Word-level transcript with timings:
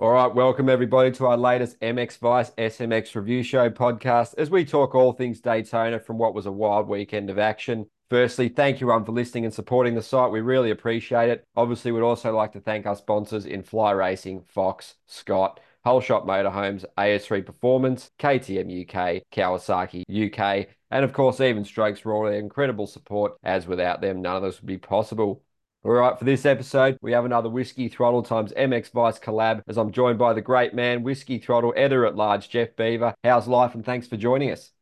All 0.00 0.12
right, 0.12 0.34
welcome 0.34 0.70
everybody 0.70 1.10
to 1.10 1.26
our 1.26 1.36
latest 1.36 1.78
MX 1.80 2.16
Vice 2.20 2.50
SMX 2.52 3.14
review 3.14 3.42
show 3.42 3.68
podcast 3.68 4.32
as 4.38 4.48
we 4.48 4.64
talk 4.64 4.94
all 4.94 5.12
things 5.12 5.42
Daytona 5.42 6.00
from 6.00 6.16
what 6.16 6.32
was 6.32 6.46
a 6.46 6.50
wild 6.50 6.88
weekend 6.88 7.28
of 7.28 7.38
action. 7.38 7.84
Firstly, 8.08 8.48
thank 8.48 8.80
you 8.80 8.86
everyone 8.86 9.04
for 9.04 9.12
listening 9.12 9.44
and 9.44 9.52
supporting 9.52 9.94
the 9.94 10.00
site. 10.00 10.32
We 10.32 10.40
really 10.40 10.70
appreciate 10.70 11.28
it. 11.28 11.44
Obviously, 11.54 11.92
we'd 11.92 12.00
also 12.00 12.34
like 12.34 12.52
to 12.52 12.60
thank 12.60 12.86
our 12.86 12.96
sponsors 12.96 13.44
in 13.44 13.62
Fly 13.62 13.90
Racing, 13.90 14.40
Fox, 14.48 14.94
Scott, 15.06 15.60
Whole 15.84 16.00
Shot 16.00 16.26
Motorhomes, 16.26 16.86
AS3 16.96 17.44
Performance, 17.44 18.10
KTM 18.18 18.88
UK, 18.88 19.22
Kawasaki 19.30 20.04
UK, 20.08 20.68
and 20.90 21.04
of 21.04 21.12
course, 21.12 21.42
even 21.42 21.62
Strokes 21.62 22.00
for 22.00 22.14
all 22.14 22.24
their 22.24 22.38
incredible 22.38 22.86
support, 22.86 23.34
as 23.42 23.66
without 23.66 24.00
them, 24.00 24.22
none 24.22 24.36
of 24.36 24.42
this 24.44 24.62
would 24.62 24.66
be 24.66 24.78
possible. 24.78 25.42
All 25.82 25.92
right, 25.92 26.18
for 26.18 26.26
this 26.26 26.44
episode, 26.44 26.98
we 27.00 27.12
have 27.12 27.24
another 27.24 27.48
Whiskey 27.48 27.88
Throttle 27.88 28.22
times 28.22 28.52
MX 28.52 28.90
Vice 28.90 29.18
collab 29.18 29.62
as 29.66 29.78
I'm 29.78 29.92
joined 29.92 30.18
by 30.18 30.34
the 30.34 30.42
great 30.42 30.74
man, 30.74 31.02
Whiskey 31.02 31.38
Throttle 31.38 31.72
editor 31.74 32.04
at 32.04 32.16
large, 32.16 32.50
Jeff 32.50 32.76
Beaver. 32.76 33.14
How's 33.24 33.48
life 33.48 33.74
and 33.74 33.82
thanks 33.82 34.06
for 34.06 34.18
joining 34.18 34.50
us? 34.50 34.72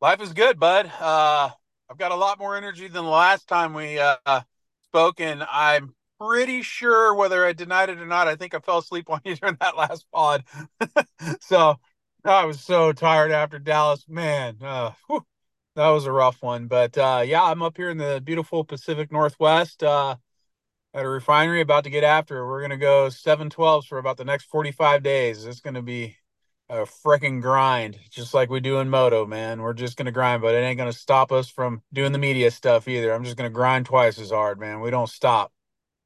Life 0.00 0.22
is 0.22 0.32
good, 0.32 0.60
bud. 0.60 0.86
Uh, 1.00 1.50
I've 1.90 1.98
got 1.98 2.12
a 2.12 2.16
lot 2.16 2.38
more 2.38 2.56
energy 2.56 2.86
than 2.86 3.02
the 3.02 3.10
last 3.10 3.48
time 3.48 3.74
we 3.74 3.98
uh, 3.98 4.42
spoke, 4.84 5.20
and 5.20 5.42
I'm 5.50 5.96
pretty 6.20 6.62
sure 6.62 7.12
whether 7.12 7.44
I 7.44 7.52
denied 7.52 7.90
it 7.90 7.98
or 7.98 8.06
not, 8.06 8.28
I 8.28 8.36
think 8.36 8.54
I 8.54 8.60
fell 8.60 8.78
asleep 8.78 9.06
on 9.10 9.20
you 9.24 9.34
during 9.34 9.56
that 9.60 9.76
last 9.76 10.06
pod. 10.12 10.44
so 11.40 11.74
I 12.24 12.44
was 12.44 12.60
so 12.60 12.92
tired 12.92 13.32
after 13.32 13.58
Dallas. 13.58 14.04
Man, 14.08 14.58
uh, 14.62 14.92
whew, 15.08 15.26
that 15.74 15.88
was 15.88 16.06
a 16.06 16.12
rough 16.12 16.40
one. 16.40 16.68
But 16.68 16.96
uh, 16.96 17.24
yeah, 17.26 17.42
I'm 17.42 17.62
up 17.62 17.76
here 17.76 17.90
in 17.90 17.98
the 17.98 18.22
beautiful 18.24 18.62
Pacific 18.62 19.10
Northwest. 19.10 19.82
At 20.96 21.04
a 21.04 21.08
refinery 21.10 21.60
about 21.60 21.84
to 21.84 21.90
get 21.90 22.04
after. 22.04 22.46
We're 22.46 22.62
gonna 22.62 22.78
go 22.78 23.08
712s 23.08 23.84
for 23.86 23.98
about 23.98 24.16
the 24.16 24.24
next 24.24 24.46
45 24.46 25.02
days. 25.02 25.44
It's 25.44 25.60
gonna 25.60 25.82
be 25.82 26.16
a 26.70 26.86
freaking 26.86 27.42
grind, 27.42 27.98
just 28.08 28.32
like 28.32 28.48
we 28.48 28.60
do 28.60 28.78
in 28.78 28.88
moto, 28.88 29.26
man. 29.26 29.60
We're 29.60 29.74
just 29.74 29.98
gonna 29.98 30.10
grind, 30.10 30.40
but 30.40 30.54
it 30.54 30.60
ain't 30.60 30.78
gonna 30.78 30.94
stop 30.94 31.32
us 31.32 31.50
from 31.50 31.82
doing 31.92 32.12
the 32.12 32.18
media 32.18 32.50
stuff 32.50 32.88
either. 32.88 33.12
I'm 33.12 33.24
just 33.24 33.36
gonna 33.36 33.50
grind 33.50 33.84
twice 33.84 34.18
as 34.18 34.30
hard, 34.30 34.58
man. 34.58 34.80
We 34.80 34.88
don't 34.88 35.10
stop. 35.10 35.52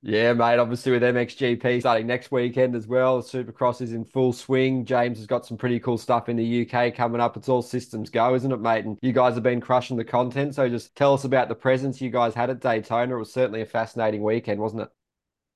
Yeah, 0.03 0.33
mate. 0.33 0.59
Obviously, 0.59 0.93
with 0.93 1.03
MXGP 1.03 1.81
starting 1.81 2.07
next 2.07 2.33
weekend 2.33 2.75
as 2.75 2.87
well, 2.87 3.23
Supercross 3.23 3.83
is 3.83 3.93
in 3.93 4.07
full 4.07 4.33
swing. 4.33 4.87
James 4.87 5.19
has 5.19 5.27
got 5.27 5.45
some 5.45 5.59
pretty 5.59 5.79
cool 5.79 5.99
stuff 5.99 6.31
in 6.31 6.37
the 6.37 6.67
UK 6.67 6.95
coming 6.95 7.21
up. 7.21 7.37
It's 7.37 7.51
all 7.51 7.61
systems 7.61 8.09
go, 8.09 8.35
isn't 8.35 8.51
it, 8.51 8.61
mate? 8.61 8.87
And 8.87 8.99
you 9.03 9.13
guys 9.13 9.35
have 9.35 9.43
been 9.43 9.61
crushing 9.61 9.99
the 9.99 10.05
content. 10.05 10.55
So 10.55 10.71
just 10.71 10.97
tell 10.97 11.13
us 11.13 11.25
about 11.25 11.49
the 11.49 11.55
presence 11.55 12.01
you 12.01 12.09
guys 12.09 12.35
had 12.35 12.49
at 12.49 12.61
Daytona. 12.61 13.15
It 13.15 13.19
was 13.19 13.33
certainly 13.33 13.61
a 13.61 13.67
fascinating 13.67 14.23
weekend, 14.23 14.59
wasn't 14.59 14.83
it? 14.83 14.89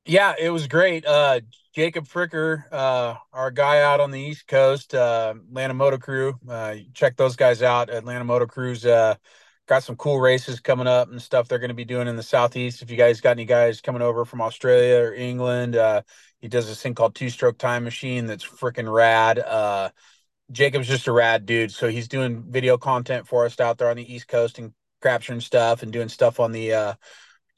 Yeah, 0.04 0.34
it 0.38 0.50
was 0.50 0.68
great. 0.68 1.06
Uh, 1.06 1.40
Jacob 1.74 2.06
Fricker, 2.06 2.64
uh, 2.70 3.14
our 3.32 3.50
guy 3.50 3.80
out 3.80 4.00
on 4.00 4.10
the 4.10 4.20
East 4.20 4.46
Coast, 4.46 4.94
uh, 4.94 5.32
Atlanta 5.48 5.72
Moto 5.72 5.96
Crew. 5.96 6.38
Uh, 6.46 6.76
check 6.92 7.16
those 7.16 7.36
guys 7.36 7.62
out. 7.62 7.88
Atlanta 7.88 8.24
Moto 8.24 8.44
Crew's 8.46 8.84
uh, 8.84 9.14
got 9.66 9.82
some 9.82 9.96
cool 9.96 10.20
races 10.20 10.60
coming 10.60 10.86
up 10.86 11.10
and 11.10 11.20
stuff 11.20 11.48
they're 11.48 11.58
going 11.58 11.68
to 11.68 11.74
be 11.74 11.84
doing 11.84 12.08
in 12.08 12.16
the 12.16 12.22
southeast. 12.22 12.82
If 12.82 12.90
you 12.90 12.96
guys 12.96 13.20
got 13.20 13.30
any 13.30 13.44
guys 13.44 13.80
coming 13.80 14.02
over 14.02 14.24
from 14.24 14.42
Australia 14.42 14.96
or 14.98 15.14
England, 15.14 15.76
uh, 15.76 16.02
he 16.40 16.48
does 16.48 16.66
this 16.66 16.82
thing 16.82 16.94
called 16.94 17.14
Two 17.14 17.30
Stroke 17.30 17.58
Time 17.58 17.84
Machine 17.84 18.26
that's 18.26 18.44
freaking 18.44 18.92
rad. 18.92 19.38
Uh, 19.38 19.90
Jacob's 20.52 20.88
just 20.88 21.06
a 21.06 21.12
rad 21.12 21.46
dude, 21.46 21.72
so 21.72 21.88
he's 21.88 22.08
doing 22.08 22.44
video 22.46 22.76
content 22.76 23.26
for 23.26 23.46
us 23.46 23.58
out 23.60 23.78
there 23.78 23.88
on 23.88 23.96
the 23.96 24.14
East 24.14 24.28
Coast 24.28 24.58
and 24.58 24.72
capturing 25.02 25.40
stuff 25.40 25.82
and 25.82 25.92
doing 25.92 26.08
stuff 26.08 26.38
on 26.38 26.52
the 26.52 26.74
uh, 26.74 26.94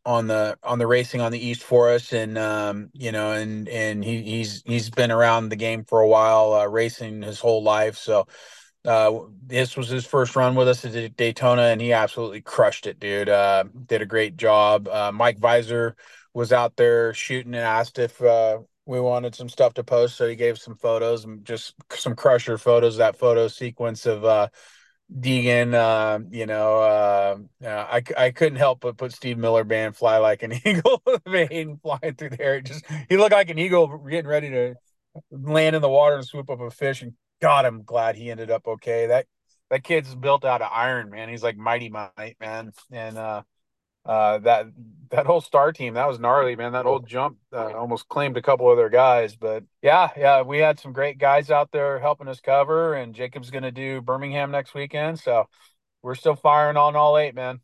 on 0.05 0.29
the 0.29 0.57
on 0.63 0.79
the 0.79 0.87
racing 0.87 1.21
on 1.21 1.33
the 1.33 1.45
East 1.45 1.65
for 1.65 1.91
us, 1.91 2.13
and 2.13 2.39
um, 2.39 2.91
you 2.93 3.11
know, 3.11 3.33
and 3.33 3.69
and 3.69 4.05
he 4.05 4.23
he's 4.23 4.63
he's 4.65 4.89
been 4.89 5.11
around 5.11 5.49
the 5.49 5.57
game 5.57 5.85
for 5.85 6.01
a 6.01 6.07
while, 6.07 6.53
uh, 6.55 6.67
racing 6.67 7.23
his 7.23 7.41
whole 7.41 7.65
life, 7.65 7.97
so 7.97 8.29
uh, 8.87 9.21
this 9.47 9.77
was 9.77 9.89
his 9.89 10.07
first 10.07 10.37
run 10.37 10.55
with 10.55 10.69
us 10.69 10.85
at 10.85 11.17
Daytona, 11.17 11.63
and 11.63 11.81
he 11.81 11.93
absolutely 11.93 12.41
crushed 12.41 12.87
it, 12.87 13.01
dude. 13.01 13.29
Uh, 13.29 13.65
did 13.87 14.03
a 14.03 14.07
great 14.07 14.37
job. 14.37 14.89
Uh, 14.89 15.11
Mike 15.13 15.39
Visor 15.39 15.97
was 16.35 16.53
out 16.53 16.77
there 16.77 17.13
shooting 17.13 17.55
and 17.55 17.65
asked 17.65 17.99
if 17.99 18.21
uh, 18.23 18.59
we 18.85 19.01
wanted 19.01 19.35
some 19.35 19.49
stuff 19.49 19.75
to 19.75 19.85
post, 19.85 20.17
so 20.17 20.29
he 20.29 20.37
gave 20.37 20.59
some 20.59 20.77
photos 20.77 21.25
and 21.25 21.45
just 21.45 21.75
some 21.91 22.15
crusher 22.15 22.59
photos. 22.59 22.99
That 22.99 23.19
photo 23.19 23.49
sequence 23.49 24.07
of 24.07 24.25
uh, 24.25 24.49
Deegan, 25.13 25.75
uh, 25.75 26.21
you 26.31 26.47
know, 26.47 27.41
I, 27.65 28.03
I 28.17 28.31
couldn't 28.31 28.59
help 28.59 28.81
but 28.81 28.97
put 28.97 29.13
Steve 29.13 29.39
Miller 29.39 29.65
band 29.65 29.97
fly 29.97 30.19
like 30.19 30.45
an 30.45 30.53
eagle, 30.65 31.03
vein 31.27 31.79
flying 31.83 32.15
through 32.17 32.31
there. 32.31 32.55
air. 32.55 32.61
Just 32.61 32.85
he 33.09 33.17
looked 33.17 33.33
like 33.33 33.51
an 33.51 33.59
eagle 33.59 33.99
getting 33.99 34.29
ready 34.29 34.51
to 34.51 34.75
land 35.33 35.75
in 35.75 35.83
the 35.83 35.89
water 35.89 36.17
and 36.17 36.25
swoop 36.25 36.51
up 36.51 36.61
a 36.61 36.71
fish 36.71 37.03
and 37.03 37.15
God, 37.41 37.65
I'm 37.65 37.83
glad 37.83 38.17
he 38.17 38.31
ended 38.31 38.51
up 38.51 38.67
okay. 38.67 39.09
That 39.09 39.27
that 39.71 39.85
kid's 39.85 40.15
built 40.15 40.45
out 40.45 40.63
of 40.63 40.71
iron, 40.73 41.11
man. 41.11 41.29
He's 41.29 41.43
like 41.43 41.57
mighty 41.57 41.89
might, 41.89 42.37
man. 42.41 42.73
And 42.91 43.19
uh 43.19 43.43
uh 44.05 44.39
that 44.39 44.67
that 45.11 45.27
whole 45.27 45.41
star 45.41 45.73
team, 45.73 45.95
that 45.95 46.09
was 46.09 46.19
gnarly, 46.19 46.57
man. 46.57 46.73
That 46.73 46.87
old 46.87 47.07
jump 47.07 47.39
uh, 47.53 47.73
almost 47.73 48.09
claimed 48.09 48.37
a 48.37 48.43
couple 48.43 48.69
other 48.69 48.89
guys, 48.89 49.37
but 49.37 49.65
yeah, 49.83 50.11
yeah, 50.17 50.43
we 50.43 50.59
had 50.59 50.81
some 50.81 50.93
great 50.93 51.19
guys 51.19 51.51
out 51.51 51.71
there 51.73 51.99
helping 51.99 52.29
us 52.29 52.41
cover, 52.41 52.95
and 52.95 53.15
Jacob's 53.15 53.51
gonna 53.51 53.73
do 53.73 54.01
Birmingham 54.01 54.51
next 54.51 54.75
weekend, 54.75 55.19
so 55.19 55.49
we're 56.03 56.15
still 56.15 56.37
firing 56.37 56.77
on 56.77 56.97
all 56.97 57.19
eight, 57.19 57.35
man. 57.35 57.61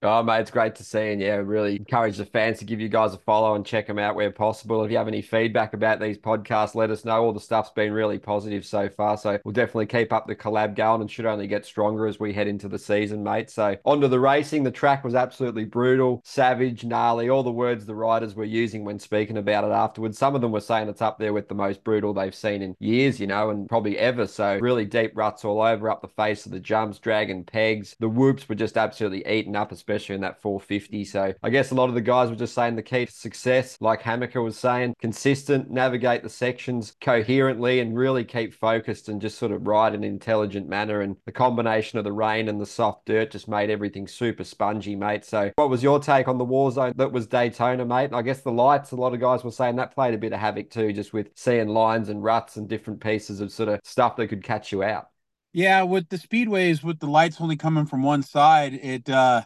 Oh, 0.00 0.22
mate, 0.22 0.42
it's 0.42 0.52
great 0.52 0.76
to 0.76 0.84
see. 0.84 1.10
And 1.10 1.20
yeah, 1.20 1.34
really 1.34 1.74
encourage 1.74 2.18
the 2.18 2.24
fans 2.24 2.60
to 2.60 2.64
give 2.64 2.80
you 2.80 2.88
guys 2.88 3.14
a 3.14 3.18
follow 3.18 3.56
and 3.56 3.66
check 3.66 3.88
them 3.88 3.98
out 3.98 4.14
where 4.14 4.30
possible. 4.30 4.84
If 4.84 4.92
you 4.92 4.96
have 4.96 5.08
any 5.08 5.22
feedback 5.22 5.74
about 5.74 5.98
these 5.98 6.16
podcasts, 6.16 6.76
let 6.76 6.90
us 6.90 7.04
know. 7.04 7.24
All 7.24 7.32
the 7.32 7.40
stuff's 7.40 7.72
been 7.72 7.92
really 7.92 8.16
positive 8.16 8.64
so 8.64 8.88
far. 8.88 9.16
So 9.18 9.40
we'll 9.44 9.52
definitely 9.54 9.86
keep 9.86 10.12
up 10.12 10.28
the 10.28 10.36
collab 10.36 10.76
going 10.76 11.00
and 11.00 11.10
should 11.10 11.26
only 11.26 11.48
get 11.48 11.66
stronger 11.66 12.06
as 12.06 12.20
we 12.20 12.32
head 12.32 12.46
into 12.46 12.68
the 12.68 12.78
season, 12.78 13.24
mate. 13.24 13.50
So 13.50 13.76
onto 13.84 14.06
the 14.06 14.20
racing. 14.20 14.62
The 14.62 14.70
track 14.70 15.02
was 15.02 15.16
absolutely 15.16 15.64
brutal, 15.64 16.22
savage, 16.24 16.84
gnarly, 16.84 17.28
all 17.28 17.42
the 17.42 17.50
words 17.50 17.84
the 17.84 17.96
riders 17.96 18.36
were 18.36 18.44
using 18.44 18.84
when 18.84 19.00
speaking 19.00 19.38
about 19.38 19.64
it 19.64 19.72
afterwards. 19.72 20.16
Some 20.16 20.36
of 20.36 20.42
them 20.42 20.52
were 20.52 20.60
saying 20.60 20.88
it's 20.88 21.02
up 21.02 21.18
there 21.18 21.32
with 21.32 21.48
the 21.48 21.56
most 21.56 21.82
brutal 21.82 22.14
they've 22.14 22.32
seen 22.32 22.62
in 22.62 22.76
years, 22.78 23.18
you 23.18 23.26
know, 23.26 23.50
and 23.50 23.68
probably 23.68 23.98
ever. 23.98 24.28
So 24.28 24.58
really 24.60 24.84
deep 24.84 25.10
ruts 25.16 25.44
all 25.44 25.60
over, 25.60 25.90
up 25.90 26.02
the 26.02 26.08
face 26.08 26.46
of 26.46 26.52
the 26.52 26.60
jumps, 26.60 27.00
dragging 27.00 27.42
pegs. 27.42 27.96
The 27.98 28.08
whoops 28.08 28.48
were 28.48 28.54
just 28.54 28.76
absolutely 28.76 29.26
eaten 29.26 29.56
up, 29.56 29.72
especially 29.72 29.87
in 29.88 30.20
that 30.20 30.40
450. 30.40 31.04
So 31.04 31.32
I 31.42 31.50
guess 31.50 31.70
a 31.70 31.74
lot 31.74 31.88
of 31.88 31.94
the 31.94 32.00
guys 32.00 32.30
were 32.30 32.36
just 32.36 32.54
saying 32.54 32.76
the 32.76 32.82
key 32.82 33.06
to 33.06 33.12
success, 33.12 33.76
like 33.80 34.02
Hammaker 34.02 34.42
was 34.42 34.58
saying, 34.58 34.94
consistent, 35.00 35.70
navigate 35.70 36.22
the 36.22 36.28
sections 36.28 36.96
coherently 37.00 37.80
and 37.80 37.96
really 37.96 38.24
keep 38.24 38.54
focused 38.54 39.08
and 39.08 39.20
just 39.20 39.38
sort 39.38 39.52
of 39.52 39.66
ride 39.66 39.94
in 39.94 40.04
an 40.04 40.10
intelligent 40.10 40.68
manner. 40.68 41.00
And 41.00 41.16
the 41.26 41.32
combination 41.32 41.98
of 41.98 42.04
the 42.04 42.12
rain 42.12 42.48
and 42.48 42.60
the 42.60 42.66
soft 42.66 43.06
dirt 43.06 43.30
just 43.30 43.48
made 43.48 43.70
everything 43.70 44.06
super 44.06 44.44
spongy, 44.44 44.96
mate. 44.96 45.24
So 45.24 45.52
what 45.56 45.70
was 45.70 45.82
your 45.82 46.00
take 46.00 46.28
on 46.28 46.38
the 46.38 46.44
war 46.44 46.70
zone 46.70 46.92
that 46.96 47.12
was 47.12 47.26
Daytona, 47.26 47.84
mate? 47.84 48.06
And 48.06 48.16
I 48.16 48.22
guess 48.22 48.42
the 48.42 48.52
lights, 48.52 48.92
a 48.92 48.96
lot 48.96 49.14
of 49.14 49.20
guys 49.20 49.44
were 49.44 49.50
saying 49.50 49.76
that 49.76 49.94
played 49.94 50.14
a 50.14 50.18
bit 50.18 50.32
of 50.32 50.40
havoc 50.40 50.70
too, 50.70 50.92
just 50.92 51.12
with 51.12 51.30
seeing 51.34 51.68
lines 51.68 52.08
and 52.08 52.22
ruts 52.22 52.56
and 52.56 52.68
different 52.68 53.00
pieces 53.00 53.40
of 53.40 53.52
sort 53.52 53.68
of 53.68 53.80
stuff 53.84 54.16
that 54.16 54.28
could 54.28 54.42
catch 54.42 54.72
you 54.72 54.82
out. 54.82 55.08
Yeah, 55.52 55.82
with 55.82 56.08
the 56.08 56.18
speedways, 56.18 56.82
with 56.84 57.00
the 57.00 57.06
lights 57.06 57.40
only 57.40 57.56
coming 57.56 57.86
from 57.86 58.02
one 58.02 58.22
side, 58.22 58.74
it 58.74 59.08
uh 59.08 59.42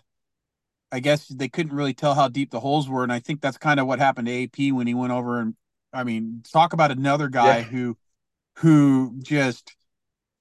I 0.92 1.00
guess 1.00 1.26
they 1.28 1.48
couldn't 1.48 1.74
really 1.74 1.94
tell 1.94 2.14
how 2.14 2.28
deep 2.28 2.50
the 2.50 2.60
holes 2.60 2.88
were, 2.88 3.02
and 3.02 3.12
I 3.12 3.18
think 3.18 3.40
that's 3.40 3.58
kind 3.58 3.80
of 3.80 3.86
what 3.86 3.98
happened 3.98 4.28
to 4.28 4.44
AP 4.44 4.72
when 4.72 4.86
he 4.86 4.94
went 4.94 5.12
over 5.12 5.40
and 5.40 5.54
I 5.92 6.04
mean, 6.04 6.42
talk 6.50 6.72
about 6.72 6.90
another 6.90 7.28
guy 7.28 7.58
yeah. 7.58 7.62
who 7.64 7.96
who 8.58 9.14
just 9.22 9.74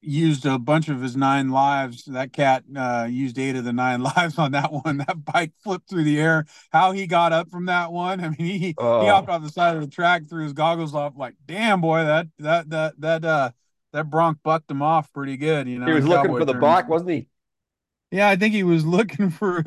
used 0.01 0.45
a 0.45 0.57
bunch 0.57 0.89
of 0.89 1.01
his 1.01 1.15
nine 1.15 1.49
lives. 1.49 2.05
That 2.05 2.33
cat 2.33 2.63
uh, 2.75 3.07
used 3.09 3.37
eight 3.37 3.55
of 3.55 3.65
the 3.65 3.73
nine 3.73 4.01
lives 4.15 4.37
on 4.37 4.51
that 4.53 4.71
one. 4.71 4.97
That 4.97 5.23
bike 5.23 5.51
flipped 5.63 5.89
through 5.89 6.05
the 6.05 6.19
air. 6.19 6.45
How 6.71 6.91
he 6.91 7.05
got 7.05 7.33
up 7.33 7.49
from 7.49 7.65
that 7.65 7.91
one? 7.91 8.23
I 8.23 8.29
mean, 8.29 8.59
he 8.59 8.75
oh. 8.77 9.01
he 9.01 9.07
hopped 9.07 9.29
off 9.29 9.43
the 9.43 9.49
side 9.49 9.75
of 9.75 9.81
the 9.81 9.89
track, 9.89 10.27
threw 10.29 10.43
his 10.43 10.53
goggles 10.53 10.95
off. 10.95 11.13
Like, 11.17 11.35
damn 11.45 11.81
boy, 11.81 12.05
that 12.05 12.27
that 12.39 12.69
that 12.69 13.01
that 13.01 13.25
uh 13.25 13.51
that 13.93 14.09
Bronc 14.09 14.39
bucked 14.43 14.71
him 14.71 14.81
off 14.81 15.11
pretty 15.11 15.37
good. 15.37 15.67
You 15.67 15.79
know, 15.79 15.85
he 15.85 15.93
was 15.93 16.05
looking 16.05 16.37
for 16.37 16.45
the 16.45 16.53
bike, 16.53 16.87
wasn't 16.87 17.11
he? 17.11 17.27
Yeah, 18.11 18.27
I 18.29 18.35
think 18.35 18.53
he 18.53 18.63
was 18.63 18.85
looking 18.85 19.29
for 19.29 19.63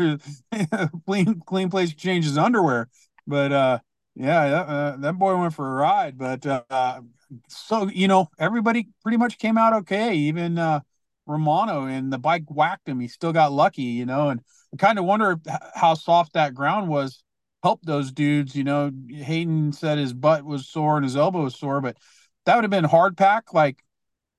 a 0.53 0.91
clean 1.07 1.41
clean 1.47 1.71
place 1.71 1.91
to 1.91 1.97
change 1.97 2.25
his 2.25 2.39
underwear. 2.39 2.89
But 3.27 3.53
uh, 3.53 3.79
yeah, 4.15 4.49
that, 4.49 4.69
uh, 4.69 4.97
that 4.99 5.19
boy 5.19 5.37
went 5.37 5.55
for 5.55 5.69
a 5.71 5.75
ride. 5.75 6.19
But 6.19 6.47
uh, 6.47 7.01
so 7.49 7.89
you 7.89 8.09
know, 8.09 8.29
everybody 8.39 8.89
pretty 9.03 9.19
much 9.19 9.39
came 9.39 9.59
out 9.59 9.73
okay. 9.75 10.15
Even 10.15 10.59
uh, 10.59 10.81
Romano 11.27 11.85
and 11.87 12.13
the 12.13 12.19
bike 12.19 12.45
whacked 12.51 12.89
him. 12.89 13.01
He 13.01 13.09
still 13.09 13.33
got 13.33 13.53
lucky, 13.53 13.83
you 13.83 14.07
know. 14.07 14.29
And 14.31 14.41
I 14.73 14.77
kind 14.77 14.99
of 14.99 15.05
wonder 15.05 15.41
how 15.75 15.95
soft 15.95 16.35
that 16.35 16.55
ground 16.55 16.89
was. 16.89 17.23
Helped 17.63 17.87
those 17.87 18.13
dudes, 18.13 18.55
you 18.55 18.63
know. 18.63 18.91
Haiden 18.91 19.75
said 19.75 19.97
his 19.97 20.13
butt 20.13 20.45
was 20.45 20.69
sore 20.69 20.97
and 20.99 21.05
his 21.05 21.17
elbow 21.17 21.45
was 21.45 21.57
sore, 21.59 21.81
but 21.81 21.97
that 22.45 22.57
would 22.57 22.65
have 22.65 22.71
been 22.71 22.85
hard 22.85 23.17
pack 23.17 23.55
like 23.55 23.79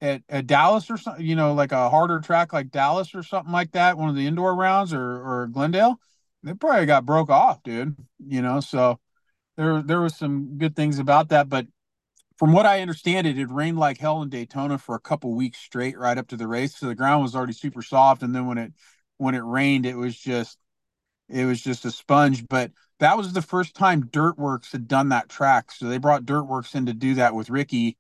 at, 0.02 0.22
at 0.30 0.48
Dallas 0.48 0.90
or 0.90 0.98
something, 0.98 1.26
you 1.26 1.36
know, 1.36 1.54
like 1.54 1.72
a 1.72 1.90
harder 1.90 2.20
track 2.20 2.54
like 2.54 2.72
Dallas 2.72 3.16
or 3.16 3.24
something 3.24 3.52
like 3.52 3.72
that, 3.72 3.98
one 3.98 4.10
of 4.10 4.16
the 4.16 4.28
indoor 4.28 4.56
rounds 4.56 4.94
or 4.94 5.02
or 5.02 5.48
Glendale, 5.48 6.00
they 6.44 6.54
probably 6.54 6.86
got 6.86 7.06
broke 7.06 7.30
off, 7.30 7.64
dude. 7.64 7.96
You 8.20 8.42
know, 8.42 8.60
so 8.60 9.00
there 9.58 9.82
there 9.82 10.02
was 10.02 10.16
some 10.16 10.58
good 10.58 10.76
things 10.76 11.00
about 11.00 11.30
that, 11.30 11.50
but 11.50 11.68
from 12.38 12.52
what 12.52 12.66
I 12.66 12.82
understand, 12.82 13.28
it 13.28 13.38
had 13.38 13.52
rained 13.52 13.80
like 13.80 13.98
hell 13.98 14.22
in 14.22 14.30
Daytona 14.30 14.78
for 14.78 14.96
a 14.96 15.00
couple 15.00 15.34
weeks 15.34 15.60
straight, 15.60 15.98
right 15.98 16.18
up 16.18 16.28
to 16.28 16.38
the 16.38 16.48
race. 16.48 16.78
So 16.78 16.88
the 16.88 16.96
ground 16.96 17.22
was 17.22 17.36
already 17.36 17.54
super 17.54 17.82
soft, 17.82 18.24
and 18.24 18.36
then 18.36 18.46
when 18.48 18.58
it 18.58 18.74
when 19.18 19.36
it 19.36 19.44
rained, 19.44 19.86
it 19.86 19.96
was 19.96 20.18
just 20.18 20.58
it 21.30 21.46
was 21.46 21.62
just 21.62 21.86
a 21.86 21.92
sponge. 21.92 22.48
But 22.48 22.72
that 23.00 23.18
was 23.18 23.34
the 23.34 23.42
first 23.42 23.76
time 23.76 24.08
Dirt 24.12 24.38
Wurx 24.38 24.72
had 24.72 24.88
done 24.88 25.10
that 25.10 25.30
track, 25.30 25.72
so 25.72 25.88
they 25.88 25.98
brought 25.98 26.26
Dirt 26.26 26.44
Wurx 26.44 26.76
in 26.76 26.88
to 26.88 26.94
do 26.94 27.16
that 27.16 27.36
with 27.36 27.50
Ricky. 27.50 27.98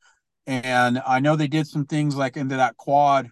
And 0.48 1.02
I 1.06 1.20
know 1.20 1.36
they 1.36 1.48
did 1.48 1.68
some 1.68 1.86
things 1.86 2.16
like 2.16 2.38
into 2.38 2.58
that 2.58 2.78
quad. 2.78 3.30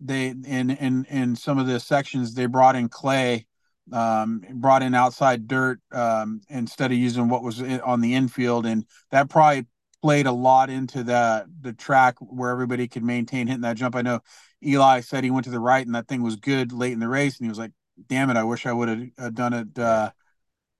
They 0.00 0.28
in 0.28 0.70
in 0.70 1.04
in 1.04 1.36
some 1.36 1.58
of 1.58 1.66
the 1.66 1.80
sections 1.80 2.34
they 2.34 2.46
brought 2.46 2.76
in 2.76 2.88
clay, 2.88 3.46
um, 3.92 4.42
brought 4.54 4.82
in 4.82 4.94
outside 4.94 5.46
dirt 5.46 5.80
um, 5.92 6.40
instead 6.48 6.92
of 6.92 6.98
using 6.98 7.28
what 7.28 7.42
was 7.42 7.62
on 7.62 8.00
the 8.00 8.14
infield, 8.14 8.66
and 8.66 8.84
that 9.10 9.30
probably 9.30 9.66
played 10.02 10.26
a 10.26 10.32
lot 10.32 10.68
into 10.68 11.02
the 11.02 11.46
the 11.62 11.72
track 11.72 12.16
where 12.20 12.50
everybody 12.50 12.88
could 12.88 13.04
maintain 13.04 13.46
hitting 13.46 13.62
that 13.62 13.76
jump. 13.76 13.96
I 13.96 14.02
know 14.02 14.20
Eli 14.64 15.00
said 15.00 15.24
he 15.24 15.30
went 15.30 15.44
to 15.44 15.50
the 15.50 15.60
right 15.60 15.86
and 15.86 15.94
that 15.94 16.08
thing 16.08 16.22
was 16.22 16.36
good 16.36 16.72
late 16.72 16.92
in 16.92 17.00
the 17.00 17.08
race, 17.08 17.38
and 17.38 17.46
he 17.46 17.48
was 17.48 17.58
like, 17.58 17.72
"Damn 18.08 18.30
it, 18.30 18.36
I 18.36 18.44
wish 18.44 18.66
I 18.66 18.72
would 18.72 18.88
have 18.88 19.08
uh, 19.18 19.30
done 19.30 19.52
it 19.54 19.78
uh, 19.78 20.10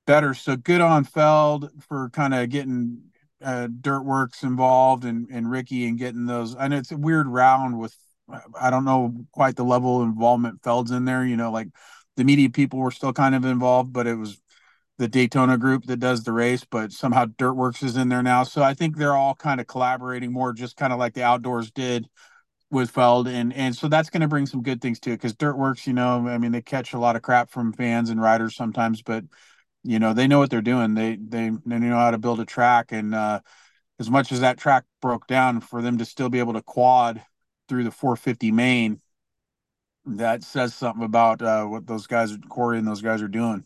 better." 0.06 0.34
So 0.34 0.56
good 0.56 0.80
on 0.80 1.04
Feld 1.04 1.70
for 1.88 2.10
kind 2.10 2.34
of 2.34 2.50
getting 2.50 3.02
uh, 3.42 3.68
Dirt 3.80 4.02
Wurx 4.02 4.42
involved 4.42 5.04
and 5.04 5.28
and 5.30 5.50
Ricky 5.50 5.86
and 5.86 5.98
getting 5.98 6.26
those. 6.26 6.56
I 6.56 6.68
know 6.68 6.78
it's 6.78 6.92
a 6.92 6.96
weird 6.96 7.28
round 7.28 7.78
with 7.78 7.96
I 8.60 8.70
don't 8.70 8.84
know 8.84 9.26
quite 9.32 9.56
the 9.56 9.64
level 9.64 10.00
of 10.00 10.08
involvement 10.08 10.62
Feld's 10.62 10.90
in 10.90 11.04
there. 11.04 11.24
You 11.24 11.36
know, 11.36 11.50
like 11.50 11.68
the 12.16 12.24
media 12.24 12.50
people 12.50 12.78
were 12.78 12.90
still 12.90 13.12
kind 13.12 13.34
of 13.34 13.44
involved, 13.44 13.92
but 13.92 14.06
it 14.06 14.14
was 14.16 14.40
the 14.98 15.08
Daytona 15.08 15.58
group 15.58 15.84
that 15.86 15.98
does 15.98 16.24
the 16.24 16.32
race, 16.32 16.64
but 16.64 16.90
somehow 16.90 17.26
Dirt 17.36 17.52
Wurx 17.52 17.82
is 17.82 17.96
in 17.96 18.08
there 18.08 18.22
now. 18.22 18.44
So 18.44 18.62
I 18.62 18.72
think 18.72 18.96
they're 18.96 19.14
all 19.14 19.34
kind 19.34 19.60
of 19.60 19.66
collaborating 19.66 20.32
more, 20.32 20.54
just 20.54 20.76
kind 20.76 20.92
of 20.92 20.98
like 20.98 21.12
the 21.12 21.22
outdoors 21.22 21.70
did 21.70 22.08
with 22.70 22.90
Feld, 22.90 23.28
and 23.28 23.52
and 23.52 23.76
so 23.76 23.88
that's 23.88 24.10
going 24.10 24.22
to 24.22 24.28
bring 24.28 24.46
some 24.46 24.62
good 24.62 24.80
things 24.80 24.98
to 25.00 25.10
it 25.10 25.16
because 25.16 25.34
Dirt 25.34 25.56
Wurx, 25.56 25.86
you 25.86 25.92
know, 25.92 26.26
I 26.26 26.38
mean, 26.38 26.52
they 26.52 26.62
catch 26.62 26.94
a 26.94 26.98
lot 26.98 27.14
of 27.14 27.22
crap 27.22 27.50
from 27.50 27.72
fans 27.72 28.10
and 28.10 28.20
riders 28.20 28.56
sometimes, 28.56 29.02
but 29.02 29.24
you 29.86 29.98
know 29.98 30.12
they 30.12 30.26
know 30.26 30.38
what 30.38 30.50
they're 30.50 30.60
doing. 30.60 30.94
They 30.94 31.16
they 31.16 31.50
they 31.64 31.78
know 31.78 31.96
how 31.96 32.10
to 32.10 32.18
build 32.18 32.40
a 32.40 32.44
track, 32.44 32.92
and 32.92 33.14
uh, 33.14 33.40
as 33.98 34.10
much 34.10 34.32
as 34.32 34.40
that 34.40 34.58
track 34.58 34.84
broke 35.00 35.26
down, 35.26 35.60
for 35.60 35.80
them 35.80 35.98
to 35.98 36.04
still 36.04 36.28
be 36.28 36.40
able 36.40 36.54
to 36.54 36.62
quad 36.62 37.22
through 37.68 37.84
the 37.84 37.90
450 37.90 38.50
main, 38.50 39.00
that 40.06 40.42
says 40.42 40.74
something 40.74 41.04
about 41.04 41.42
uh, 41.42 41.64
what 41.64 41.86
those 41.86 42.06
guys, 42.06 42.36
Corey 42.48 42.78
and 42.78 42.86
those 42.86 43.02
guys, 43.02 43.22
are 43.22 43.28
doing. 43.28 43.64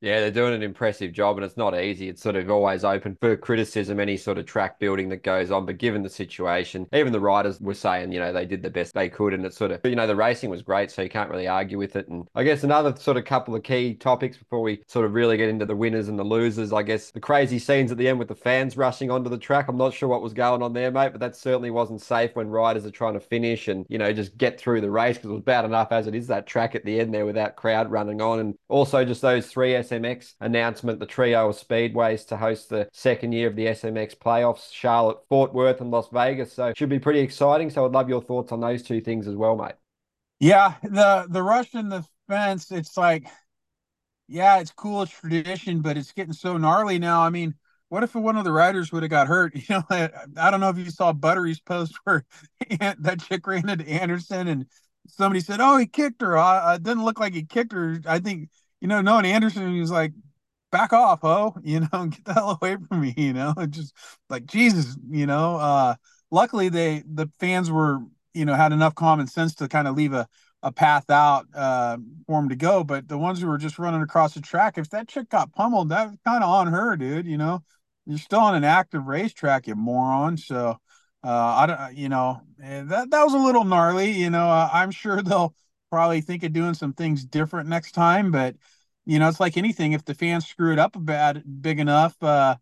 Yeah, 0.00 0.20
they're 0.20 0.30
doing 0.30 0.54
an 0.54 0.62
impressive 0.62 1.12
job, 1.12 1.38
and 1.38 1.44
it's 1.44 1.56
not 1.56 1.76
easy. 1.76 2.08
It's 2.08 2.22
sort 2.22 2.36
of 2.36 2.48
always 2.48 2.84
open 2.84 3.16
for 3.20 3.36
criticism, 3.36 3.98
any 3.98 4.16
sort 4.16 4.38
of 4.38 4.46
track 4.46 4.78
building 4.78 5.08
that 5.08 5.24
goes 5.24 5.50
on. 5.50 5.66
But 5.66 5.78
given 5.78 6.04
the 6.04 6.08
situation, 6.08 6.86
even 6.92 7.12
the 7.12 7.18
riders 7.18 7.60
were 7.60 7.74
saying, 7.74 8.12
you 8.12 8.20
know, 8.20 8.32
they 8.32 8.46
did 8.46 8.62
the 8.62 8.70
best 8.70 8.94
they 8.94 9.08
could, 9.08 9.34
and 9.34 9.44
it's 9.44 9.56
sort 9.56 9.72
of, 9.72 9.80
you 9.82 9.96
know, 9.96 10.06
the 10.06 10.14
racing 10.14 10.50
was 10.50 10.62
great, 10.62 10.92
so 10.92 11.02
you 11.02 11.08
can't 11.08 11.28
really 11.28 11.48
argue 11.48 11.78
with 11.78 11.96
it. 11.96 12.06
And 12.06 12.28
I 12.36 12.44
guess 12.44 12.62
another 12.62 12.94
sort 12.94 13.16
of 13.16 13.24
couple 13.24 13.56
of 13.56 13.64
key 13.64 13.94
topics 13.94 14.36
before 14.36 14.62
we 14.62 14.82
sort 14.86 15.04
of 15.04 15.14
really 15.14 15.36
get 15.36 15.48
into 15.48 15.66
the 15.66 15.74
winners 15.74 16.06
and 16.08 16.16
the 16.16 16.22
losers, 16.22 16.72
I 16.72 16.84
guess 16.84 17.10
the 17.10 17.18
crazy 17.18 17.58
scenes 17.58 17.90
at 17.90 17.98
the 17.98 18.06
end 18.06 18.20
with 18.20 18.28
the 18.28 18.36
fans 18.36 18.76
rushing 18.76 19.10
onto 19.10 19.28
the 19.28 19.36
track. 19.36 19.66
I'm 19.66 19.76
not 19.76 19.94
sure 19.94 20.08
what 20.08 20.22
was 20.22 20.32
going 20.32 20.62
on 20.62 20.74
there, 20.74 20.92
mate, 20.92 21.10
but 21.10 21.20
that 21.22 21.34
certainly 21.34 21.70
wasn't 21.70 22.02
safe 22.02 22.36
when 22.36 22.46
riders 22.50 22.86
are 22.86 22.92
trying 22.92 23.14
to 23.14 23.20
finish 23.20 23.66
and, 23.66 23.84
you 23.88 23.98
know, 23.98 24.12
just 24.12 24.38
get 24.38 24.60
through 24.60 24.80
the 24.80 24.92
race 24.92 25.16
because 25.16 25.30
it 25.30 25.34
was 25.34 25.42
bad 25.42 25.64
enough 25.64 25.88
as 25.90 26.06
it 26.06 26.14
is 26.14 26.28
that 26.28 26.46
track 26.46 26.76
at 26.76 26.84
the 26.84 27.00
end 27.00 27.12
there 27.12 27.26
without 27.26 27.56
crowd 27.56 27.90
running 27.90 28.22
on. 28.22 28.38
And 28.38 28.54
also 28.68 29.04
just 29.04 29.22
those 29.22 29.48
three 29.48 29.74
SMX 29.88 30.34
announcement, 30.40 31.00
the 31.00 31.06
trio 31.06 31.48
of 31.48 31.56
speedways 31.56 32.26
to 32.28 32.36
host 32.36 32.68
the 32.68 32.88
second 32.92 33.32
year 33.32 33.48
of 33.48 33.56
the 33.56 33.66
SMX 33.66 34.16
playoffs, 34.16 34.72
Charlotte, 34.72 35.18
Fort 35.28 35.54
Worth, 35.54 35.80
and 35.80 35.90
Las 35.90 36.08
Vegas. 36.12 36.52
So 36.52 36.72
should 36.76 36.88
be 36.88 36.98
pretty 36.98 37.20
exciting. 37.20 37.70
So 37.70 37.84
I'd 37.84 37.92
love 37.92 38.08
your 38.08 38.22
thoughts 38.22 38.52
on 38.52 38.60
those 38.60 38.82
two 38.82 39.00
things 39.00 39.26
as 39.26 39.34
well, 39.34 39.56
mate. 39.56 39.74
Yeah, 40.40 40.74
the 40.82 41.26
the 41.28 41.42
rush 41.42 41.74
in 41.74 41.88
the 41.88 42.04
fence, 42.28 42.70
it's 42.70 42.96
like, 42.96 43.26
yeah, 44.28 44.60
it's 44.60 44.72
cool, 44.72 45.02
it's 45.02 45.12
tradition, 45.12 45.80
but 45.80 45.96
it's 45.96 46.12
getting 46.12 46.32
so 46.32 46.56
gnarly 46.58 46.98
now. 46.98 47.22
I 47.22 47.30
mean, 47.30 47.54
what 47.88 48.02
if 48.02 48.14
one 48.14 48.36
of 48.36 48.44
the 48.44 48.52
riders 48.52 48.92
would 48.92 49.02
have 49.02 49.10
got 49.10 49.26
hurt? 49.26 49.54
You 49.56 49.64
know, 49.70 49.82
I, 49.90 50.10
I 50.36 50.50
don't 50.50 50.60
know 50.60 50.68
if 50.68 50.78
you 50.78 50.90
saw 50.90 51.12
Buttery's 51.12 51.60
post 51.60 51.94
where 52.04 52.24
that 52.78 53.20
chick 53.26 53.46
ran 53.46 53.68
into 53.68 53.88
Anderson 53.88 54.48
and 54.48 54.66
somebody 55.08 55.40
said, 55.40 55.60
"Oh, 55.60 55.76
he 55.76 55.86
kicked 55.86 56.22
her." 56.22 56.36
Uh, 56.36 56.74
it 56.74 56.82
didn't 56.82 57.04
look 57.04 57.18
like 57.18 57.34
he 57.34 57.44
kicked 57.44 57.72
her. 57.72 58.00
I 58.06 58.18
think 58.20 58.50
you 58.80 58.88
know, 58.88 59.00
knowing 59.00 59.26
Anderson, 59.26 59.78
was 59.78 59.90
like, 59.90 60.12
back 60.70 60.92
off, 60.92 61.20
ho, 61.22 61.54
you 61.62 61.80
know, 61.80 62.06
get 62.06 62.24
the 62.24 62.34
hell 62.34 62.58
away 62.60 62.76
from 62.88 63.00
me, 63.00 63.14
you 63.16 63.32
know, 63.32 63.54
just 63.68 63.94
like 64.28 64.46
Jesus, 64.46 64.96
you 65.10 65.26
know. 65.26 65.56
Uh 65.56 65.94
luckily 66.30 66.68
they 66.68 67.02
the 67.10 67.30
fans 67.40 67.70
were, 67.70 68.00
you 68.34 68.44
know, 68.44 68.54
had 68.54 68.72
enough 68.72 68.94
common 68.94 69.26
sense 69.26 69.54
to 69.56 69.68
kind 69.68 69.88
of 69.88 69.96
leave 69.96 70.12
a 70.12 70.26
a 70.62 70.72
path 70.72 71.08
out 71.08 71.46
uh, 71.54 71.96
for 72.26 72.40
him 72.40 72.48
to 72.48 72.56
go. 72.56 72.82
But 72.82 73.06
the 73.08 73.16
ones 73.18 73.40
who 73.40 73.46
were 73.46 73.58
just 73.58 73.78
running 73.78 74.02
across 74.02 74.34
the 74.34 74.40
track, 74.40 74.76
if 74.76 74.90
that 74.90 75.06
chick 75.08 75.28
got 75.28 75.52
pummeled, 75.52 75.90
that 75.90 76.08
was 76.10 76.18
kind 76.26 76.42
of 76.42 76.50
on 76.50 76.66
her, 76.68 76.96
dude. 76.96 77.26
You 77.26 77.38
know, 77.38 77.62
you're 78.06 78.18
still 78.18 78.40
on 78.40 78.54
an 78.56 78.64
active 78.64 79.06
racetrack, 79.06 79.66
you 79.68 79.76
moron. 79.76 80.36
So 80.36 80.76
uh, 81.24 81.28
I 81.28 81.66
don't, 81.66 81.96
you 81.96 82.08
know, 82.08 82.40
eh, 82.62 82.82
that 82.86 83.10
that 83.10 83.24
was 83.24 83.34
a 83.34 83.38
little 83.38 83.64
gnarly. 83.64 84.10
You 84.12 84.30
know, 84.30 84.48
uh, 84.48 84.68
I'm 84.72 84.90
sure 84.90 85.22
they'll 85.22 85.54
probably 85.90 86.20
think 86.20 86.42
of 86.42 86.52
doing 86.52 86.74
some 86.74 86.92
things 86.92 87.24
different 87.24 87.68
next 87.68 87.92
time, 87.92 88.30
but 88.30 88.56
you 89.06 89.18
know, 89.18 89.28
it's 89.28 89.40
like 89.40 89.56
anything. 89.56 89.92
If 89.92 90.04
the 90.04 90.14
fans 90.14 90.46
screw 90.46 90.72
it 90.72 90.78
up 90.78 90.94
bad 90.98 91.42
big 91.62 91.80
enough, 91.80 92.22
uh, 92.22 92.56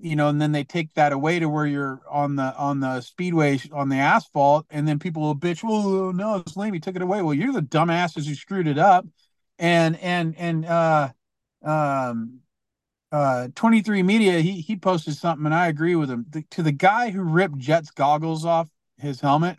you 0.00 0.16
know, 0.16 0.28
and 0.28 0.40
then 0.40 0.52
they 0.52 0.64
take 0.64 0.92
that 0.94 1.12
away 1.12 1.38
to 1.38 1.48
where 1.48 1.66
you're 1.66 2.02
on 2.10 2.36
the 2.36 2.54
on 2.56 2.80
the 2.80 3.00
speedway 3.00 3.58
on 3.72 3.88
the 3.88 3.96
asphalt, 3.96 4.66
and 4.70 4.86
then 4.86 4.98
people 4.98 5.22
will 5.22 5.36
bitch, 5.36 5.62
"Well, 5.64 6.12
no, 6.12 6.36
it's 6.36 6.56
lame. 6.56 6.74
He 6.74 6.80
took 6.80 6.94
it 6.96 7.02
away." 7.02 7.22
Well, 7.22 7.34
you're 7.34 7.52
the 7.52 7.62
dumbasses 7.62 8.26
who 8.26 8.34
screwed 8.34 8.68
it 8.68 8.78
up, 8.78 9.06
and 9.58 9.96
and 9.96 10.36
and 10.36 10.66
uh, 10.66 11.08
um, 11.64 12.40
uh, 13.10 13.48
23 13.54 14.02
Media, 14.02 14.40
he 14.40 14.60
he 14.60 14.76
posted 14.76 15.16
something, 15.16 15.46
and 15.46 15.54
I 15.54 15.68
agree 15.68 15.96
with 15.96 16.10
him. 16.10 16.26
The, 16.30 16.42
to 16.52 16.62
the 16.62 16.72
guy 16.72 17.10
who 17.10 17.22
ripped 17.22 17.58
Jett's 17.58 17.90
goggles 17.90 18.44
off 18.44 18.68
his 18.98 19.20
helmet, 19.20 19.56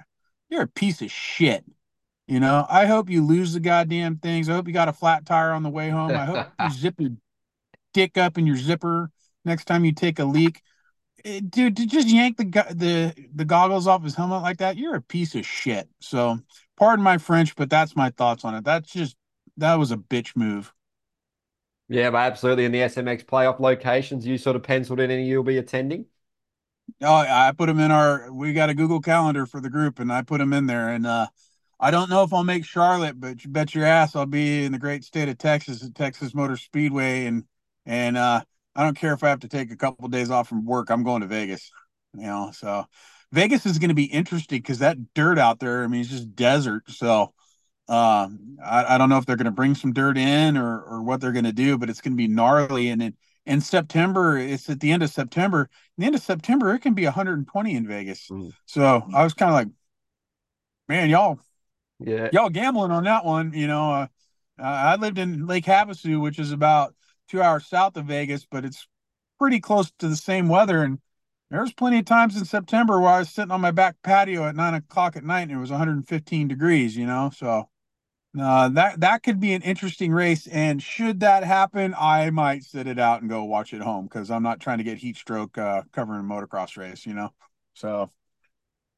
you're 0.50 0.64
a 0.64 0.68
piece 0.68 1.02
of 1.02 1.12
shit. 1.12 1.66
You 2.28 2.40
know, 2.40 2.66
I 2.70 2.86
hope 2.86 3.10
you 3.10 3.26
lose 3.26 3.54
the 3.54 3.60
goddamn 3.60 4.18
things. 4.18 4.48
I 4.48 4.54
hope 4.54 4.68
you 4.68 4.74
got 4.74 4.88
a 4.88 4.94
flat 4.94 5.26
tire 5.26 5.52
on 5.52 5.64
the 5.64 5.70
way 5.70 5.90
home. 5.90 6.12
I 6.12 6.26
hope 6.26 6.48
you 6.60 6.70
zip 6.72 6.96
your 7.00 7.12
dick 7.94 8.18
up 8.18 8.38
in 8.38 8.48
your 8.48 8.58
zipper 8.58 9.12
next 9.46 9.66
time 9.66 9.86
you 9.86 9.92
take 9.92 10.20
a 10.20 10.26
leak. 10.26 10.62
Eh, 11.26 11.42
dude, 11.48 11.78
to 11.78 11.86
just 11.86 12.08
yank 12.08 12.38
the 12.38 12.46
the 12.46 13.28
the 13.34 13.46
goggles 13.46 13.88
off 13.88 14.04
his 14.04 14.16
helmet 14.16 14.42
like 14.42 14.58
that, 14.58 14.78
you're 14.78 14.96
a 14.96 15.02
piece 15.02 15.36
of 15.36 15.46
shit. 15.46 15.88
So, 16.00 16.40
pardon 16.78 17.04
my 17.04 17.18
French, 17.18 17.56
but 17.56 17.70
that's 17.70 17.96
my 17.96 18.10
thoughts 18.10 18.46
on 18.46 18.56
it. 18.56 18.64
That's 18.64 18.92
just 18.92 19.16
that 19.58 19.76
was 19.76 19.92
a 19.92 19.98
bitch 19.98 20.36
move. 20.36 20.74
Yeah, 21.90 22.10
but 22.10 22.20
absolutely. 22.20 22.66
In 22.66 22.72
the 22.72 22.82
SMX 22.82 23.26
playoff 23.26 23.60
locations, 23.60 24.26
you 24.26 24.38
sort 24.38 24.56
of 24.56 24.64
penciled 24.64 25.00
in 25.00 25.12
any 25.12 25.28
you'll 25.28 25.44
be 25.44 25.58
attending. 25.58 26.06
Oh, 27.02 27.16
I 27.16 27.52
put 27.58 27.68
them 27.68 27.80
in 27.80 27.92
our. 27.92 28.32
We 28.32 28.54
got 28.54 28.70
a 28.70 28.74
Google 28.74 29.00
Calendar 29.00 29.46
for 29.46 29.62
the 29.62 29.70
group, 29.70 30.00
and 30.00 30.12
I 30.12 30.22
put 30.22 30.40
them 30.40 30.54
in 30.54 30.68
there. 30.68 30.90
And 30.90 31.06
uh, 31.06 31.28
I 31.84 31.92
don't 31.92 32.10
know 32.10 32.24
if 32.24 32.34
I'll 32.34 32.46
make 32.46 32.64
Charlotte, 32.64 33.20
but 33.20 33.44
you 33.44 33.50
bet 33.50 33.76
your 33.76 33.84
ass 33.84 34.16
I'll 34.16 34.26
be 34.26 34.64
in 34.64 34.72
the 34.72 34.80
great 34.80 35.04
state 35.04 35.28
of 35.28 35.38
Texas 35.38 35.84
at 35.84 35.94
Texas 35.94 36.34
Motor 36.34 36.56
Speedway, 36.56 37.26
and 37.26 37.44
and 37.86 38.16
uh, 38.16 38.42
I 38.74 38.84
don't 38.84 38.98
care 38.98 39.12
if 39.12 39.22
I 39.22 39.28
have 39.28 39.42
to 39.42 39.50
take 39.50 39.70
a 39.70 39.76
couple 39.76 40.06
of 40.06 40.12
days 40.12 40.32
off 40.32 40.48
from 40.48 40.66
work. 40.66 40.90
I'm 40.90 41.04
going 41.04 41.24
to 41.24 41.28
Vegas. 41.28 41.70
You 42.16 42.24
know, 42.24 42.52
so 42.54 42.86
Vegas 43.34 43.66
is 43.66 43.80
going 43.80 43.90
to 43.90 43.96
be 43.96 44.06
interesting 44.06 44.60
because 44.60 44.80
that 44.80 45.14
dirt 45.14 45.38
out 45.38 45.60
there. 45.60 45.84
I 45.84 45.88
mean, 45.88 46.00
it's 46.00 46.10
just 46.10 46.34
desert. 46.38 46.90
So 46.90 47.34
um, 47.90 48.56
I, 48.64 48.96
I 48.96 48.98
don't 48.98 49.10
know 49.10 49.18
if 49.18 49.26
they're 49.26 49.36
going 49.36 49.44
to 49.44 49.52
bring 49.52 49.76
some 49.76 49.92
dirt 49.92 50.18
in 50.18 50.56
or 50.56 50.82
or 50.84 51.04
what 51.04 51.20
they're 51.20 51.34
going 51.34 51.44
to 51.44 51.52
do, 51.52 51.78
but 51.78 51.90
it's 51.90 52.00
going 52.00 52.14
to 52.14 52.18
be 52.18 52.30
gnarly. 52.30 52.92
And 52.92 53.04
in 53.04 53.18
in 53.46 53.60
September, 53.60 54.38
it's 54.38 54.70
at 54.70 54.80
the 54.80 54.94
end 54.94 55.04
of 55.04 55.10
September. 55.10 55.70
the 55.98 56.06
end 56.06 56.16
of 56.16 56.22
September, 56.22 56.74
it 56.74 56.80
can 56.80 56.94
be 56.94 57.04
120 57.04 57.76
in 57.76 57.86
Vegas. 57.86 58.30
Mm. 58.30 58.54
So 58.68 59.06
I 59.14 59.26
was 59.26 59.34
kind 59.34 59.50
of 59.50 59.56
like, 59.56 59.68
man, 60.88 61.10
y'all 61.10 61.42
yeah. 62.06 62.30
Y'all 62.32 62.50
gambling 62.50 62.92
on 62.92 63.04
that 63.06 63.26
one. 63.26 63.54
You 63.54 63.68
know, 63.68 63.92
uh, 63.92 64.08
I 64.58 64.96
lived 64.96 65.18
in 65.18 65.48
Lake 65.48 65.66
Havasu, 65.66 66.22
which 66.22 66.40
is 66.40 66.52
about 66.52 66.94
two 67.30 67.42
hours 67.42 67.66
south 67.66 67.98
of 67.98 68.06
Vegas, 68.06 68.46
but 68.50 68.66
it's 68.66 68.88
pretty 69.40 69.60
close 69.60 69.92
to 70.00 70.08
the 70.08 70.16
same 70.16 70.48
weather. 70.48 70.84
And 70.84 71.00
there's 71.50 71.74
plenty 71.74 72.00
of 72.00 72.06
times 72.06 72.38
in 72.38 72.46
September 72.46 73.00
where 73.00 73.12
I 73.12 73.20
was 73.20 73.30
sitting 73.30 73.52
on 73.52 73.62
my 73.62 73.72
back 73.72 73.96
patio 74.04 74.48
at 74.48 74.56
nine 74.56 74.74
o'clock 74.74 75.16
at 75.16 75.24
night 75.24 75.44
and 75.44 75.52
it 75.52 75.58
was 75.58 75.72
115 75.72 76.48
degrees, 76.48 76.96
you 76.96 77.06
know? 77.06 77.32
So 77.36 77.70
uh, 78.40 78.70
that, 78.70 79.00
that 79.00 79.24
could 79.24 79.40
be 79.40 79.54
an 79.54 79.62
interesting 79.62 80.12
race. 80.12 80.48
And 80.48 80.82
should 80.82 81.20
that 81.22 81.44
happen, 81.44 81.96
I 81.98 82.30
might 82.30 82.64
sit 82.64 82.88
it 82.88 83.00
out 83.00 83.22
and 83.22 83.30
go 83.30 83.44
watch 83.44 83.74
it 83.74 83.82
home 83.82 84.06
because 84.06 84.32
I'm 84.32 84.44
not 84.44 84.60
trying 84.60 84.80
to 84.80 84.84
get 84.84 84.98
heat 84.98 85.18
stroke 85.18 85.58
uh, 85.58 85.84
covering 85.92 86.22
a 86.22 86.24
motocross 86.24 86.78
race, 86.78 87.06
you 87.06 87.14
know? 87.14 87.30
So 87.74 88.10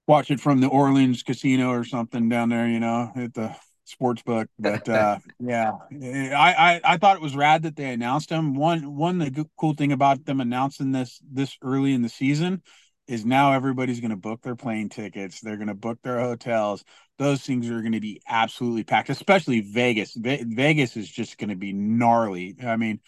watch 0.07 0.31
it 0.31 0.39
from 0.39 0.61
the 0.61 0.67
Orleans 0.67 1.23
casino 1.23 1.69
or 1.69 1.83
something 1.83 2.29
down 2.29 2.49
there, 2.49 2.67
you 2.67 2.79
know, 2.79 3.11
at 3.15 3.33
the 3.33 3.55
sports 3.85 4.21
book. 4.21 4.47
But 4.59 4.87
uh, 4.89 5.19
yeah, 5.39 5.73
I, 5.91 6.53
I 6.57 6.93
I 6.93 6.97
thought 6.97 7.17
it 7.17 7.21
was 7.21 7.35
rad 7.35 7.63
that 7.63 7.75
they 7.75 7.91
announced 7.91 8.29
him. 8.29 8.55
One 8.55 8.95
one 8.95 9.19
the 9.19 9.47
cool 9.57 9.73
thing 9.73 9.91
about 9.91 10.25
them 10.25 10.41
announcing 10.41 10.91
this 10.91 11.19
this 11.31 11.57
early 11.61 11.93
in 11.93 12.01
the 12.01 12.09
season 12.09 12.61
is 13.07 13.25
now 13.25 13.53
everybody's 13.53 13.99
going 13.99 14.11
to 14.11 14.17
book 14.17 14.41
their 14.41 14.55
plane 14.55 14.89
tickets. 14.89 15.39
They're 15.39 15.57
going 15.57 15.67
to 15.67 15.75
book 15.75 15.99
their 16.03 16.19
hotels. 16.19 16.83
Those 17.19 17.41
things 17.41 17.69
are 17.69 17.81
going 17.81 17.91
to 17.91 17.99
be 17.99 18.21
absolutely 18.27 18.83
packed, 18.83 19.09
especially 19.09 19.61
Vegas. 19.61 20.13
Ve- 20.15 20.43
Vegas 20.47 20.97
is 20.97 21.09
just 21.09 21.37
going 21.37 21.51
to 21.51 21.55
be 21.55 21.71
gnarly. 21.71 22.55
I 22.65 22.77
mean, 22.77 22.99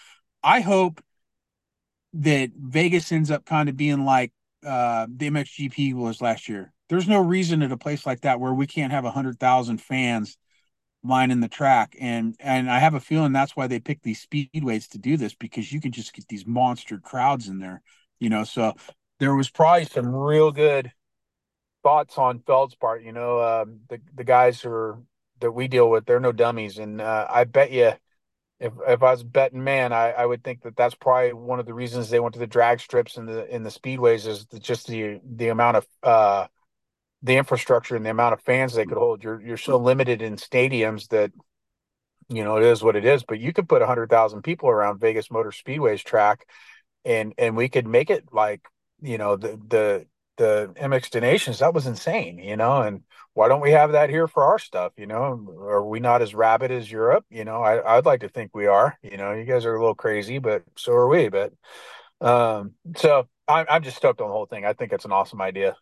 I 0.43 0.59
hope 0.61 1.01
that 2.13 2.51
Vegas 2.55 3.11
ends 3.11 3.31
up 3.31 3.45
kind 3.45 3.69
of 3.69 3.77
being 3.77 4.05
like 4.05 4.31
uh, 4.67 5.07
the 5.09 5.29
MXGP 5.29 5.93
was 5.93 6.21
last 6.21 6.49
year. 6.49 6.73
There's 6.89 7.07
no 7.07 7.21
reason 7.21 7.61
at 7.61 7.71
a 7.71 7.77
place 7.77 8.05
like 8.05 8.21
that 8.21 8.39
where 8.39 8.53
we 8.53 8.67
can't 8.67 8.91
have 8.91 9.05
a 9.05 9.11
hundred 9.11 9.39
thousand 9.39 9.81
fans 9.81 10.37
lining 11.03 11.39
the 11.39 11.47
track, 11.47 11.95
and 11.99 12.35
and 12.39 12.69
I 12.69 12.79
have 12.79 12.93
a 12.93 12.99
feeling 12.99 13.31
that's 13.31 13.55
why 13.55 13.67
they 13.67 13.79
pick 13.79 14.01
these 14.01 14.25
speedways 14.25 14.89
to 14.89 14.97
do 14.97 15.17
this 15.17 15.33
because 15.33 15.71
you 15.71 15.79
can 15.79 15.91
just 15.91 16.13
get 16.13 16.27
these 16.27 16.45
monster 16.45 16.99
crowds 16.99 17.47
in 17.47 17.59
there, 17.59 17.81
you 18.19 18.29
know. 18.29 18.43
So 18.43 18.73
there 19.19 19.35
was 19.35 19.49
probably 19.49 19.85
some 19.85 20.13
real 20.13 20.51
good 20.51 20.91
thoughts 21.83 22.17
on 22.17 22.39
Feld's 22.39 22.75
part. 22.75 23.03
You 23.03 23.13
know, 23.13 23.41
um, 23.41 23.79
the 23.89 24.01
the 24.15 24.23
guys 24.23 24.61
who 24.61 24.69
are 24.69 24.99
that 25.39 25.51
we 25.51 25.67
deal 25.67 25.89
with, 25.89 26.05
they're 26.05 26.19
no 26.19 26.31
dummies, 26.31 26.77
and 26.77 26.99
uh, 26.99 27.27
I 27.29 27.45
bet 27.45 27.71
you 27.71 27.93
if 28.59 28.73
if 28.87 29.03
I 29.03 29.11
was 29.11 29.23
betting 29.23 29.63
man, 29.63 29.93
I, 29.93 30.11
I 30.11 30.25
would 30.25 30.43
think 30.43 30.63
that 30.63 30.75
that's 30.75 30.95
probably 30.95 31.33
one 31.33 31.59
of 31.59 31.65
the 31.65 31.73
reasons 31.73 32.09
they 32.09 32.19
went 32.19 32.33
to 32.33 32.39
the 32.39 32.47
drag 32.47 32.79
strips 32.79 33.17
and 33.17 33.27
the 33.27 33.53
in 33.53 33.63
the 33.63 33.69
speedways 33.69 34.27
is 34.27 34.45
just 34.59 34.87
the 34.87 35.19
the 35.23 35.49
amount 35.49 35.77
of 35.77 35.87
uh 36.03 36.47
the 37.23 37.37
infrastructure 37.37 37.95
and 37.95 38.05
the 38.05 38.09
amount 38.09 38.33
of 38.33 38.41
fans 38.41 38.73
they 38.73 38.85
could 38.85 38.97
hold. 38.97 39.23
You're 39.23 39.41
you're 39.41 39.57
so 39.57 39.77
limited 39.77 40.21
in 40.21 40.35
stadiums 40.37 41.07
that 41.09 41.31
you 42.29 42.43
know 42.43 42.57
it 42.57 42.63
is 42.63 42.83
what 42.83 42.95
it 42.95 43.05
is. 43.05 43.23
But 43.23 43.39
you 43.39 43.53
could 43.53 43.69
put 43.69 43.81
hundred 43.81 44.09
thousand 44.09 44.41
people 44.41 44.69
around 44.69 44.99
Vegas 44.99 45.31
Motor 45.31 45.51
Speedway's 45.51 46.03
track, 46.03 46.47
and 47.05 47.33
and 47.37 47.55
we 47.55 47.69
could 47.69 47.87
make 47.87 48.09
it 48.09 48.25
like 48.31 48.61
you 49.01 49.17
know 49.17 49.35
the 49.35 49.59
the 49.67 50.05
the 50.37 50.73
MX 50.77 51.09
des 51.11 51.21
Nations. 51.21 51.59
That 51.59 51.73
was 51.73 51.87
insane, 51.87 52.39
you 52.39 52.57
know. 52.57 52.81
And 52.81 53.03
why 53.37 53.47
don't 53.47 53.61
we 53.61 53.69
have 53.69 53.91
that 53.91 54.09
here 54.09 54.27
for 54.27 54.45
our 54.45 54.57
stuff? 54.57 54.93
You 54.97 55.05
know, 55.05 55.55
are 55.61 55.85
we 55.85 55.99
not 55.99 56.23
as 56.23 56.33
rabid 56.33 56.71
as 56.71 56.91
Europe? 56.91 57.23
You 57.29 57.45
know, 57.45 57.61
I, 57.61 57.97
I'd 57.97 58.05
like 58.07 58.21
to 58.21 58.29
think 58.29 58.55
we 58.55 58.65
are. 58.65 58.97
You 59.03 59.15
know, 59.15 59.31
you 59.31 59.43
guys 59.43 59.63
are 59.63 59.75
a 59.75 59.79
little 59.79 59.93
crazy, 59.93 60.39
but 60.39 60.63
so 60.75 60.93
are 60.93 61.07
we. 61.07 61.29
But 61.29 61.53
um, 62.19 62.73
so 62.95 63.27
I'm 63.47 63.67
I'm 63.69 63.83
just 63.83 63.97
stoked 63.97 64.21
on 64.21 64.29
the 64.29 64.33
whole 64.33 64.47
thing. 64.47 64.65
I 64.65 64.73
think 64.73 64.91
it's 64.91 65.05
an 65.05 65.11
awesome 65.11 65.39
idea. 65.39 65.75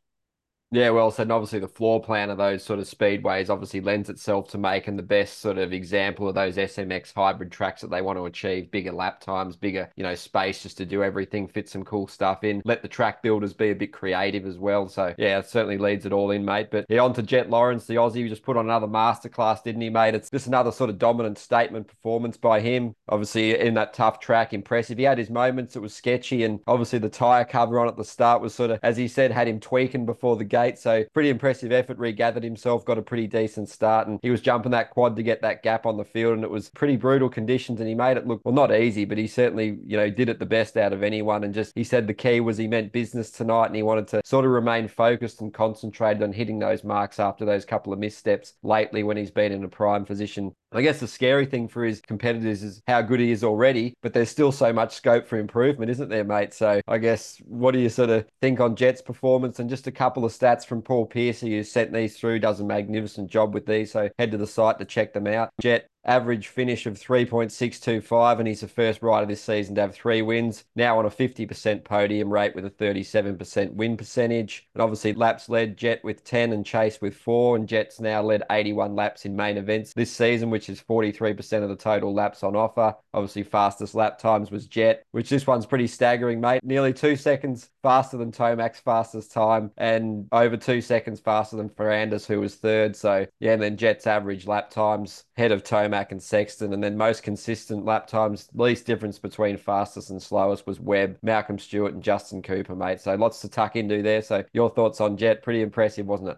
Yeah, 0.71 0.89
well 0.89 1.11
said. 1.11 1.23
And 1.23 1.31
obviously, 1.31 1.59
the 1.59 1.67
floor 1.67 2.01
plan 2.01 2.29
of 2.29 2.37
those 2.37 2.63
sort 2.63 2.79
of 2.79 2.85
speedways 2.85 3.49
obviously 3.49 3.81
lends 3.81 4.09
itself 4.09 4.49
to 4.49 4.57
making 4.57 4.97
the 4.97 5.03
best 5.03 5.39
sort 5.39 5.57
of 5.57 5.71
example 5.71 6.27
of 6.27 6.35
those 6.35 6.57
SMX 6.57 7.13
hybrid 7.13 7.51
tracks 7.51 7.81
that 7.81 7.91
they 7.91 8.01
want 8.01 8.17
to 8.17 8.25
achieve 8.25 8.71
bigger 8.71 8.91
lap 8.91 9.21
times, 9.21 9.55
bigger, 9.55 9.89
you 9.95 10.03
know, 10.03 10.15
space 10.15 10.63
just 10.63 10.77
to 10.77 10.85
do 10.85 11.03
everything, 11.03 11.47
fit 11.47 11.69
some 11.69 11.83
cool 11.83 12.07
stuff 12.07 12.43
in. 12.43 12.61
Let 12.65 12.81
the 12.81 12.87
track 12.87 13.21
builders 13.21 13.53
be 13.53 13.69
a 13.69 13.75
bit 13.75 13.93
creative 13.93 14.45
as 14.45 14.57
well. 14.57 14.89
So, 14.89 15.13
yeah, 15.19 15.37
it 15.37 15.45
certainly 15.45 15.77
leads 15.77 16.05
it 16.05 16.11
all 16.11 16.31
in, 16.31 16.43
mate. 16.43 16.71
But 16.71 16.87
yeah, 16.89 17.01
on 17.01 17.13
to 17.13 17.21
Jett 17.21 17.49
Lawrence, 17.49 17.85
the 17.85 17.95
Aussie, 17.95 18.23
we 18.23 18.29
just 18.29 18.43
put 18.43 18.57
on 18.57 18.65
another 18.65 18.87
masterclass, 18.87 19.63
didn't 19.63 19.81
he, 19.81 19.89
mate? 19.89 20.15
It's 20.15 20.31
just 20.31 20.47
another 20.47 20.71
sort 20.71 20.89
of 20.89 20.97
dominant 20.97 21.37
statement 21.37 21.87
performance 21.87 22.37
by 22.37 22.59
him. 22.59 22.95
Obviously, 23.07 23.57
in 23.57 23.75
that 23.75 23.93
tough 23.93 24.19
track, 24.19 24.51
impressive. 24.53 24.97
He 24.97 25.03
had 25.03 25.19
his 25.19 25.29
moments, 25.29 25.75
it 25.75 25.81
was 25.81 25.93
sketchy. 25.93 26.43
And 26.43 26.59
obviously, 26.65 26.99
the 26.99 27.09
tyre 27.09 27.45
cover 27.45 27.79
on 27.79 27.87
at 27.87 27.97
the 27.97 28.03
start 28.03 28.41
was 28.41 28.55
sort 28.55 28.71
of, 28.71 28.79
as 28.81 28.97
he 28.97 29.07
said, 29.07 29.31
had 29.31 29.47
him 29.47 29.59
tweaking 29.59 30.07
before 30.07 30.35
the 30.35 30.54
gate 30.55 30.79
so 30.79 31.03
pretty 31.13 31.29
impressive 31.29 31.71
effort. 31.71 31.97
Regathered 31.97 32.43
himself, 32.43 32.85
got 32.85 32.97
a 32.97 33.01
pretty 33.01 33.27
decent 33.27 33.69
start, 33.69 34.07
and 34.07 34.19
he 34.21 34.29
was 34.29 34.41
jumping 34.41 34.71
that 34.71 34.89
quad 34.91 35.15
to 35.15 35.23
get 35.23 35.41
that 35.41 35.63
gap 35.63 35.85
on 35.85 35.97
the 35.97 36.05
field. 36.05 36.33
And 36.33 36.43
it 36.43 36.49
was 36.49 36.69
pretty 36.69 36.95
brutal 36.95 37.29
conditions, 37.29 37.79
and 37.79 37.89
he 37.89 37.95
made 37.95 38.17
it 38.17 38.27
look 38.27 38.41
well, 38.45 38.53
not 38.53 38.73
easy, 38.73 39.05
but 39.05 39.17
he 39.17 39.27
certainly 39.27 39.77
you 39.85 39.97
know 39.97 40.09
did 40.09 40.29
it 40.29 40.39
the 40.39 40.45
best 40.45 40.77
out 40.77 40.93
of 40.93 41.03
anyone. 41.03 41.43
And 41.43 41.53
just 41.53 41.73
he 41.75 41.83
said 41.83 42.07
the 42.07 42.13
key 42.13 42.39
was 42.39 42.57
he 42.57 42.67
meant 42.67 42.91
business 42.91 43.31
tonight, 43.31 43.67
and 43.67 43.75
he 43.75 43.83
wanted 43.83 44.07
to 44.09 44.21
sort 44.23 44.45
of 44.45 44.51
remain 44.51 44.87
focused 44.87 45.41
and 45.41 45.53
concentrated 45.53 46.23
on 46.23 46.31
hitting 46.31 46.59
those 46.59 46.83
marks 46.83 47.19
after 47.19 47.45
those 47.45 47.65
couple 47.65 47.91
of 47.91 47.99
missteps 47.99 48.53
lately 48.63 49.03
when 49.03 49.17
he's 49.17 49.31
been 49.31 49.51
in 49.51 49.63
a 49.63 49.67
prime 49.67 50.05
position 50.05 50.53
I 50.75 50.81
guess 50.81 50.99
the 50.99 51.07
scary 51.07 51.45
thing 51.45 51.69
for 51.69 51.85
his 51.85 52.01
competitors 52.01 52.61
is 52.61 52.81
how 52.85 53.01
good 53.01 53.21
he 53.21 53.31
is 53.31 53.45
already, 53.45 53.93
but 54.01 54.11
there's 54.11 54.29
still 54.29 54.51
so 54.51 54.73
much 54.73 54.93
scope 54.93 55.25
for 55.25 55.37
improvement, 55.37 55.89
isn't 55.89 56.09
there, 56.09 56.25
mate? 56.25 56.53
So 56.53 56.81
I 56.85 56.97
guess 56.97 57.37
what 57.45 57.71
do 57.71 57.79
you 57.79 57.87
sort 57.87 58.09
of 58.09 58.25
think 58.41 58.59
on 58.59 58.75
Jett's 58.75 59.01
performance 59.01 59.59
and 59.59 59.69
just 59.69 59.87
a 59.87 59.91
couple 59.91 60.25
of 60.25 60.33
stats 60.33 60.44
from 60.65 60.81
Paul 60.81 61.05
Piercy 61.05 61.55
who 61.55 61.63
sent 61.63 61.91
these 61.91 62.17
through, 62.17 62.39
does 62.39 62.59
a 62.59 62.63
magnificent 62.63 63.29
job 63.29 63.53
with 63.53 63.65
these. 63.65 63.91
So 63.91 64.09
head 64.19 64.31
to 64.31 64.37
the 64.37 64.47
site 64.47 64.79
to 64.79 64.85
check 64.85 65.13
them 65.13 65.27
out. 65.27 65.49
Jett 65.59 65.89
average 66.05 66.47
finish 66.47 66.85
of 66.85 66.99
3.625, 66.99 68.39
and 68.39 68.47
he's 68.47 68.61
the 68.61 68.67
first 68.67 69.01
rider 69.01 69.25
this 69.25 69.43
season 69.43 69.75
to 69.75 69.81
have 69.81 69.95
three 69.95 70.21
wins. 70.21 70.65
Now 70.75 70.99
on 70.99 71.05
a 71.05 71.09
50% 71.09 71.83
podium 71.83 72.31
rate 72.31 72.55
with 72.55 72.65
a 72.65 72.69
37% 72.69 73.73
win 73.73 73.97
percentage. 73.97 74.67
And 74.73 74.81
obviously, 74.81 75.13
laps 75.13 75.49
led 75.49 75.77
Jett 75.77 76.03
with 76.03 76.23
10 76.23 76.53
and 76.53 76.65
Chase 76.65 77.01
with 77.01 77.15
four, 77.15 77.55
and 77.55 77.67
Jett's 77.67 77.99
now 77.99 78.21
led 78.21 78.43
81 78.49 78.95
laps 78.95 79.25
in 79.25 79.35
main 79.35 79.57
events 79.57 79.93
this 79.93 80.11
season, 80.11 80.49
which 80.49 80.69
is 80.69 80.81
43% 80.81 81.63
of 81.63 81.69
the 81.69 81.75
total 81.75 82.13
laps 82.13 82.43
on 82.43 82.55
offer. 82.55 82.95
Obviously, 83.13 83.43
fastest 83.43 83.95
lap 83.95 84.19
times 84.19 84.51
was 84.51 84.67
Jett, 84.67 85.05
which 85.11 85.29
this 85.29 85.47
one's 85.47 85.65
pretty 85.65 85.87
staggering, 85.87 86.39
mate. 86.39 86.61
Nearly 86.63 86.93
two 86.93 87.15
seconds 87.15 87.69
faster 87.81 88.17
than 88.17 88.31
Tomac's 88.31 88.79
fastest 88.79 89.31
time, 89.31 89.71
and 89.77 90.27
over 90.31 90.57
two 90.57 90.81
seconds 90.81 91.19
faster 91.19 91.55
than 91.55 91.69
Ferrandis, 91.69 92.25
who 92.25 92.39
was 92.39 92.55
third. 92.55 92.95
So, 92.95 93.25
yeah, 93.39 93.53
and 93.53 93.61
then 93.61 93.77
Jett's 93.77 94.07
average 94.07 94.47
lap 94.47 94.69
times 94.69 95.23
head 95.35 95.51
of 95.51 95.63
Tomac 95.63 95.94
And 96.11 96.21
Sexton, 96.21 96.73
and 96.73 96.83
then 96.83 96.97
most 96.97 97.23
consistent 97.23 97.85
lap 97.85 98.07
times, 98.07 98.49
least 98.53 98.85
difference 98.85 99.19
between 99.19 99.57
fastest 99.57 100.09
and 100.09 100.21
slowest 100.21 100.67
was 100.67 100.79
Webb, 100.79 101.17
Malcolm 101.21 101.59
Stewart, 101.59 101.93
and 101.93 102.03
Justin 102.03 102.41
Cooper, 102.41 102.75
mate. 102.75 103.01
So 103.01 103.15
lots 103.15 103.41
to 103.41 103.49
tuck 103.49 103.75
into 103.75 104.01
there. 104.01 104.21
So 104.21 104.43
your 104.53 104.69
thoughts 104.69 105.01
on 105.01 105.17
Jett? 105.17 105.43
Pretty 105.43 105.61
impressive, 105.61 106.05
wasn't 106.05 106.29
it? 106.29 106.37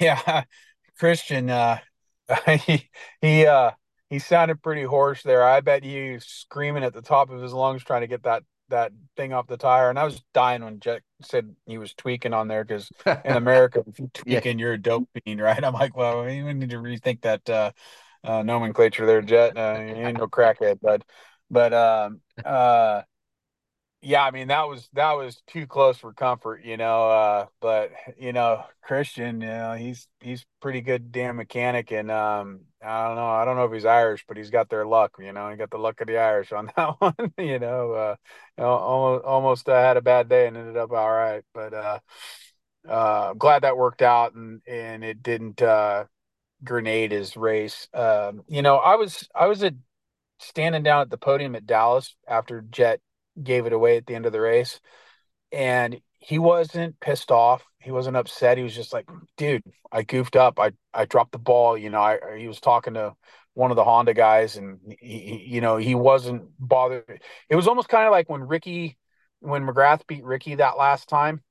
Yeah, 0.00 0.44
Christian, 0.98 1.50
uh, 1.50 1.78
he 2.66 2.88
he 3.20 3.46
uh, 3.46 3.72
he 4.08 4.18
sounded 4.18 4.62
pretty 4.62 4.82
hoarse 4.82 5.22
there. 5.22 5.42
I 5.42 5.60
bet 5.60 5.84
he 5.84 6.18
screaming 6.20 6.84
at 6.84 6.94
the 6.94 7.02
top 7.02 7.30
of 7.30 7.40
his 7.40 7.52
lungs 7.52 7.84
trying 7.84 8.02
to 8.02 8.06
get 8.06 8.24
that 8.24 8.42
that 8.70 8.92
thing 9.16 9.32
off 9.32 9.46
the 9.46 9.56
tire. 9.56 9.90
And 9.90 9.98
I 9.98 10.04
was 10.04 10.22
dying 10.32 10.64
when 10.64 10.80
Jett 10.80 11.02
said 11.22 11.54
he 11.66 11.78
was 11.78 11.94
tweaking 11.94 12.32
on 12.32 12.48
there 12.48 12.64
because 12.64 12.90
in 13.24 13.32
America, 13.36 13.84
if 13.86 13.98
you 13.98 14.10
tweaking, 14.12 14.58
yeah. 14.58 14.64
you're 14.64 14.72
a 14.74 14.78
dope 14.78 15.08
fiend, 15.24 15.40
right? 15.40 15.62
I'm 15.62 15.74
like, 15.74 15.96
well, 15.96 16.24
we 16.24 16.40
need 16.52 16.70
to 16.70 16.76
rethink 16.76 17.22
that 17.22 17.48
uh, 17.50 17.72
uh, 18.24 18.42
nomenclature 18.42 19.06
there, 19.06 19.22
Jett. 19.22 19.56
Uh, 19.56 19.80
you 19.80 19.94
ain't 19.94 20.18
no 20.18 20.28
crackhead, 20.28 20.80
bud. 20.80 21.04
But 21.50 21.72
um, 21.74 22.20
uh, 22.44 23.02
yeah, 24.02 24.24
I 24.24 24.30
mean 24.30 24.48
that 24.48 24.66
was 24.66 24.88
that 24.94 25.12
was 25.12 25.42
too 25.46 25.66
close 25.66 25.98
for 25.98 26.12
comfort, 26.14 26.64
you 26.64 26.76
know. 26.76 27.10
Uh, 27.10 27.46
but 27.60 27.90
you 28.18 28.32
know, 28.32 28.64
Christian, 28.82 29.42
you 29.42 29.48
know, 29.48 29.74
he's 29.74 30.08
he's 30.20 30.46
pretty 30.60 30.80
good 30.80 31.12
damn 31.12 31.36
mechanic, 31.36 31.90
and 31.92 32.10
um, 32.10 32.60
I 32.82 33.06
don't 33.06 33.16
know, 33.16 33.26
I 33.28 33.44
don't 33.44 33.56
know 33.56 33.66
if 33.66 33.72
he's 33.72 33.84
Irish, 33.84 34.24
but 34.26 34.38
he's 34.38 34.50
got 34.50 34.70
their 34.70 34.86
luck, 34.86 35.16
you 35.18 35.32
know. 35.32 35.50
He 35.50 35.56
got 35.56 35.70
the 35.70 35.78
luck 35.78 36.00
of 36.00 36.06
the 36.06 36.16
Irish 36.18 36.50
on 36.52 36.70
that 36.76 36.94
one, 36.98 37.14
you 37.36 37.58
know. 37.58 37.92
Uh, 37.92 38.16
almost 38.62 39.24
almost 39.24 39.68
uh, 39.68 39.74
had 39.80 39.98
a 39.98 40.02
bad 40.02 40.28
day 40.28 40.46
and 40.46 40.56
ended 40.56 40.78
up 40.78 40.92
all 40.92 41.10
right, 41.12 41.44
but 41.52 41.74
uh, 41.74 41.98
uh, 42.88 43.28
I'm 43.32 43.38
glad 43.38 43.62
that 43.62 43.76
worked 43.76 44.02
out, 44.02 44.34
and 44.34 44.62
and 44.66 45.04
it 45.04 45.22
didn't 45.22 45.60
uh 45.60 46.04
grenade 46.64 47.12
his 47.12 47.36
race. 47.36 47.88
Um, 47.94 48.42
you 48.48 48.62
know, 48.62 48.76
I 48.76 48.96
was 48.96 49.28
I 49.34 49.46
was 49.46 49.62
at 49.62 49.74
standing 50.38 50.82
down 50.82 51.02
at 51.02 51.10
the 51.10 51.18
podium 51.18 51.54
at 51.54 51.66
Dallas 51.66 52.14
after 52.26 52.62
Jett 52.62 53.00
gave 53.42 53.66
it 53.66 53.72
away 53.72 53.96
at 53.96 54.06
the 54.06 54.14
end 54.14 54.26
of 54.26 54.32
the 54.32 54.40
race, 54.40 54.80
and 55.52 56.00
he 56.18 56.38
wasn't 56.38 57.00
pissed 57.00 57.30
off. 57.30 57.64
He 57.78 57.90
wasn't 57.90 58.16
upset. 58.16 58.58
He 58.58 58.64
was 58.64 58.74
just 58.74 58.92
like, 58.92 59.08
"Dude, 59.36 59.62
I 59.92 60.02
goofed 60.02 60.36
up. 60.36 60.58
I 60.60 60.72
I 60.92 61.06
dropped 61.06 61.32
the 61.32 61.38
ball." 61.38 61.76
You 61.78 61.90
know, 61.90 62.00
I 62.02 62.18
he 62.38 62.48
was 62.48 62.60
talking 62.60 62.94
to 62.94 63.14
one 63.54 63.70
of 63.70 63.76
the 63.76 63.84
Honda 63.84 64.14
guys, 64.14 64.56
and 64.56 64.78
he, 65.00 65.44
you 65.46 65.60
know 65.60 65.76
he 65.76 65.94
wasn't 65.94 66.50
bothered. 66.58 67.22
It 67.48 67.56
was 67.56 67.68
almost 67.68 67.88
kind 67.88 68.06
of 68.06 68.12
like 68.12 68.28
when 68.28 68.42
Ricky, 68.42 68.98
when 69.40 69.66
McGrath 69.66 70.06
beat 70.06 70.24
Ricky 70.24 70.56
that 70.56 70.76
last 70.78 71.08
time 71.08 71.42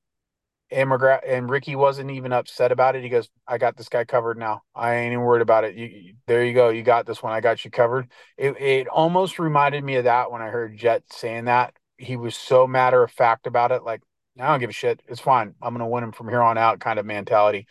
and 0.71 0.89
McGrath 0.89 1.21
and 1.25 1.49
Ricky 1.49 1.75
wasn't 1.75 2.11
even 2.11 2.31
upset 2.31 2.71
about 2.71 2.95
it. 2.95 3.03
He 3.03 3.09
goes, 3.09 3.29
"I 3.47 3.57
got 3.57 3.75
this 3.75 3.89
guy 3.89 4.05
covered 4.05 4.37
now. 4.37 4.61
I 4.75 4.95
ain't 4.95 5.13
even 5.13 5.23
worried 5.23 5.41
about 5.41 5.63
it. 5.63 5.75
You, 5.75 5.85
you, 5.87 6.13
there 6.27 6.43
you 6.43 6.53
go. 6.53 6.69
You 6.69 6.83
got 6.83 7.05
this 7.05 7.23
one. 7.23 7.33
I 7.33 7.41
got 7.41 7.65
you 7.65 7.71
covered." 7.71 8.09
It 8.37 8.59
it 8.61 8.87
almost 8.87 9.39
reminded 9.39 9.83
me 9.83 9.95
of 9.95 10.03
that 10.05 10.31
when 10.31 10.41
I 10.41 10.49
heard 10.49 10.77
Jett 10.77 11.03
saying 11.11 11.45
that. 11.45 11.73
He 11.97 12.15
was 12.15 12.35
so 12.35 12.67
matter 12.67 13.03
of 13.03 13.11
fact 13.11 13.47
about 13.47 13.71
it, 13.71 13.83
like 13.83 14.01
I 14.39 14.47
don't 14.47 14.59
give 14.59 14.69
a 14.69 14.73
shit. 14.73 15.01
It's 15.07 15.19
fine. 15.19 15.55
I'm 15.61 15.73
gonna 15.73 15.87
win 15.87 16.03
him 16.03 16.11
from 16.11 16.29
here 16.29 16.41
on 16.41 16.57
out, 16.57 16.79
kind 16.79 16.99
of 16.99 17.05
mentality. 17.05 17.67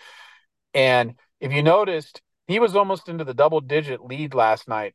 And 0.75 1.15
if 1.41 1.53
you 1.53 1.63
noticed, 1.63 2.21
he 2.47 2.59
was 2.59 2.75
almost 2.77 3.09
into 3.09 3.25
the 3.25 3.35
double 3.35 3.61
digit 3.61 4.05
lead 4.05 4.35
last 4.35 4.69
night, 4.69 4.95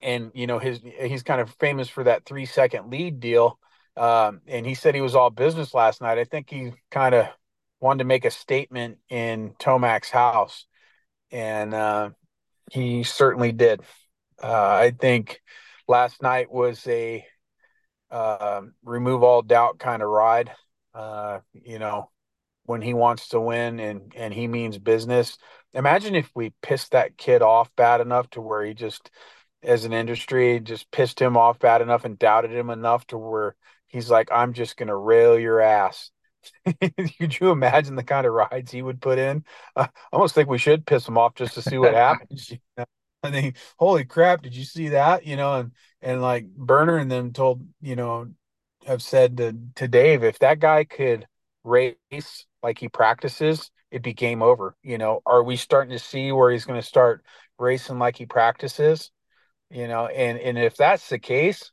and 0.00 0.30
you 0.34 0.46
know 0.46 0.58
his 0.58 0.80
he's 1.00 1.22
kind 1.22 1.40
of 1.40 1.50
famous 1.58 1.88
for 1.88 2.04
that 2.04 2.24
three 2.24 2.46
second 2.46 2.90
lead 2.90 3.20
deal 3.20 3.58
um, 3.96 4.40
and 4.46 4.66
he 4.66 4.74
said 4.74 4.94
he 4.94 5.00
was 5.00 5.14
all 5.14 5.30
business 5.30 5.74
last 5.74 6.00
night. 6.00 6.18
I 6.18 6.24
think 6.24 6.50
he 6.50 6.72
kind 6.90 7.14
of 7.14 7.26
wanted 7.80 7.98
to 7.98 8.04
make 8.04 8.24
a 8.24 8.30
statement 8.30 8.98
in 9.08 9.54
Tomac's 9.58 10.10
house, 10.10 10.66
and 11.30 11.74
uh, 11.74 12.10
he 12.70 13.04
certainly 13.04 13.52
did. 13.52 13.80
Uh, 14.42 14.52
I 14.52 14.94
think 14.98 15.40
last 15.86 16.22
night 16.22 16.50
was 16.50 16.86
a 16.86 17.24
uh, 18.10 18.62
remove 18.84 19.22
all 19.22 19.42
doubt 19.42 19.78
kind 19.78 20.02
of 20.02 20.08
ride. 20.08 20.50
Uh, 20.94 21.40
you 21.52 21.78
know, 21.78 22.10
when 22.66 22.80
he 22.80 22.94
wants 22.94 23.28
to 23.28 23.40
win 23.40 23.80
and 23.80 24.12
and 24.16 24.32
he 24.32 24.48
means 24.48 24.78
business. 24.78 25.38
Imagine 25.72 26.14
if 26.14 26.30
we 26.34 26.52
pissed 26.62 26.92
that 26.92 27.16
kid 27.16 27.42
off 27.42 27.74
bad 27.76 28.00
enough 28.00 28.30
to 28.30 28.40
where 28.40 28.64
he 28.64 28.74
just 28.74 29.10
as 29.62 29.84
an 29.84 29.92
industry 29.92 30.60
just 30.60 30.90
pissed 30.90 31.20
him 31.20 31.36
off 31.36 31.58
bad 31.58 31.80
enough 31.82 32.04
and 32.04 32.18
doubted 32.18 32.52
him 32.52 32.70
enough 32.70 33.06
to 33.08 33.18
where 33.18 33.56
he's 33.94 34.10
like 34.10 34.28
I'm 34.32 34.52
just 34.52 34.76
going 34.76 34.88
to 34.88 34.96
rail 34.96 35.38
your 35.38 35.60
ass. 35.60 36.10
Could 36.82 37.40
you 37.40 37.50
imagine 37.50 37.94
the 37.94 38.02
kind 38.02 38.26
of 38.26 38.32
rides 38.34 38.72
he 38.72 38.82
would 38.82 39.00
put 39.00 39.18
in? 39.18 39.44
Uh, 39.76 39.86
I 39.90 39.98
almost 40.12 40.34
think 40.34 40.48
we 40.48 40.58
should 40.58 40.84
piss 40.84 41.06
him 41.06 41.16
off 41.16 41.36
just 41.36 41.54
to 41.54 41.62
see 41.62 41.78
what 41.78 41.94
happens. 41.94 42.50
You 42.50 42.58
know? 42.76 42.84
I 43.22 43.30
think, 43.30 43.56
holy 43.78 44.04
crap, 44.04 44.42
did 44.42 44.54
you 44.54 44.64
see 44.64 44.88
that? 44.88 45.24
You 45.24 45.36
know, 45.36 45.54
and 45.54 45.72
and 46.02 46.20
like 46.20 46.46
Burner 46.46 46.98
and 46.98 47.10
them 47.10 47.32
told, 47.32 47.66
you 47.80 47.96
know, 47.96 48.26
have 48.86 49.00
said 49.00 49.38
to, 49.38 49.56
to 49.76 49.88
Dave, 49.88 50.24
if 50.24 50.40
that 50.40 50.58
guy 50.58 50.84
could 50.84 51.26
race 51.62 52.46
like 52.62 52.78
he 52.78 52.88
practices, 52.88 53.70
it'd 53.90 54.02
be 54.02 54.12
game 54.12 54.42
over. 54.42 54.76
You 54.82 54.98
know, 54.98 55.22
are 55.24 55.42
we 55.42 55.56
starting 55.56 55.92
to 55.92 55.98
see 55.98 56.32
where 56.32 56.50
he's 56.50 56.66
going 56.66 56.80
to 56.80 56.86
start 56.86 57.24
racing 57.58 57.98
like 57.98 58.16
he 58.16 58.26
practices? 58.26 59.12
You 59.70 59.88
know, 59.88 60.06
and 60.06 60.38
and 60.38 60.58
if 60.58 60.76
that's 60.76 61.08
the 61.08 61.18
case, 61.18 61.70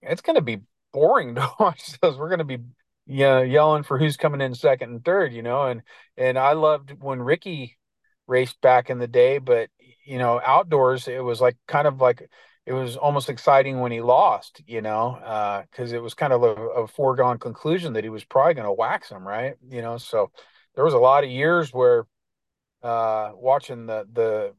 it's 0.00 0.22
going 0.22 0.36
to 0.36 0.42
be 0.42 0.60
boring 0.92 1.34
to 1.36 1.50
watch 1.60 1.98
those. 2.00 2.18
We're 2.18 2.28
going 2.28 2.38
to 2.38 2.44
be 2.44 2.58
you 3.06 3.24
know, 3.24 3.42
yelling 3.42 3.82
for 3.82 3.98
who's 3.98 4.16
coming 4.16 4.40
in 4.40 4.54
second 4.54 4.90
and 4.90 5.04
third. 5.04 5.32
You 5.32 5.42
know, 5.42 5.66
and 5.66 5.82
and 6.16 6.38
I 6.38 6.52
loved 6.52 6.92
when 7.00 7.20
Ricky 7.22 7.78
raced 8.26 8.60
back 8.60 8.90
in 8.90 8.98
the 8.98 9.08
day, 9.08 9.38
but 9.38 9.70
you 10.04 10.18
know, 10.18 10.40
outdoors 10.44 11.08
it 11.08 11.24
was 11.24 11.40
like 11.40 11.56
kind 11.66 11.86
of 11.86 12.00
like 12.00 12.28
it 12.66 12.74
was 12.74 12.98
almost 12.98 13.30
exciting 13.30 13.80
when 13.80 13.92
he 13.92 14.02
lost, 14.02 14.60
you 14.66 14.82
know, 14.82 15.14
uh, 15.14 15.62
because 15.62 15.92
uh, 15.92 15.96
it 15.96 16.02
was 16.02 16.12
kind 16.12 16.34
of 16.34 16.42
a, 16.42 16.54
a, 16.82 16.86
foregone 16.86 17.38
conclusion 17.38 17.94
that 17.94 18.04
he 18.04 18.10
was 18.10 18.24
probably 18.24 18.52
going 18.52 18.66
to 18.66 18.72
wax 18.72 19.10
him, 19.10 19.26
right? 19.26 19.54
You 19.70 19.80
know, 19.80 19.96
so 19.96 20.30
there 20.74 20.84
was 20.84 20.92
a 20.92 20.98
lot 20.98 21.24
of 21.24 21.30
years 21.30 21.72
where 21.72 22.04
uh, 22.82 23.30
watching 23.34 23.86
the 23.86 24.06
the 24.12 24.54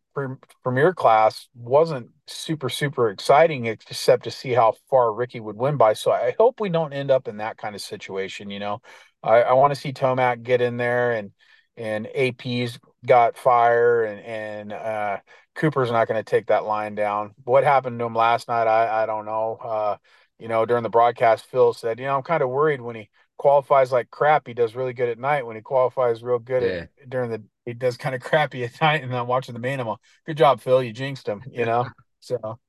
premier 0.64 0.94
class 0.94 1.48
wasn't 1.56 2.10
super 2.28 2.70
super 2.70 3.10
exciting 3.10 3.66
except 3.66 4.24
to 4.24 4.32
see 4.32 4.52
how 4.52 4.74
far 4.90 5.14
Ricky 5.14 5.40
would 5.40 5.56
win 5.56 5.78
by. 5.78 5.94
So 5.94 6.12
I 6.12 6.36
hope 6.38 6.60
we 6.60 6.70
don't 6.70 6.94
end 6.94 7.12
up 7.12 7.28
in 7.28 7.38
that 7.38 7.58
kind 7.58 7.76
of 7.76 7.82
situation. 7.82 8.50
You 8.50 8.60
know, 8.60 8.82
I, 9.24 9.42
I 9.42 9.54
want 9.54 9.74
to 9.74 9.80
see 9.80 9.94
Tomac 9.94 10.44
get 10.44 10.62
in 10.62 10.78
there 10.78 11.12
and 11.12 11.32
and 11.78 12.08
AP's 12.16 12.78
got 13.06 13.38
fire 13.38 14.04
and 14.04 14.20
and 14.22 14.74
uh, 14.74 15.18
Cooper's 15.56 15.92
not 15.92 16.08
going 16.08 16.24
to 16.24 16.30
take 16.30 16.48
that 16.48 16.66
line 16.66 16.96
down. 16.96 17.32
What 17.44 17.64
happened 17.64 18.00
to 18.00 18.06
him 18.06 18.16
last 18.16 18.48
night, 18.48 18.68
I, 18.68 19.04
I 19.04 19.06
don't 19.06 19.26
know. 19.26 19.58
Uh, 19.62 19.98
you 20.40 20.48
know, 20.48 20.66
during 20.66 20.84
the 20.84 20.90
broadcast, 20.90 21.46
Phil 21.48 21.74
said, 21.74 22.00
you 22.00 22.06
know, 22.06 22.16
I'm 22.16 22.24
kind 22.24 22.42
of 22.42 22.50
worried 22.50 22.82
when 22.82 22.96
he 22.96 23.10
qualifies 23.38 23.92
like 23.92 24.10
crap. 24.10 24.48
He 24.48 24.54
does 24.54 24.74
really 24.74 24.94
good 24.94 25.10
at 25.10 25.20
night. 25.20 25.46
When 25.46 25.58
he 25.58 25.62
qualifies 25.62 26.24
real 26.24 26.40
good 26.40 26.64
yeah. 26.64 26.86
at, 27.02 27.10
during 27.10 27.30
the, 27.30 27.44
he 27.70 27.74
does 27.74 27.98
kind 27.98 28.16
of 28.16 28.22
crappy 28.24 28.64
at 28.64 28.80
night. 28.82 29.04
And 29.04 29.16
I'm 29.16 29.28
watching 29.28 29.54
the 29.54 29.60
main. 29.60 29.80
I'm 29.80 29.88
like, 29.88 30.00
good 30.26 30.38
job, 30.38 30.62
Phil. 30.62 30.84
You 30.84 30.94
jinxed 30.94 31.28
him. 31.28 31.44
You 31.52 31.66
know, 31.66 31.88
so 32.20 32.60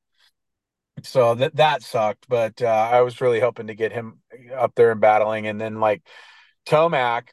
so 1.03 1.35
that 1.35 1.57
that 1.57 1.83
sucked. 1.83 2.27
But 2.29 2.63
uh, 2.63 2.67
I 2.67 3.01
was 3.03 3.21
really 3.21 3.41
hoping 3.41 3.69
to 3.69 3.75
get 3.75 3.93
him 3.93 4.21
up 4.55 4.75
there 4.75 4.93
and 4.93 5.01
battling. 5.01 5.47
And 5.47 5.61
then 5.61 5.81
like 5.81 6.03
Tomac, 6.67 7.29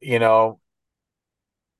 you 0.00 0.18
know, 0.18 0.60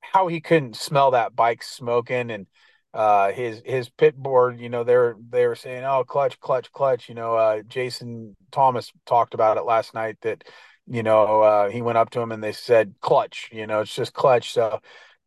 how 0.00 0.26
he 0.26 0.40
couldn't 0.40 0.76
smell 0.76 1.12
that 1.12 1.36
bike 1.36 1.62
smoking 1.62 2.30
and 2.30 2.46
uh 2.94 3.30
his 3.32 3.60
his 3.66 3.90
pit 3.90 4.16
board 4.16 4.58
you 4.58 4.70
know 4.70 4.82
they're 4.82 5.16
they're 5.28 5.54
saying 5.54 5.84
oh 5.84 6.04
clutch 6.04 6.40
clutch 6.40 6.72
clutch 6.72 7.08
you 7.08 7.14
know 7.14 7.34
uh 7.34 7.62
jason 7.68 8.34
thomas 8.50 8.90
talked 9.04 9.34
about 9.34 9.58
it 9.58 9.64
last 9.64 9.92
night 9.92 10.16
that 10.22 10.42
you 10.88 11.02
know 11.02 11.42
uh 11.42 11.70
he 11.70 11.82
went 11.82 11.98
up 11.98 12.10
to 12.10 12.20
him 12.20 12.32
and 12.32 12.42
they 12.42 12.52
said 12.52 12.94
clutch 13.00 13.48
you 13.52 13.66
know 13.66 13.80
it's 13.82 13.94
just 13.94 14.12
clutch. 14.14 14.52
So 14.52 14.80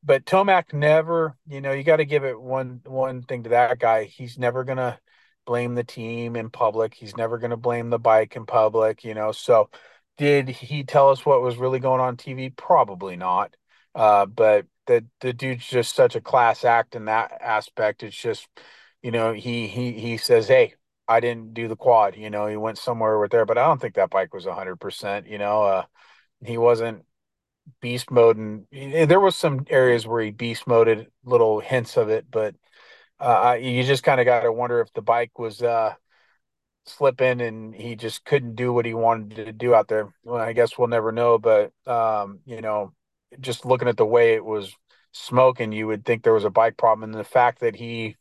but 0.03 0.25
tomac 0.25 0.73
never 0.73 1.37
you 1.47 1.61
know 1.61 1.71
you 1.71 1.83
got 1.83 1.97
to 1.97 2.05
give 2.05 2.23
it 2.23 2.39
one 2.39 2.81
one 2.85 3.23
thing 3.23 3.43
to 3.43 3.49
that 3.51 3.79
guy. 3.79 4.05
He's 4.05 4.37
never 4.37 4.63
gonna 4.63 4.99
blame 5.45 5.75
the 5.75 5.83
team 5.83 6.35
in 6.35 6.49
public. 6.49 6.93
He's 6.93 7.17
never 7.17 7.37
gonna 7.37 7.57
blame 7.57 7.89
the 7.89 7.99
bike 7.99 8.35
in 8.35 8.45
public 8.45 9.03
you 9.03 9.13
know. 9.13 9.31
So 9.31 9.69
did 10.17 10.49
he 10.49 10.83
tell 10.83 11.09
us 11.09 11.25
what 11.25 11.41
was 11.41 11.57
really 11.57 11.79
going 11.79 12.01
on 12.01 12.17
tv 12.17 12.55
probably 12.55 13.15
not. 13.15 13.55
Uh 13.95 14.25
but 14.25 14.65
the 14.87 15.05
the 15.21 15.33
dude's 15.33 15.67
just 15.67 15.95
such 15.95 16.15
a 16.15 16.21
class 16.21 16.63
act 16.65 16.95
in 16.95 17.05
that 17.05 17.31
aspect. 17.41 18.03
It's 18.03 18.15
just, 18.19 18.47
you 19.01 19.11
know, 19.11 19.33
he 19.33 19.67
he 19.67 19.91
he 19.93 20.17
says, 20.17 20.47
"Hey, 20.47 20.75
I 21.11 21.19
didn't 21.19 21.53
do 21.53 21.67
the 21.67 21.75
quad." 21.75 22.15
You 22.17 22.29
know, 22.29 22.47
he 22.47 22.57
went 22.57 22.77
somewhere 22.77 23.19
with 23.19 23.31
there, 23.31 23.45
but 23.45 23.57
I 23.57 23.65
don't 23.65 23.81
think 23.81 23.95
that 23.95 24.09
bike 24.09 24.33
was 24.33 24.45
hundred 24.45 24.77
percent. 24.77 25.27
You 25.27 25.37
know, 25.37 25.63
uh, 25.63 25.85
he 26.45 26.57
wasn't 26.57 27.05
beast 27.81 28.11
mode, 28.11 28.37
and, 28.37 28.65
and, 28.71 29.09
there 29.09 29.19
was 29.19 29.35
some 29.35 29.65
areas 29.69 30.07
where 30.07 30.21
he 30.23 30.31
beast 30.31 30.67
moded, 30.67 31.07
little 31.23 31.59
hints 31.59 31.97
of 31.97 32.09
it, 32.09 32.25
but 32.29 32.55
uh, 33.19 33.57
you 33.59 33.83
just 33.83 34.03
kind 34.03 34.19
of 34.19 34.25
got 34.25 34.41
to 34.41 34.51
wonder 34.51 34.81
if 34.81 34.91
the 34.93 35.01
bike 35.01 35.37
was 35.37 35.61
uh, 35.61 35.93
slipping 36.85 37.41
and 37.41 37.75
he 37.75 37.95
just 37.95 38.25
couldn't 38.25 38.55
do 38.55 38.73
what 38.73 38.85
he 38.85 38.93
wanted 38.93 39.35
to 39.45 39.53
do 39.53 39.75
out 39.75 39.87
there. 39.87 40.13
Well, 40.23 40.41
I 40.41 40.53
guess 40.53 40.77
we'll 40.77 40.87
never 40.87 41.11
know, 41.11 41.37
but 41.37 41.71
um, 41.85 42.39
you 42.45 42.61
know, 42.61 42.93
just 43.39 43.65
looking 43.65 43.87
at 43.87 43.97
the 43.97 44.05
way 44.05 44.33
it 44.33 44.43
was 44.43 44.73
smoking, 45.11 45.71
you 45.71 45.87
would 45.87 46.05
think 46.05 46.23
there 46.23 46.33
was 46.33 46.45
a 46.45 46.49
bike 46.49 46.77
problem. 46.77 47.11
And 47.11 47.19
the 47.19 47.23
fact 47.23 47.59
that 47.59 47.75
he 47.75 48.17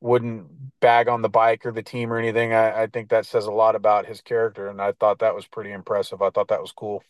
wouldn't 0.00 0.80
bag 0.80 1.08
on 1.08 1.22
the 1.22 1.28
bike 1.28 1.64
or 1.64 1.72
the 1.72 1.82
team 1.82 2.12
or 2.12 2.18
anything, 2.18 2.52
I, 2.52 2.82
I 2.82 2.86
think 2.86 3.08
that 3.10 3.26
says 3.26 3.46
a 3.46 3.50
lot 3.50 3.74
about 3.74 4.06
his 4.06 4.20
character. 4.20 4.68
And 4.68 4.80
I 4.80 4.92
thought 4.92 5.20
that 5.20 5.34
was 5.34 5.46
pretty 5.46 5.72
impressive. 5.72 6.22
I 6.22 6.30
thought 6.30 6.48
that 6.48 6.60
was 6.60 6.72
cool. 6.72 7.02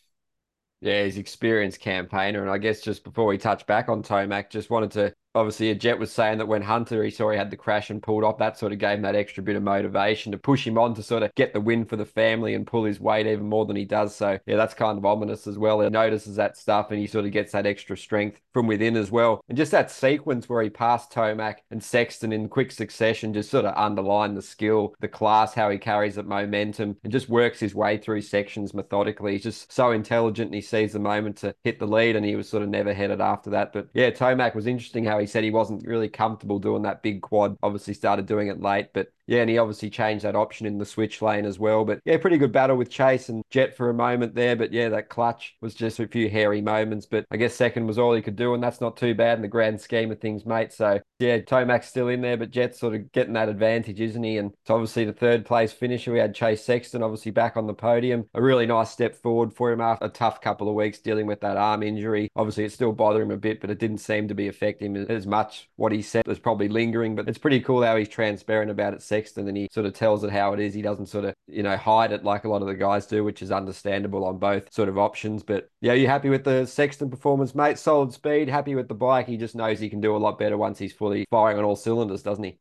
Yeah, 0.80 1.04
he's 1.04 1.16
experienced 1.16 1.80
campaigner. 1.80 2.42
And 2.42 2.50
I 2.50 2.58
guess 2.58 2.80
just 2.80 3.02
before 3.02 3.26
we 3.26 3.38
touch 3.38 3.66
back 3.66 3.88
on 3.88 4.02
Tomac, 4.02 4.50
just 4.50 4.70
wanted 4.70 4.90
to 4.92 5.14
obviously 5.36 5.70
a 5.70 5.74
Jett 5.74 5.98
was 5.98 6.10
saying 6.10 6.38
that 6.38 6.48
when 6.48 6.62
Hunter 6.62 7.04
he 7.04 7.10
saw 7.10 7.30
he 7.30 7.36
had 7.36 7.50
the 7.50 7.56
crash 7.56 7.90
and 7.90 8.02
pulled 8.02 8.24
off, 8.24 8.38
that 8.38 8.58
sort 8.58 8.72
of 8.72 8.78
gave 8.78 8.96
him 8.96 9.02
that 9.02 9.14
extra 9.14 9.42
bit 9.42 9.54
of 9.54 9.62
motivation 9.62 10.32
to 10.32 10.38
push 10.38 10.66
him 10.66 10.78
on 10.78 10.94
to 10.94 11.02
sort 11.02 11.22
of 11.22 11.34
get 11.34 11.52
the 11.52 11.60
win 11.60 11.84
for 11.84 11.96
the 11.96 12.04
family 12.04 12.54
and 12.54 12.66
pull 12.66 12.84
his 12.84 12.98
weight 12.98 13.26
even 13.26 13.48
more 13.48 13.66
than 13.66 13.76
he 13.76 13.84
does. 13.84 14.16
So 14.16 14.38
yeah, 14.46 14.56
that's 14.56 14.74
kind 14.74 14.96
of 14.96 15.04
ominous 15.04 15.46
as 15.46 15.58
well. 15.58 15.80
He 15.80 15.90
notices 15.90 16.36
that 16.36 16.56
stuff 16.56 16.90
and 16.90 16.98
he 16.98 17.06
sort 17.06 17.26
of 17.26 17.32
gets 17.32 17.52
that 17.52 17.66
extra 17.66 17.96
strength 17.96 18.40
from 18.52 18.66
within 18.66 18.96
as 18.96 19.10
well. 19.10 19.44
And 19.48 19.58
just 19.58 19.72
that 19.72 19.90
sequence 19.90 20.48
where 20.48 20.62
he 20.62 20.70
passed 20.70 21.12
Tomac 21.12 21.56
and 21.70 21.82
Sexton 21.82 22.32
in 22.32 22.48
quick 22.48 22.72
succession 22.72 23.34
just 23.34 23.50
sort 23.50 23.66
of 23.66 23.74
underlined 23.76 24.36
the 24.36 24.42
skill, 24.42 24.94
the 25.00 25.08
class, 25.08 25.52
how 25.52 25.68
he 25.68 25.78
carries 25.78 26.14
that 26.14 26.26
momentum 26.26 26.96
and 27.04 27.12
just 27.12 27.28
works 27.28 27.60
his 27.60 27.74
way 27.74 27.98
through 27.98 28.22
sections 28.22 28.72
methodically. 28.72 29.32
He's 29.32 29.42
just 29.42 29.70
so 29.70 29.90
intelligent 29.90 30.46
and 30.46 30.54
he 30.54 30.62
sees 30.62 30.92
the 30.94 30.98
moment 30.98 31.36
to 31.38 31.54
hit 31.62 31.78
the 31.78 31.86
lead 31.86 32.16
and 32.16 32.24
he 32.24 32.36
was 32.36 32.48
sort 32.48 32.62
of 32.62 32.68
never 32.70 32.94
headed 32.94 33.20
after 33.20 33.50
that. 33.50 33.72
But 33.72 33.88
yeah, 33.92 34.10
Tomac 34.10 34.54
was 34.54 34.66
interesting 34.66 35.04
how 35.04 35.18
he 35.18 35.25
he 35.26 35.30
said 35.30 35.44
he 35.44 35.50
wasn't 35.50 35.86
really 35.86 36.08
comfortable 36.08 36.58
doing 36.58 36.82
that 36.82 37.02
big 37.02 37.20
quad. 37.20 37.56
Obviously, 37.62 37.94
started 37.94 38.26
doing 38.26 38.48
it 38.48 38.60
late, 38.60 38.88
but 38.94 39.08
yeah, 39.26 39.40
and 39.40 39.50
he 39.50 39.58
obviously 39.58 39.90
changed 39.90 40.24
that 40.24 40.36
option 40.36 40.66
in 40.66 40.78
the 40.78 40.84
switch 40.84 41.20
lane 41.22 41.44
as 41.44 41.58
well. 41.58 41.84
But 41.84 42.00
yeah, 42.04 42.18
pretty 42.18 42.38
good 42.38 42.52
battle 42.52 42.76
with 42.76 42.90
Chase 42.90 43.28
and 43.28 43.42
Jett 43.50 43.76
for 43.76 43.90
a 43.90 43.94
moment 43.94 44.34
there. 44.34 44.56
But 44.56 44.72
yeah, 44.72 44.88
that 44.90 45.08
clutch 45.08 45.56
was 45.60 45.74
just 45.74 45.98
a 45.98 46.06
few 46.06 46.28
hairy 46.30 46.60
moments. 46.60 47.06
But 47.06 47.26
I 47.30 47.36
guess 47.36 47.54
second 47.54 47.86
was 47.86 47.98
all 47.98 48.14
he 48.14 48.22
could 48.22 48.36
do, 48.36 48.54
and 48.54 48.62
that's 48.62 48.80
not 48.80 48.96
too 48.96 49.14
bad 49.14 49.38
in 49.38 49.42
the 49.42 49.48
grand 49.48 49.80
scheme 49.80 50.10
of 50.12 50.20
things, 50.20 50.46
mate. 50.46 50.72
So 50.72 51.00
yeah, 51.18 51.38
Tomac's 51.38 51.88
still 51.88 52.08
in 52.08 52.20
there, 52.20 52.36
but 52.36 52.50
Jett's 52.50 52.78
sort 52.78 52.94
of 52.94 53.10
getting 53.12 53.34
that 53.34 53.48
advantage, 53.48 54.00
isn't 54.00 54.22
he? 54.22 54.38
And 54.38 54.52
it's 54.52 54.70
obviously 54.70 55.04
the 55.04 55.12
third 55.12 55.44
place 55.44 55.72
finisher. 55.72 56.12
We 56.12 56.18
had 56.18 56.34
Chase 56.34 56.64
Sexton 56.64 57.02
obviously 57.02 57.32
back 57.32 57.56
on 57.56 57.66
the 57.66 57.74
podium. 57.74 58.28
A 58.34 58.42
really 58.42 58.66
nice 58.66 58.90
step 58.90 59.14
forward 59.14 59.52
for 59.52 59.70
him 59.72 59.80
after 59.80 60.06
a 60.06 60.10
tough 60.10 60.40
couple 60.40 60.68
of 60.68 60.74
weeks 60.74 60.98
dealing 60.98 61.26
with 61.26 61.40
that 61.40 61.56
arm 61.56 61.82
injury. 61.82 62.30
Obviously, 62.36 62.64
it 62.64 62.72
still 62.72 62.92
bothered 62.92 63.22
him 63.22 63.30
a 63.30 63.36
bit, 63.36 63.60
but 63.60 63.70
it 63.70 63.78
didn't 63.78 63.98
seem 63.98 64.28
to 64.28 64.34
be 64.34 64.48
affecting 64.48 64.94
him 64.94 65.06
as 65.08 65.26
much. 65.26 65.68
What 65.76 65.92
he 65.92 66.02
said 66.02 66.26
was 66.26 66.38
probably 66.38 66.68
lingering, 66.68 67.16
but 67.16 67.28
it's 67.28 67.38
pretty 67.38 67.60
cool 67.60 67.82
how 67.82 67.96
he's 67.96 68.08
transparent 68.08 68.70
about 68.70 68.94
it, 68.94 69.02
Sexton, 69.16 69.48
and 69.48 69.56
he 69.56 69.68
sort 69.72 69.86
of 69.86 69.94
tells 69.94 70.24
it 70.24 70.30
how 70.30 70.52
it 70.52 70.60
is. 70.60 70.74
He 70.74 70.82
doesn't 70.82 71.06
sort 71.06 71.24
of, 71.24 71.34
you 71.46 71.62
know, 71.62 71.76
hide 71.76 72.12
it 72.12 72.24
like 72.24 72.44
a 72.44 72.48
lot 72.48 72.60
of 72.60 72.68
the 72.68 72.74
guys 72.74 73.06
do, 73.06 73.24
which 73.24 73.40
is 73.40 73.50
understandable 73.50 74.24
on 74.24 74.38
both 74.38 74.72
sort 74.72 74.88
of 74.88 74.98
options. 74.98 75.42
But 75.42 75.70
yeah, 75.80 75.94
you 75.94 76.06
happy 76.06 76.28
with 76.28 76.44
the 76.44 76.66
Sexton 76.66 77.10
performance, 77.10 77.54
mate? 77.54 77.78
Solid 77.78 78.12
speed, 78.12 78.48
happy 78.48 78.74
with 78.74 78.88
the 78.88 78.94
bike. 78.94 79.26
He 79.26 79.36
just 79.36 79.56
knows 79.56 79.80
he 79.80 79.88
can 79.88 80.00
do 80.00 80.14
a 80.14 80.18
lot 80.18 80.38
better 80.38 80.58
once 80.58 80.78
he's 80.78 80.92
fully 80.92 81.24
firing 81.30 81.58
on 81.58 81.64
all 81.64 81.76
cylinders, 81.76 82.22
doesn't 82.22 82.44
he? 82.44 82.58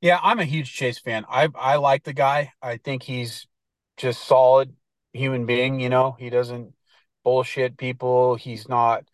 Yeah, 0.00 0.18
I'm 0.22 0.38
a 0.40 0.44
huge 0.44 0.72
Chase 0.72 0.98
fan. 0.98 1.24
I 1.28 1.48
I 1.54 1.76
like 1.76 2.04
the 2.04 2.12
guy. 2.12 2.52
I 2.62 2.76
think 2.76 3.02
he's 3.02 3.46
just 3.96 4.24
solid 4.24 4.74
human 5.12 5.46
being, 5.46 5.80
you 5.80 5.88
know. 5.88 6.16
He 6.18 6.30
doesn't 6.30 6.74
bullshit 7.24 7.76
people. 7.76 8.36
He's 8.36 8.68
not 8.68 9.04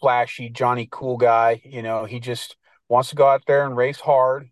flashy 0.00 0.48
Johnny 0.50 0.88
cool 0.90 1.16
guy, 1.16 1.62
you 1.64 1.82
know. 1.82 2.04
He 2.04 2.20
just 2.20 2.56
wants 2.88 3.10
to 3.10 3.16
go 3.16 3.26
out 3.26 3.44
there 3.46 3.64
and 3.64 3.76
race 3.76 4.00
hard 4.00 4.50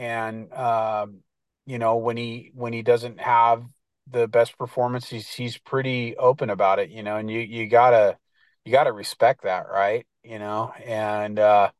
and 0.00 0.50
um, 0.54 1.18
you 1.66 1.78
know 1.78 1.96
when 1.96 2.16
he 2.16 2.50
when 2.54 2.72
he 2.72 2.82
doesn't 2.82 3.20
have 3.20 3.62
the 4.10 4.26
best 4.26 4.58
performance 4.58 5.08
he's 5.08 5.58
pretty 5.58 6.16
open 6.16 6.50
about 6.50 6.80
it 6.80 6.90
you 6.90 7.02
know 7.02 7.16
and 7.16 7.30
you 7.30 7.38
you 7.38 7.68
gotta 7.68 8.16
you 8.64 8.72
gotta 8.72 8.92
respect 8.92 9.44
that 9.44 9.66
right? 9.70 10.06
You 10.24 10.38
know 10.38 10.72
and 10.84 11.38
uh 11.38 11.70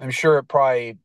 i'm 0.00 0.10
sure 0.10 0.38
it 0.38 0.48
probably 0.48 0.98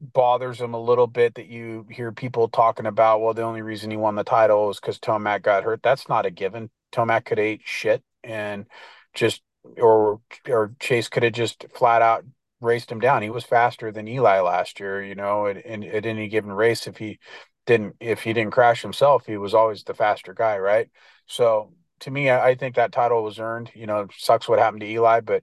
bothers 0.00 0.60
him 0.60 0.74
a 0.74 0.80
little 0.80 1.06
bit 1.06 1.34
that 1.36 1.46
you 1.46 1.86
hear 1.90 2.12
people 2.12 2.48
talking 2.48 2.86
about 2.86 3.20
well 3.20 3.34
the 3.34 3.42
only 3.42 3.62
reason 3.62 3.90
he 3.90 3.96
won 3.96 4.14
the 4.14 4.24
title 4.24 4.70
is 4.70 4.80
because 4.80 4.98
tomac 4.98 5.42
got 5.42 5.64
hurt. 5.64 5.82
That's 5.82 6.08
not 6.08 6.26
a 6.26 6.30
given. 6.30 6.70
Tomac 6.92 7.24
could 7.24 7.38
ate 7.38 7.62
shit 7.64 8.02
and 8.22 8.66
just 9.14 9.42
or 9.80 10.20
or 10.48 10.74
Chase 10.80 11.08
could 11.08 11.22
have 11.22 11.32
just 11.32 11.66
flat 11.74 12.02
out 12.02 12.24
raced 12.60 12.90
him 12.90 13.00
down. 13.00 13.22
He 13.22 13.30
was 13.30 13.44
faster 13.44 13.92
than 13.92 14.08
Eli 14.08 14.40
last 14.40 14.80
year, 14.80 15.02
you 15.02 15.14
know, 15.14 15.46
at, 15.46 15.58
at, 15.58 15.84
at 15.84 16.06
any 16.06 16.28
given 16.28 16.52
race. 16.52 16.86
If 16.86 16.96
he 16.96 17.18
didn't 17.66 17.96
if 18.00 18.22
he 18.22 18.32
didn't 18.32 18.52
crash 18.52 18.82
himself, 18.82 19.26
he 19.26 19.36
was 19.36 19.54
always 19.54 19.84
the 19.84 19.94
faster 19.94 20.34
guy, 20.34 20.58
right? 20.58 20.88
So 21.26 21.72
to 22.00 22.10
me, 22.10 22.30
I, 22.30 22.50
I 22.50 22.54
think 22.54 22.76
that 22.76 22.92
title 22.92 23.22
was 23.22 23.38
earned. 23.38 23.70
You 23.74 23.86
know, 23.86 24.06
sucks 24.16 24.48
what 24.48 24.58
happened 24.58 24.80
to 24.80 24.88
Eli, 24.88 25.20
but 25.20 25.42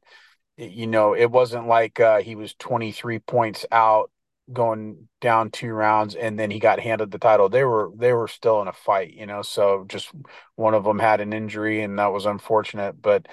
you 0.57 0.87
know, 0.87 1.13
it 1.15 1.31
wasn't 1.31 1.67
like 1.67 1.99
uh, 1.99 2.21
he 2.21 2.35
was 2.35 2.53
23 2.55 3.19
points 3.19 3.65
out 3.71 4.11
going 4.51 5.07
down 5.21 5.49
two 5.49 5.71
rounds 5.71 6.15
and 6.15 6.37
then 6.37 6.51
he 6.51 6.59
got 6.59 6.79
handed 6.79 7.11
the 7.11 7.17
title. 7.17 7.49
They 7.49 7.63
were 7.63 7.91
they 7.95 8.13
were 8.13 8.27
still 8.27 8.61
in 8.61 8.67
a 8.67 8.73
fight, 8.73 9.13
you 9.13 9.25
know. 9.25 9.41
So 9.41 9.85
just 9.87 10.11
one 10.55 10.73
of 10.73 10.83
them 10.83 10.99
had 10.99 11.21
an 11.21 11.33
injury 11.33 11.81
and 11.81 11.97
that 11.97 12.11
was 12.11 12.25
unfortunate, 12.25 13.01
but 13.01 13.27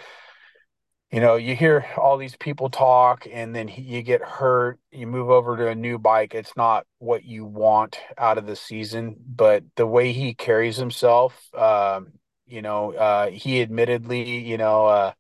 you 1.11 1.21
know, 1.21 1.35
you 1.37 1.57
hear 1.57 1.85
all 1.97 2.17
these 2.17 2.37
people 2.37 2.71
talk 2.71 3.27
and 3.31 3.55
then 3.55 3.67
he, 3.67 3.83
you 3.83 4.03
get 4.03 4.23
hurt, 4.23 4.79
you 4.93 5.07
move 5.07 5.29
over 5.31 5.57
to 5.57 5.69
a 5.69 5.75
new 5.75 5.99
bike. 5.99 6.35
It's 6.35 6.57
not 6.57 6.87
what 6.99 7.25
you 7.25 7.45
want 7.45 7.99
out 8.17 8.39
of 8.39 8.47
the 8.47 8.55
season, 8.55 9.17
but 9.27 9.65
the 9.77 9.87
way 9.87 10.13
he 10.13 10.35
carries 10.35 10.77
himself, 10.77 11.53
um, 11.55 12.13
you 12.47 12.63
know, 12.63 12.93
uh, 12.95 13.31
he 13.31 13.61
admittedly, 13.61 14.39
you 14.39 14.57
know, 14.57 14.87
uh, 14.87 15.13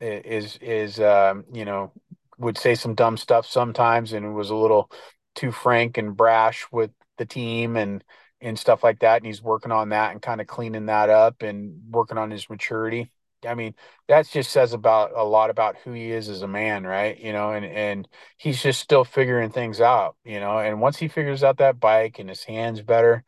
is 0.00 0.58
is 0.60 1.00
um, 1.00 1.44
you 1.52 1.64
know 1.64 1.92
would 2.38 2.58
say 2.58 2.74
some 2.74 2.94
dumb 2.94 3.16
stuff 3.16 3.46
sometimes 3.46 4.12
and 4.12 4.34
was 4.34 4.50
a 4.50 4.54
little 4.54 4.90
too 5.34 5.52
frank 5.52 5.96
and 5.96 6.16
brash 6.16 6.66
with 6.72 6.90
the 7.18 7.24
team 7.24 7.76
and 7.76 8.02
and 8.40 8.58
stuff 8.58 8.82
like 8.82 8.98
that 9.00 9.18
and 9.18 9.26
he's 9.26 9.42
working 9.42 9.70
on 9.70 9.90
that 9.90 10.10
and 10.12 10.20
kind 10.20 10.40
of 10.40 10.46
cleaning 10.48 10.86
that 10.86 11.08
up 11.08 11.42
and 11.42 11.80
working 11.90 12.18
on 12.18 12.30
his 12.32 12.50
maturity 12.50 13.10
i 13.46 13.54
mean 13.54 13.74
that 14.08 14.28
just 14.28 14.50
says 14.50 14.72
about 14.72 15.12
a 15.14 15.24
lot 15.24 15.50
about 15.50 15.76
who 15.84 15.92
he 15.92 16.10
is 16.10 16.28
as 16.28 16.42
a 16.42 16.48
man 16.48 16.84
right 16.84 17.18
you 17.20 17.32
know 17.32 17.52
and 17.52 17.64
and 17.64 18.08
he's 18.36 18.62
just 18.62 18.80
still 18.80 19.04
figuring 19.04 19.50
things 19.50 19.80
out 19.80 20.16
you 20.24 20.40
know 20.40 20.58
and 20.58 20.80
once 20.80 20.98
he 20.98 21.08
figures 21.08 21.44
out 21.44 21.58
that 21.58 21.80
bike 21.80 22.18
and 22.18 22.28
his 22.28 22.44
hands 22.44 22.80
better 22.80 23.24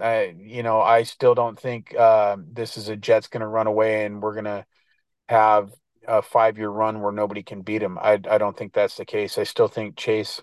I, 0.00 0.34
you 0.38 0.62
know, 0.62 0.80
I 0.80 1.02
still 1.02 1.34
don't 1.34 1.58
think 1.58 1.94
uh, 1.94 2.36
this 2.52 2.76
is 2.76 2.88
a 2.88 2.96
Jett's 2.96 3.26
going 3.28 3.40
to 3.40 3.46
run 3.48 3.66
away 3.66 4.04
and 4.04 4.22
we're 4.22 4.34
going 4.34 4.44
to 4.44 4.64
have 5.28 5.72
a 6.06 6.22
five 6.22 6.58
year 6.58 6.70
run 6.70 7.00
where 7.00 7.12
nobody 7.12 7.42
can 7.42 7.62
beat 7.62 7.82
him. 7.82 7.98
I 7.98 8.12
I 8.30 8.38
don't 8.38 8.56
think 8.56 8.72
that's 8.72 8.96
the 8.96 9.04
case. 9.04 9.38
I 9.38 9.44
still 9.44 9.68
think 9.68 9.96
Chase 9.96 10.42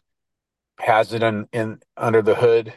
has 0.79 1.13
it 1.13 1.23
in, 1.23 1.47
in 1.53 1.79
under 1.97 2.21
the 2.21 2.35
hood 2.35 2.73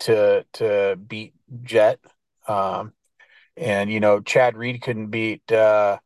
to 0.00 0.44
to 0.54 0.96
beat 1.06 1.34
Jett. 1.62 2.00
Um, 2.48 2.92
and 3.56 3.90
you 3.90 4.00
know, 4.00 4.20
Chad 4.20 4.56
Reed 4.56 4.82
couldn't 4.82 5.08
beat 5.08 5.50
uh, 5.52 5.98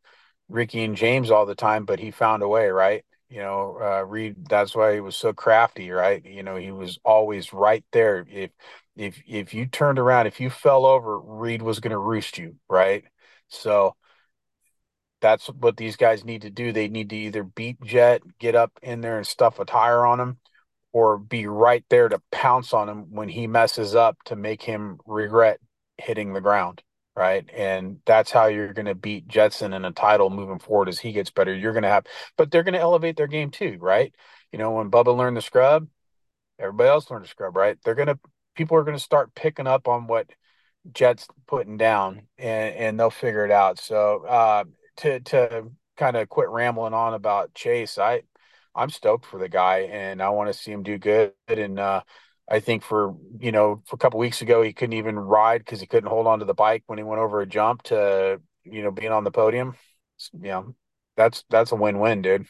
Ricky 0.49 0.85
and 0.85 0.97
James 0.97 1.31
all 1.31 1.47
the 1.47 1.55
time, 1.55 1.85
but 1.85 2.01
he 2.01 2.11
found 2.11 2.43
a 2.43 2.49
way, 2.49 2.69
right? 2.69 3.05
You 3.29 3.41
know, 3.43 3.79
uh, 3.81 4.05
Reed. 4.05 4.47
That's 4.49 4.75
why 4.75 4.95
he 4.95 5.01
was 5.01 5.17
so 5.17 5.33
crafty, 5.33 5.91
right? 5.91 6.25
You 6.25 6.43
know, 6.43 6.57
he 6.57 6.73
was 6.73 6.99
always 7.05 7.53
right 7.53 7.85
there. 7.93 8.27
If 8.29 8.51
if 8.97 9.23
if 9.27 9.55
you 9.55 9.67
turned 9.67 9.99
around, 9.99 10.27
if 10.27 10.41
you 10.41 10.51
fell 10.51 10.85
over, 10.87 11.19
Reed 11.19 11.63
was 11.63 11.81
going 11.81 11.93
to 11.93 11.99
roost 11.99 12.39
you, 12.39 12.57
right? 12.69 13.05
So 13.49 13.97
that's 15.21 15.47
what 15.49 15.77
these 15.77 15.97
guys 15.97 16.25
need 16.25 16.43
to 16.43 16.51
do. 16.51 16.73
They 16.73 16.89
need 16.89 17.11
to 17.11 17.17
either 17.17 17.45
beat 17.45 17.81
Jett, 17.83 18.23
get 18.39 18.55
up 18.55 18.73
in 18.83 19.01
there 19.01 19.17
and 19.19 19.27
stuff 19.27 19.59
a 19.59 19.65
tire 19.65 20.05
on 20.07 20.19
him, 20.19 20.39
or 20.93 21.19
be 21.19 21.47
right 21.47 21.85
there 21.91 22.09
to 22.09 22.23
pounce 22.33 22.73
on 22.73 22.89
him 22.89 23.13
when 23.13 23.29
he 23.29 23.47
messes 23.47 23.95
up 23.95 24.17
to 24.25 24.37
make 24.37 24.63
him 24.63 24.99
regret 25.07 25.61
hitting 25.99 26.33
the 26.33 26.41
ground. 26.41 26.83
Right. 27.17 27.49
And 27.55 27.99
that's 28.07 28.31
how 28.31 28.47
you're 28.47 28.73
going 28.73 28.87
to 28.87 28.95
beat 28.95 29.29
Jetson 29.29 29.73
in 29.73 29.85
a 29.85 29.91
title 29.91 30.31
moving 30.31 30.59
forward 30.59 30.89
as 30.89 30.99
he 30.99 31.13
gets 31.13 31.31
better. 31.31 31.55
You're 31.55 31.73
going 31.73 31.83
to 31.83 31.89
have, 31.89 32.07
but 32.39 32.51
they're 32.51 32.63
going 32.63 32.75
to 32.75 32.81
elevate 32.81 33.17
their 33.17 33.27
game 33.27 33.51
too. 33.51 33.77
Right. 33.81 34.15
You 34.53 34.59
know, 34.59 34.71
when 34.73 34.91
Bubba 34.91 35.15
learned 35.17 35.37
the 35.37 35.43
scrub, 35.43 35.89
everybody 36.59 36.89
else 36.89 37.11
learned 37.11 37.25
to 37.25 37.31
scrub. 37.31 37.57
Right. 37.57 37.79
They're 37.85 37.95
going 37.95 38.09
to, 38.09 38.19
people 38.55 38.77
are 38.77 38.85
going 38.85 38.97
to 38.97 39.03
start 39.03 39.35
picking 39.35 39.67
up 39.67 39.89
on 39.89 40.07
what 40.07 40.31
Jett's 40.93 41.27
putting 41.47 41.77
down 41.77 42.23
and, 42.39 42.75
and 42.75 43.01
they'll 43.01 43.11
figure 43.11 43.45
it 43.45 43.51
out. 43.51 43.79
So, 43.79 44.25
uh, 44.27 44.65
to 44.99 45.21
to 45.21 45.65
kind 45.97 46.17
of 46.17 46.29
quit 46.29 46.49
rambling 46.49 46.95
on 46.95 47.15
about 47.15 47.55
Chase, 47.55 47.99
I 47.99 48.23
I'm 48.75 48.91
stoked 48.91 49.27
for 49.27 49.39
the 49.39 49.49
guy 49.49 49.81
and 49.91 50.23
I 50.23 50.31
want 50.31 50.49
to 50.53 50.59
see 50.59 50.73
him 50.73 50.83
do 50.83 50.99
good. 50.99 51.33
And 51.49 51.79
uh, 51.79 52.03
I 52.51 52.61
think 52.61 52.83
for 52.83 53.15
you 53.39 53.53
know 53.53 53.83
for 53.87 53.97
a 53.97 53.99
couple 53.99 54.19
weeks 54.19 54.43
ago 54.43 54.63
he 54.63 54.73
couldn't 54.73 54.95
even 54.95 55.19
ride 55.19 55.61
because 55.61 55.81
he 55.81 55.87
couldn't 55.87 56.11
hold 56.11 56.27
on 56.27 56.41
to 56.41 56.45
the 56.45 56.55
bike 56.55 56.83
when 56.87 56.99
he 56.99 57.05
went 57.05 57.21
over 57.21 57.41
a 57.41 57.47
jump 57.47 57.83
to 57.85 58.41
you 58.65 58.83
know 58.83 58.91
being 58.91 59.13
on 59.13 59.25
the 59.25 59.31
podium. 59.31 59.77
Know 60.33 60.75
that's 61.17 61.45
that's 61.51 61.73
a 61.73 61.77
win 61.77 61.99
win, 61.99 62.23
dude. 62.23 62.47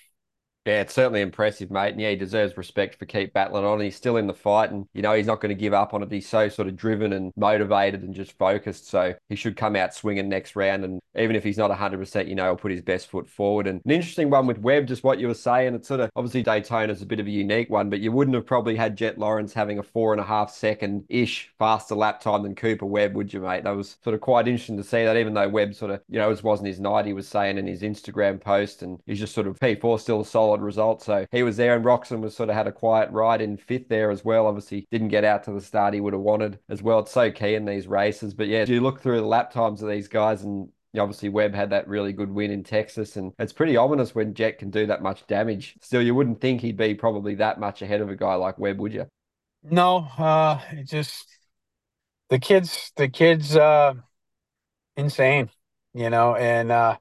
Yeah, 0.66 0.82
it's 0.82 0.92
certainly 0.92 1.22
impressive, 1.22 1.70
mate. 1.70 1.92
And 1.92 2.00
yeah, 2.00 2.10
he 2.10 2.16
deserves 2.16 2.54
respect 2.58 2.98
for 2.98 3.06
keep 3.06 3.32
battling 3.32 3.64
on. 3.64 3.80
He's 3.80 3.96
still 3.96 4.18
in 4.18 4.26
the 4.26 4.34
fight, 4.34 4.70
and 4.70 4.86
you 4.92 5.00
know 5.00 5.14
he's 5.14 5.26
not 5.26 5.40
going 5.40 5.48
to 5.48 5.60
give 5.60 5.72
up 5.72 5.94
on 5.94 6.02
it. 6.02 6.12
He's 6.12 6.28
so 6.28 6.50
sort 6.50 6.68
of 6.68 6.76
driven 6.76 7.14
and 7.14 7.32
motivated 7.34 8.02
and 8.02 8.14
just 8.14 8.36
focused. 8.36 8.86
So 8.86 9.14
he 9.30 9.36
should 9.36 9.56
come 9.56 9.74
out 9.74 9.94
swinging 9.94 10.28
next 10.28 10.56
round. 10.56 10.84
And 10.84 11.00
even 11.18 11.34
if 11.34 11.44
he's 11.44 11.56
not 11.56 11.70
100%, 11.70 12.28
you 12.28 12.34
know, 12.34 12.44
he'll 12.44 12.56
put 12.56 12.72
his 12.72 12.82
best 12.82 13.08
foot 13.08 13.26
forward. 13.26 13.66
And 13.66 13.80
an 13.86 13.90
interesting 13.90 14.28
one 14.28 14.46
with 14.46 14.58
Webb, 14.58 14.86
just 14.86 15.02
what 15.02 15.18
you 15.18 15.28
were 15.28 15.34
saying. 15.34 15.74
It's 15.74 15.88
sort 15.88 16.00
of 16.00 16.10
obviously 16.14 16.44
Daytona's 16.44 17.00
a 17.00 17.06
bit 17.06 17.20
of 17.20 17.26
a 17.26 17.30
unique 17.30 17.70
one, 17.70 17.88
but 17.88 18.00
you 18.00 18.12
wouldn't 18.12 18.34
have 18.34 18.46
probably 18.46 18.76
had 18.76 18.96
Jett 18.96 19.18
Lawrence 19.18 19.54
having 19.54 19.78
a 19.78 19.82
four 19.82 20.12
and 20.12 20.20
a 20.20 20.24
half 20.24 20.50
second 20.50 21.04
ish 21.08 21.50
faster 21.58 21.94
lap 21.94 22.20
time 22.20 22.42
than 22.42 22.54
Cooper 22.54 22.86
Webb, 22.86 23.14
would 23.14 23.32
you, 23.32 23.40
mate? 23.40 23.64
That 23.64 23.76
was 23.76 23.96
sort 24.04 24.12
of 24.12 24.20
quite 24.20 24.46
interesting 24.46 24.76
to 24.76 24.84
see 24.84 25.04
that, 25.04 25.16
even 25.16 25.32
though 25.32 25.48
Webb 25.48 25.74
sort 25.74 25.90
of, 25.90 26.02
you 26.10 26.18
know, 26.18 26.30
it 26.30 26.44
wasn't 26.44 26.68
his 26.68 26.80
night, 26.80 27.06
he 27.06 27.14
was 27.14 27.26
saying 27.26 27.56
in 27.56 27.66
his 27.66 27.80
Instagram 27.80 28.38
post, 28.38 28.82
and 28.82 28.98
he's 29.06 29.18
just 29.18 29.34
sort 29.34 29.46
of 29.46 29.58
P4 29.58 29.98
still 29.98 30.20
a 30.20 30.24
solid 30.50 30.62
result. 30.62 31.02
So 31.02 31.26
he 31.30 31.42
was 31.42 31.56
there, 31.56 31.74
and 31.76 31.84
Roczen 31.84 32.20
was 32.20 32.34
sort 32.34 32.48
of 32.48 32.56
had 32.56 32.66
a 32.66 32.72
quiet 32.72 33.10
ride 33.10 33.40
in 33.40 33.56
fifth 33.56 33.88
there 33.88 34.10
as 34.10 34.24
well. 34.24 34.46
Obviously, 34.46 34.86
didn't 34.90 35.08
get 35.08 35.24
out 35.24 35.44
to 35.44 35.52
the 35.52 35.60
start 35.60 35.94
he 35.94 36.00
would 36.00 36.12
have 36.12 36.22
wanted 36.22 36.58
as 36.68 36.82
well. 36.82 37.00
It's 37.00 37.12
so 37.12 37.30
key 37.30 37.54
in 37.54 37.64
these 37.64 37.86
races. 37.86 38.34
But 38.34 38.48
yeah, 38.48 38.64
you 38.64 38.80
look 38.80 39.00
through 39.00 39.20
the 39.20 39.26
lap 39.26 39.52
times 39.52 39.82
of 39.82 39.88
these 39.88 40.08
guys 40.08 40.42
and 40.42 40.68
obviously 40.98 41.28
Webb 41.28 41.54
had 41.54 41.70
that 41.70 41.86
really 41.86 42.12
good 42.12 42.30
win 42.30 42.50
in 42.50 42.64
Texas, 42.64 43.16
and 43.16 43.32
it's 43.38 43.52
pretty 43.52 43.76
ominous 43.76 44.14
when 44.14 44.34
Jett 44.34 44.58
can 44.58 44.70
do 44.70 44.86
that 44.86 45.02
much 45.02 45.24
damage. 45.28 45.76
Still, 45.80 46.02
you 46.02 46.14
wouldn't 46.14 46.40
think 46.40 46.60
he'd 46.60 46.76
be 46.76 46.94
probably 46.94 47.36
that 47.36 47.60
much 47.60 47.80
ahead 47.80 48.00
of 48.00 48.10
a 48.10 48.16
guy 48.16 48.34
like 48.34 48.58
Webb, 48.58 48.80
would 48.80 48.92
you? 48.92 49.06
No, 49.62 49.98
uh, 50.18 50.60
it 50.72 50.88
just 50.88 51.26
the 52.28 52.40
kids, 52.40 52.92
the 52.96 53.08
kids, 53.08 53.56
uh, 53.56 53.94
insane, 54.96 55.50
you 55.94 56.10
know, 56.10 56.34
and 56.34 56.72
uh, 56.72 56.96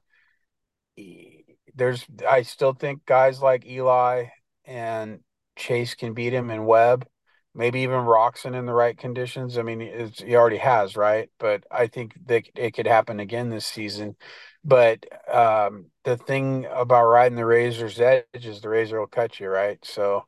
there's 1.75 2.05
I 2.27 2.43
still 2.43 2.73
think 2.73 3.05
guys 3.05 3.41
like 3.41 3.65
Eli 3.65 4.25
and 4.65 5.19
Chase 5.55 5.95
can 5.95 6.13
beat 6.13 6.33
him 6.33 6.49
and 6.49 6.65
Webb, 6.65 7.07
maybe 7.53 7.81
even 7.81 7.99
Roczen 8.05 8.55
in 8.57 8.65
the 8.65 8.73
right 8.73 8.97
conditions. 8.97 9.57
I 9.57 9.63
mean, 9.63 9.79
he 10.15 10.35
already 10.35 10.57
has, 10.57 10.95
right? 10.95 11.29
But 11.39 11.63
I 11.71 11.87
think 11.87 12.13
that 12.27 12.43
it 12.55 12.73
could 12.73 12.87
happen 12.87 13.19
again 13.19 13.49
this 13.49 13.65
season. 13.65 14.15
But 14.63 15.05
um, 15.31 15.87
the 16.03 16.17
thing 16.17 16.65
about 16.71 17.05
riding 17.05 17.37
the 17.37 17.45
razor's 17.45 17.99
edge 17.99 18.25
is 18.33 18.61
the 18.61 18.69
razor 18.69 18.99
will 18.99 19.07
cut 19.07 19.39
you, 19.39 19.49
right? 19.49 19.79
So 19.83 20.25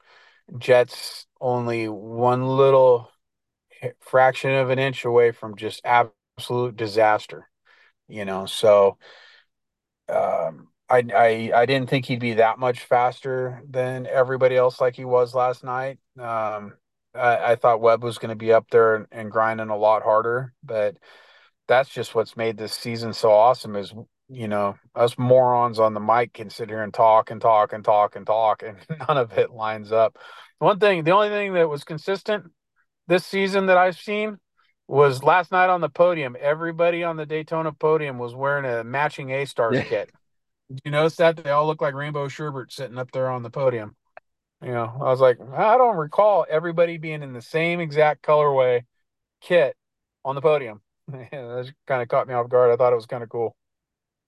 Jett's 0.57 1.25
only 1.39 1.87
one 1.89 2.45
little 2.45 3.11
fraction 3.99 4.51
of 4.51 4.69
an 4.69 4.79
inch 4.79 5.05
away 5.05 5.31
from 5.31 5.55
just 5.55 5.81
absolute 5.85 6.75
disaster, 6.75 7.49
you 8.07 8.25
know. 8.25 8.45
So 8.45 8.97
um, 10.09 10.67
I, 10.91 11.03
I 11.15 11.51
I 11.61 11.65
didn't 11.65 11.89
think 11.89 12.05
he'd 12.05 12.19
be 12.19 12.33
that 12.33 12.59
much 12.59 12.81
faster 12.81 13.61
than 13.69 14.05
everybody 14.07 14.57
else 14.57 14.81
like 14.81 14.95
he 14.95 15.05
was 15.05 15.33
last 15.33 15.63
night. 15.63 15.99
Um, 16.19 16.73
I, 17.15 17.51
I 17.51 17.55
thought 17.55 17.81
Webb 17.81 18.03
was 18.03 18.17
going 18.17 18.29
to 18.29 18.35
be 18.35 18.51
up 18.51 18.69
there 18.69 18.95
and, 18.95 19.05
and, 19.11 19.31
grinding 19.31 19.69
a 19.69 19.77
lot 19.77 20.03
harder, 20.03 20.53
but 20.63 20.97
that's 21.67 21.89
just 21.89 22.13
what's 22.13 22.35
made 22.35 22.57
this 22.57 22.73
season 22.73 23.13
so 23.13 23.31
awesome. 23.31 23.75
Is 23.77 23.93
you 24.27 24.49
know 24.49 24.75
us 24.93 25.17
morons 25.17 25.79
on 25.79 25.93
the 25.93 25.99
mic 26.01 26.33
can 26.33 26.49
sit 26.49 26.69
here 26.69 26.83
and 26.83 26.93
talk 26.93 27.31
and 27.31 27.39
talk 27.39 27.71
and 27.71 27.85
talk 27.85 28.17
and 28.17 28.25
talk, 28.25 28.61
and 28.61 28.77
none 29.07 29.17
of 29.17 29.37
it 29.37 29.51
lines 29.51 29.93
up. 29.93 30.17
One 30.59 30.79
thing, 30.79 31.05
the 31.05 31.11
only 31.11 31.29
thing 31.29 31.53
that 31.53 31.69
was 31.69 31.85
consistent 31.85 32.51
this 33.07 33.25
season 33.25 33.67
that 33.67 33.77
I've 33.77 33.97
seen 33.97 34.37
was 34.87 35.23
last 35.23 35.53
night 35.53 35.69
on 35.69 35.79
the 35.79 35.89
podium. 35.89 36.35
Everybody 36.37 37.03
on 37.03 37.15
the 37.15 37.25
Daytona 37.25 37.71
podium 37.71 38.17
was 38.17 38.35
wearing 38.35 38.65
a 38.65 38.83
matching 38.83 39.31
A 39.31 39.45
Stars 39.45 39.77
yeah. 39.77 39.83
kit. 39.83 40.11
You 40.83 40.91
notice 40.91 41.15
that 41.17 41.43
they 41.43 41.49
all 41.49 41.67
look 41.67 41.81
like 41.81 41.93
Rainbow 41.93 42.27
Sherbert 42.27 42.71
sitting 42.71 42.97
up 42.97 43.11
there 43.11 43.29
on 43.29 43.43
the 43.43 43.49
podium? 43.49 43.95
You 44.63 44.71
know, 44.71 44.93
I 45.01 45.05
was 45.05 45.19
like, 45.19 45.39
I 45.41 45.77
don't 45.77 45.97
recall 45.97 46.45
everybody 46.49 46.97
being 46.97 47.23
in 47.23 47.33
the 47.33 47.41
same 47.41 47.79
exact 47.79 48.23
colorway 48.23 48.83
kit 49.41 49.75
on 50.23 50.35
the 50.35 50.41
podium. 50.41 50.81
that 51.07 51.73
kind 51.87 52.01
of 52.01 52.07
caught 52.07 52.27
me 52.27 52.33
off 52.33 52.49
guard. 52.49 52.71
I 52.71 52.75
thought 52.75 52.93
it 52.93 52.97
was 52.97 53.07
kind 53.07 53.23
of 53.23 53.29
cool. 53.29 53.55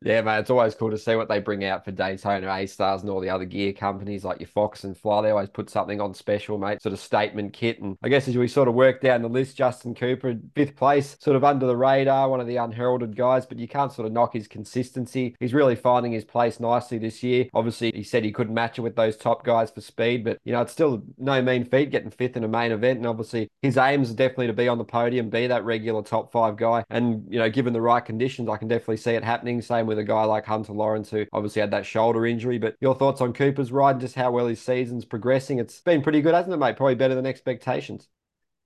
Yeah, 0.06 0.22
man, 0.22 0.42
it's 0.42 0.50
always 0.50 0.76
cool 0.76 0.92
to 0.92 0.98
see 0.98 1.16
what 1.16 1.30
they 1.30 1.40
bring 1.40 1.64
out 1.64 1.86
for 1.86 1.92
Daytona 1.92 2.52
A 2.52 2.66
Stars 2.66 3.02
and 3.02 3.10
all 3.10 3.22
the 3.22 3.30
other 3.30 3.46
gear 3.46 3.72
companies 3.72 4.26
like 4.26 4.42
your 4.42 4.48
Fox 4.48 4.84
and 4.84 4.98
Fly. 4.98 5.22
They 5.22 5.30
always 5.30 5.50
put 5.50 5.70
something 5.70 6.02
on 6.02 6.14
special, 6.14 6.58
mate, 6.58 6.82
sort 6.82 6.92
of 6.92 7.00
statement 7.00 7.54
kit. 7.54 7.80
And 7.80 7.98
I 8.04 8.10
guess 8.10 8.28
as 8.28 8.36
we 8.36 8.50
sort 8.50 8.68
of 8.68 8.74
work 8.74 9.00
down 9.00 9.22
the 9.22 9.30
list, 9.30 9.56
Justin 9.56 9.96
Cooper, 9.96 10.36
fifth 10.56 10.76
place, 10.76 11.16
sort 11.22 11.38
of 11.38 11.46
under 11.46 11.66
the 11.66 11.78
radar, 11.78 12.28
one 12.30 12.42
of 12.42 12.48
the 12.48 12.58
unheralded 12.58 13.16
guys, 13.16 13.46
but 13.46 13.58
you 13.58 13.68
can't 13.68 13.94
sort 13.94 14.06
of 14.06 14.12
knock 14.12 14.34
his 14.34 14.48
consistency. 14.48 15.38
He's 15.40 15.54
really 15.54 15.76
finding 15.76 16.12
his 16.12 16.26
place 16.26 16.60
nicely 16.60 16.98
this 16.98 17.24
year. 17.24 17.48
Obviously, 17.54 17.94
he 17.96 18.04
said 18.04 18.26
he 18.26 18.34
couldn't 18.34 18.54
match 18.54 18.78
it 18.78 18.82
with 18.82 18.98
those 18.98 19.16
top 19.16 19.46
guys 19.46 19.72
for 19.72 19.80
speed, 19.80 20.26
but, 20.26 20.38
you 20.44 20.52
know, 20.52 20.62
it's 20.62 20.74
still 20.74 21.02
no 21.18 21.42
mean 21.42 21.64
feat 21.64 21.92
getting 21.92 22.12
fifth 22.12 22.36
in 22.36 22.44
a 22.44 22.50
main 22.50 22.74
event. 22.74 22.98
And 22.98 23.08
obviously, 23.08 23.50
his 23.62 23.78
aims 23.78 24.12
are 24.12 24.16
definitely 24.16 24.48
to 24.48 24.54
be 24.54 24.68
on 24.68 24.78
the 24.78 24.84
podium, 24.84 25.30
be 25.30 25.48
that 25.48 25.64
regular 25.64 26.04
top 26.04 26.30
five 26.34 26.58
guy. 26.58 26.84
And, 26.90 27.26
you 27.32 27.40
know, 27.40 27.50
given 27.50 27.72
the 27.72 27.80
right 27.80 28.04
conditions, 28.04 28.50
I 28.50 28.58
can 28.58 28.68
definitely 28.68 28.98
see 28.98 29.12
it 29.12 29.24
happening. 29.24 29.62
Same 29.62 29.88
with 29.88 29.93
a 29.98 30.04
guy 30.04 30.24
like 30.26 30.46
Hunter 30.46 30.74
Lawrence, 30.74 31.10
who 31.10 31.26
obviously 31.34 31.62
had 31.62 31.72
that 31.72 31.86
shoulder 31.86 32.26
injury. 32.26 32.58
But 32.58 32.76
your 32.82 32.96
thoughts 32.96 33.22
on 33.22 33.34
Cooper's 33.34 33.72
ride, 33.72 33.92
and 33.92 34.02
just 34.02 34.16
how 34.16 34.32
well 34.32 34.48
his 34.48 34.62
season's 34.62 35.06
progressing? 35.06 35.60
It's 35.60 35.82
been 35.82 36.02
pretty 36.02 36.22
good, 36.22 36.34
hasn't 36.34 36.54
it, 36.54 36.58
mate? 36.58 36.78
Probably 36.78 36.96
better 36.96 37.16
than 37.16 37.26
expectations. 37.26 38.08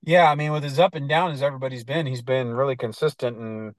Yeah, 0.02 0.30
I 0.30 0.34
mean, 0.36 0.52
with 0.52 0.62
his 0.62 0.78
up 0.78 0.94
and 0.94 1.08
down 1.08 1.32
as 1.32 1.42
everybody's 1.42 1.84
been, 1.84 2.06
he's 2.06 2.22
been 2.22 2.48
really 2.54 2.76
consistent 2.76 3.36
and 3.36 3.74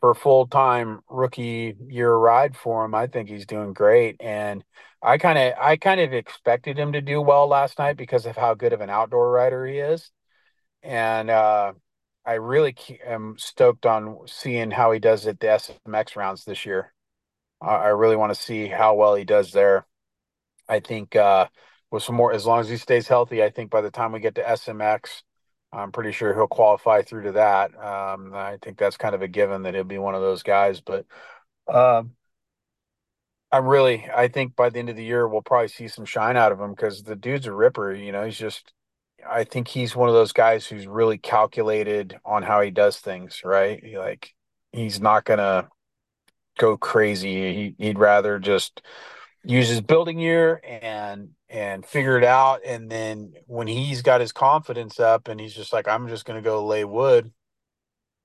for 0.00 0.10
a 0.10 0.14
full 0.14 0.46
time 0.46 1.00
rookie 1.08 1.74
year 1.88 2.14
ride 2.14 2.56
for 2.56 2.84
him, 2.84 2.94
I 2.94 3.06
think 3.06 3.28
he's 3.28 3.46
doing 3.46 3.72
great. 3.72 4.16
And 4.20 4.64
I 5.02 5.18
kind 5.18 5.38
of 5.38 5.54
I 5.60 5.76
kind 5.76 6.00
of 6.00 6.12
expected 6.12 6.78
him 6.78 6.92
to 6.92 7.00
do 7.00 7.20
well 7.20 7.46
last 7.48 7.78
night 7.78 7.96
because 7.96 8.26
of 8.26 8.36
how 8.36 8.54
good 8.54 8.72
of 8.72 8.80
an 8.80 8.90
outdoor 8.90 9.30
rider 9.30 9.66
he 9.66 9.78
is. 9.78 10.10
And 10.82 11.30
uh 11.30 11.72
I 12.28 12.34
really 12.34 12.76
am 13.06 13.36
stoked 13.38 13.86
on 13.86 14.18
seeing 14.26 14.70
how 14.70 14.92
he 14.92 14.98
does 14.98 15.26
at 15.26 15.40
the 15.40 15.46
SMX 15.46 16.14
rounds 16.14 16.44
this 16.44 16.66
year. 16.66 16.92
I 17.58 17.88
really 17.88 18.16
want 18.16 18.34
to 18.34 18.40
see 18.40 18.66
how 18.66 18.96
well 18.96 19.14
he 19.14 19.24
does 19.24 19.50
there. 19.50 19.86
I 20.68 20.80
think 20.80 21.16
uh, 21.16 21.46
with 21.90 22.02
some 22.02 22.16
more, 22.16 22.34
as 22.34 22.44
long 22.44 22.60
as 22.60 22.68
he 22.68 22.76
stays 22.76 23.08
healthy, 23.08 23.42
I 23.42 23.48
think 23.48 23.70
by 23.70 23.80
the 23.80 23.90
time 23.90 24.12
we 24.12 24.20
get 24.20 24.34
to 24.34 24.42
SMX, 24.42 25.22
I'm 25.72 25.90
pretty 25.90 26.12
sure 26.12 26.34
he'll 26.34 26.48
qualify 26.48 27.00
through 27.00 27.22
to 27.22 27.32
that. 27.32 27.74
Um, 27.74 28.34
I 28.34 28.58
think 28.60 28.76
that's 28.76 28.98
kind 28.98 29.14
of 29.14 29.22
a 29.22 29.28
given 29.28 29.62
that 29.62 29.72
he'll 29.72 29.84
be 29.84 29.96
one 29.96 30.14
of 30.14 30.20
those 30.20 30.42
guys. 30.42 30.82
But 30.82 31.06
um, 31.66 32.10
I'm 33.50 33.66
really, 33.66 34.06
I 34.14 34.28
think 34.28 34.54
by 34.54 34.68
the 34.68 34.80
end 34.80 34.90
of 34.90 34.96
the 34.96 35.04
year, 35.04 35.26
we'll 35.26 35.40
probably 35.40 35.68
see 35.68 35.88
some 35.88 36.04
shine 36.04 36.36
out 36.36 36.52
of 36.52 36.60
him 36.60 36.72
because 36.72 37.04
the 37.04 37.16
dude's 37.16 37.46
a 37.46 37.54
ripper. 37.54 37.94
You 37.94 38.12
know, 38.12 38.26
he's 38.26 38.38
just, 38.38 38.74
I 39.26 39.44
think 39.44 39.68
he's 39.68 39.96
one 39.96 40.08
of 40.08 40.14
those 40.14 40.32
guys 40.32 40.66
who's 40.66 40.86
really 40.86 41.18
calculated 41.18 42.18
on 42.24 42.42
how 42.42 42.60
he 42.60 42.70
does 42.70 42.98
things, 42.98 43.42
right? 43.44 43.82
He, 43.82 43.98
like, 43.98 44.34
he's 44.72 45.00
not 45.00 45.24
to 45.38 45.68
go 46.58 46.76
crazy. 46.76 47.74
He, 47.78 47.88
would 47.88 47.98
rather 47.98 48.38
just 48.38 48.82
use 49.44 49.68
his 49.68 49.80
building 49.80 50.18
year 50.18 50.60
and 50.64 51.30
and 51.48 51.86
figure 51.86 52.18
it 52.18 52.24
out. 52.24 52.60
And 52.64 52.90
then 52.90 53.32
when 53.46 53.66
he's 53.66 54.02
got 54.02 54.20
his 54.20 54.32
confidence 54.32 55.00
up 55.00 55.28
and 55.28 55.40
he's 55.40 55.54
just 55.54 55.72
like, 55.72 55.88
I'm 55.88 56.08
just 56.08 56.26
to 56.36 56.46
go 56.46 56.66
lay 56.66 56.84
wood, 56.84 57.32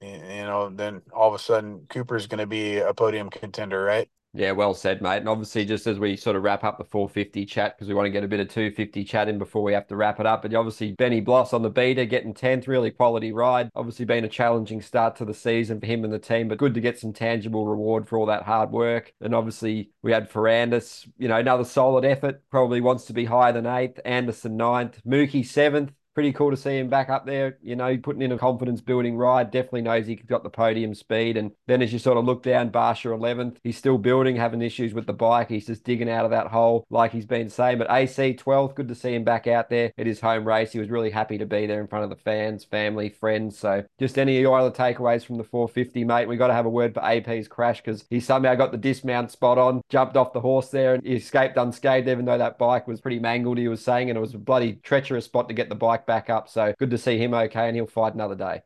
you 0.01 0.17
know, 0.17 0.69
then 0.69 1.01
all 1.13 1.29
of 1.29 1.35
a 1.35 1.39
sudden 1.39 1.85
Cooper's 1.89 2.27
to 2.39 2.47
be 2.47 2.79
a 2.79 2.93
podium 2.93 3.29
contender, 3.29 3.81
right? 3.81 4.09
Yeah, 4.35 4.51
well 4.53 4.73
said, 4.73 4.99
mate. 5.03 5.17
And 5.17 5.29
obviously, 5.29 5.63
just 5.63 5.85
as 5.85 5.99
we 5.99 6.15
sort 6.15 6.35
of 6.35 6.41
wrap 6.41 6.63
up 6.63 6.79
the 6.79 6.85
450 6.85 7.45
chat, 7.45 7.77
because 7.77 7.87
we 7.87 7.93
want 7.93 8.07
to 8.07 8.09
get 8.09 8.23
a 8.23 8.27
bit 8.27 8.39
of 8.39 8.49
250 8.49 9.03
chat 9.03 9.29
in 9.29 9.37
before 9.37 9.61
we 9.61 9.73
have 9.73 9.85
to 9.87 9.95
wrap 9.95 10.19
it 10.19 10.25
up. 10.25 10.41
But 10.41 10.55
obviously, 10.55 10.93
Benny 10.93 11.21
Bloss 11.21 11.53
on 11.53 11.61
the 11.61 11.69
Beta, 11.69 12.03
getting 12.07 12.33
10th, 12.33 12.67
really 12.67 12.89
quality 12.89 13.31
ride. 13.31 13.69
Obviously, 13.75 14.05
been 14.05 14.25
a 14.25 14.29
challenging 14.29 14.81
start 14.81 15.15
to 15.17 15.25
the 15.25 15.35
season 15.35 15.79
for 15.79 15.85
him 15.85 16.03
and 16.03 16.11
the 16.11 16.17
team, 16.17 16.47
but 16.47 16.57
good 16.57 16.73
to 16.73 16.81
get 16.81 16.97
some 16.97 17.13
tangible 17.13 17.67
reward 17.67 18.07
for 18.07 18.17
all 18.17 18.25
that 18.25 18.41
hard 18.41 18.71
work. 18.71 19.13
And 19.21 19.35
obviously, 19.35 19.91
we 20.01 20.11
had 20.11 20.31
Ferrandis, 20.31 21.07
you 21.19 21.27
know, 21.27 21.37
another 21.37 21.63
solid 21.63 22.03
effort. 22.03 22.41
Probably 22.49 22.81
wants 22.81 23.05
to 23.05 23.13
be 23.13 23.25
higher 23.25 23.53
than 23.53 23.67
eighth. 23.67 23.99
Anderson 24.03 24.57
ninth. 24.57 24.99
Mookie 25.05 25.45
seventh 25.45 25.91
pretty 26.13 26.31
cool 26.33 26.51
to 26.51 26.57
see 26.57 26.77
him 26.77 26.89
back 26.89 27.09
up 27.09 27.25
there, 27.25 27.57
you 27.61 27.75
know, 27.75 27.97
putting 27.97 28.21
in 28.21 28.31
a 28.31 28.37
confidence 28.37 28.81
building 28.81 29.17
ride. 29.17 29.51
Definitely 29.51 29.81
knows 29.81 30.05
he's 30.05 30.21
got 30.25 30.43
the 30.43 30.49
podium 30.49 30.93
speed. 30.93 31.37
And 31.37 31.51
then 31.67 31.81
as 31.81 31.91
you 31.91 31.99
sort 31.99 32.17
of 32.17 32.25
look 32.25 32.43
down, 32.43 32.71
Barcia 32.71 33.17
11th, 33.17 33.57
he's 33.63 33.77
still 33.77 33.97
building, 33.97 34.35
having 34.35 34.61
issues 34.61 34.93
with 34.93 35.07
the 35.07 35.13
bike. 35.13 35.49
He's 35.49 35.67
just 35.67 35.83
digging 35.83 36.09
out 36.09 36.25
of 36.25 36.31
that 36.31 36.47
hole 36.47 36.85
like 36.89 37.11
he's 37.11 37.25
been 37.25 37.49
saying. 37.49 37.77
But 37.77 37.91
AC 37.91 38.35
12th, 38.35 38.75
good 38.75 38.87
to 38.87 38.95
see 38.95 39.13
him 39.13 39.23
back 39.23 39.47
out 39.47 39.69
there 39.69 39.91
at 39.97 40.07
his 40.07 40.19
home 40.19 40.47
race. 40.47 40.71
He 40.71 40.79
was 40.79 40.89
really 40.89 41.11
happy 41.11 41.37
to 41.37 41.45
be 41.45 41.65
there 41.65 41.81
in 41.81 41.87
front 41.87 42.03
of 42.03 42.09
the 42.09 42.15
fans, 42.15 42.63
family, 42.63 43.09
friends. 43.09 43.57
So 43.57 43.83
just 43.99 44.17
any 44.17 44.37
of 44.37 44.41
your 44.41 44.57
other 44.57 44.71
takeaways 44.71 45.25
from 45.25 45.37
the 45.37 45.43
450, 45.43 46.03
mate? 46.03 46.27
We 46.27 46.37
got 46.37 46.47
to 46.47 46.53
have 46.53 46.65
a 46.65 46.69
word 46.69 46.93
for 46.93 47.03
AP's 47.03 47.47
crash 47.47 47.81
because 47.81 48.05
he 48.09 48.19
somehow 48.19 48.55
got 48.55 48.71
the 48.71 48.77
dismount 48.77 49.31
spot 49.31 49.57
on, 49.57 49.81
jumped 49.89 50.17
off 50.17 50.33
the 50.33 50.41
horse 50.41 50.69
there, 50.69 50.93
and 50.93 51.05
he 51.05 51.15
escaped 51.15 51.57
unscathed, 51.57 52.07
even 52.07 52.25
though 52.25 52.37
that 52.37 52.57
bike 52.57 52.87
was 52.87 53.01
pretty 53.01 53.19
mangled, 53.19 53.57
he 53.57 53.67
was 53.67 53.83
saying, 53.83 54.09
and 54.09 54.17
it 54.17 54.21
was 54.21 54.33
a 54.33 54.37
bloody 54.37 54.73
treacherous 54.73 55.25
spot 55.25 55.47
to 55.47 55.53
get 55.53 55.69
the 55.69 55.75
bike 55.75 56.02
back 56.05 56.29
up. 56.29 56.49
So 56.49 56.73
good 56.79 56.91
to 56.91 56.97
see 56.97 57.17
him 57.17 57.33
okay, 57.33 57.67
and 57.67 57.75
he'll 57.75 57.87
fight 57.87 58.13
another 58.13 58.35
day. 58.35 58.61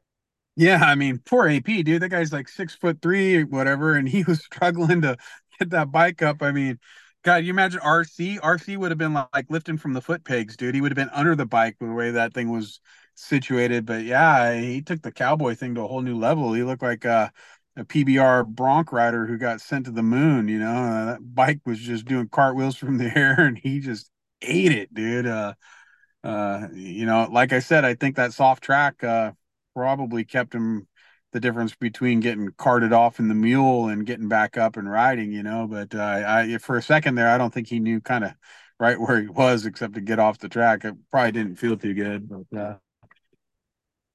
Yeah, 0.56 0.84
I 0.84 0.96
mean, 0.96 1.20
poor 1.20 1.48
AP, 1.48 1.84
dude. 1.84 2.02
That 2.02 2.10
guy's 2.10 2.34
like 2.34 2.48
six 2.50 2.74
foot 2.76 3.00
three, 3.02 3.44
whatever, 3.44 3.96
and 3.96 4.10
he 4.10 4.24
was 4.28 4.44
struggling 4.44 5.02
to 5.02 5.18
get 5.60 5.70
that 5.70 5.92
bike 5.92 6.22
up. 6.22 6.42
I 6.42 6.52
mean, 6.52 6.80
God, 7.24 7.44
you 7.44 7.52
imagine 7.52 7.80
RC? 7.82 8.40
RC 8.40 8.76
would 8.78 8.92
have 8.92 8.98
been 8.98 9.14
like 9.14 9.46
lifting 9.50 9.78
from 9.78 9.94
the 9.94 10.02
foot 10.02 10.24
pegs, 10.24 10.58
dude. 10.58 10.74
He 10.76 10.82
would 10.82 10.92
have 10.92 10.96
been 10.96 11.14
under 11.14 11.36
the 11.36 11.46
bike 11.46 11.78
the 11.80 11.88
way 11.92 12.12
that 12.12 12.34
thing 12.34 12.50
was 12.50 12.80
situated. 13.16 13.86
But 13.86 14.04
yeah, 14.04 14.60
he 14.60 14.82
took 14.82 15.02
the 15.02 15.12
cowboy 15.12 15.56
thing 15.56 15.76
to 15.76 15.82
a 15.82 15.88
whole 15.88 16.02
new 16.02 16.18
level. 16.18 16.54
He 16.54 16.64
looked 16.64 16.82
like 16.84 17.06
a, 17.06 17.32
a 17.76 17.86
PBR 17.86 18.44
bronc 18.44 18.92
rider 18.92 19.28
who 19.28 19.38
got 19.38 19.62
sent 19.62 19.86
to 19.86 19.92
the 19.92 20.04
moon. 20.04 20.48
You 20.48 20.60
know, 20.60 20.72
uh, 20.72 21.06
that 21.06 21.36
bike 21.36 21.60
was 21.66 21.80
just 21.80 22.06
doing 22.06 22.30
cartwheels 22.30 22.76
from 22.78 22.98
the 22.98 23.06
air, 23.16 23.40
and 23.42 23.58
he 23.58 23.80
just 23.80 24.10
ate 24.42 24.72
it, 24.72 24.94
dude. 24.94 25.28
Uh, 25.28 25.54
uh, 26.28 26.68
you 26.74 27.06
know, 27.06 27.26
like 27.32 27.54
I 27.54 27.60
said, 27.60 27.86
I 27.86 27.96
think 27.96 28.18
that 28.18 28.34
soft 28.34 28.62
track 28.62 29.02
uh, 29.02 29.32
probably 29.74 30.26
kept 30.26 30.54
him 30.54 30.88
the 31.32 31.40
difference 31.40 31.74
between 31.74 32.20
getting 32.20 32.50
carted 32.58 32.92
off 32.92 33.20
in 33.20 33.30
the 33.30 33.34
mule 33.34 33.88
and 33.88 34.06
getting 34.06 34.28
back 34.28 34.58
up 34.58 34.76
and 34.76 34.92
riding. 34.92 35.32
You 35.32 35.44
know, 35.44 35.68
but 35.68 35.96
uh, 35.96 36.24
I 36.28 36.58
for 36.58 36.76
a 36.76 36.82
second 36.82 37.16
there, 37.16 37.30
I 37.30 37.38
don't 37.38 37.54
think 37.54 37.70
he 37.70 37.80
knew 37.80 38.02
kind 38.02 38.26
of 38.26 38.34
right 38.78 39.00
where 39.00 39.22
he 39.22 39.28
was 39.28 39.66
except 39.66 39.94
to 39.94 40.02
get 40.02 40.20
off 40.20 40.38
the 40.38 40.50
track. 40.50 40.84
It 40.84 40.96
probably 41.10 41.32
didn't 41.32 41.56
feel 41.56 41.78
too 41.78 41.94
good, 41.94 42.28
but 42.30 42.60
uh, 42.60 42.76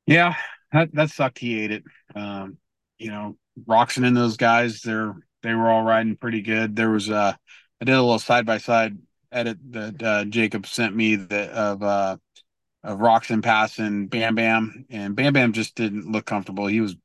yeah, 0.06 0.34
that 0.72 0.94
that 0.94 1.10
sucked. 1.10 1.38
He 1.38 1.60
ate 1.60 1.70
it. 1.70 1.84
Um, 2.14 2.58
you 2.98 3.10
know, 3.10 3.38
Roczen 3.66 4.06
and 4.06 4.16
those 4.16 4.36
guys, 4.36 4.82
they're 4.82 5.14
they 5.42 5.54
were 5.54 5.70
all 5.70 5.82
riding 5.82 6.16
pretty 6.16 6.42
good. 6.42 6.76
There 6.76 6.90
was 6.90 7.08
uh 7.08 7.32
I 7.80 7.84
did 7.86 7.94
a 7.94 8.02
little 8.02 8.18
side 8.18 8.44
by 8.44 8.58
side 8.58 8.98
edit 9.32 9.58
that 9.70 10.02
uh, 10.02 10.24
Jacob 10.26 10.66
sent 10.66 10.94
me 10.94 11.16
that 11.16 11.50
of 11.50 11.82
uh, 11.82 12.16
of 12.84 12.98
Roczen 12.98 13.42
passing 13.42 14.08
Bam 14.08 14.34
Bam, 14.34 14.86
and 14.90 15.16
Bam 15.16 15.32
Bam 15.32 15.52
just 15.52 15.74
didn't 15.74 16.10
look 16.10 16.26
comfortable. 16.26 16.66
He 16.66 16.80
was 16.80 16.96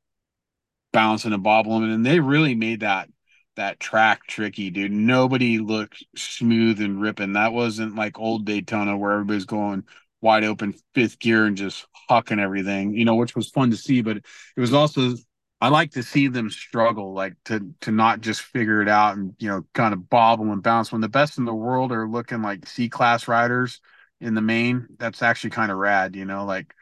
bouncing 0.93 1.33
and 1.33 1.43
bobbling, 1.43 1.91
and 1.91 2.05
they 2.05 2.19
really 2.19 2.55
made 2.55 2.81
that 2.81 3.09
that 3.55 3.79
track 3.79 4.25
tricky, 4.27 4.69
dude. 4.69 4.91
Nobody 4.91 5.57
looked 5.57 6.03
smooth 6.15 6.79
and 6.79 7.01
ripping. 7.01 7.33
That 7.33 7.53
wasn't 7.53 7.95
like 7.95 8.19
old 8.19 8.45
Daytona 8.45 8.97
where 8.97 9.13
everybody's 9.13 9.45
going 9.45 9.83
wide 10.21 10.43
open 10.43 10.73
fifth 10.93 11.19
gear 11.19 11.45
and 11.45 11.57
just 11.57 11.85
hucking 12.09 12.39
everything, 12.39 12.93
you 12.93 13.05
know, 13.05 13.15
which 13.15 13.35
was 13.35 13.49
fun 13.49 13.71
to 13.71 13.77
see. 13.77 14.01
But 14.01 14.17
it 14.17 14.59
was 14.59 14.73
also 14.73 15.13
I 15.59 15.69
like 15.69 15.91
to 15.91 16.03
see 16.03 16.27
them 16.27 16.49
struggle, 16.51 17.13
like 17.13 17.35
to 17.45 17.73
to 17.81 17.91
not 17.91 18.21
just 18.21 18.41
figure 18.41 18.81
it 18.81 18.87
out 18.87 19.17
and 19.17 19.33
you 19.39 19.49
know 19.49 19.65
kind 19.73 19.93
of 19.93 20.09
bobble 20.09 20.51
and 20.51 20.61
bounce. 20.61 20.91
When 20.91 21.01
the 21.01 21.09
best 21.09 21.37
in 21.39 21.45
the 21.45 21.53
world 21.53 21.91
are 21.91 22.07
looking 22.07 22.41
like 22.43 22.67
C 22.67 22.89
class 22.89 23.27
riders 23.27 23.81
in 24.21 24.35
the 24.35 24.41
main, 24.41 24.87
that's 24.99 25.21
actually 25.23 25.49
kind 25.51 25.71
of 25.71 25.77
rad, 25.77 26.15
you 26.15 26.25
know, 26.25 26.45
like 26.45 26.73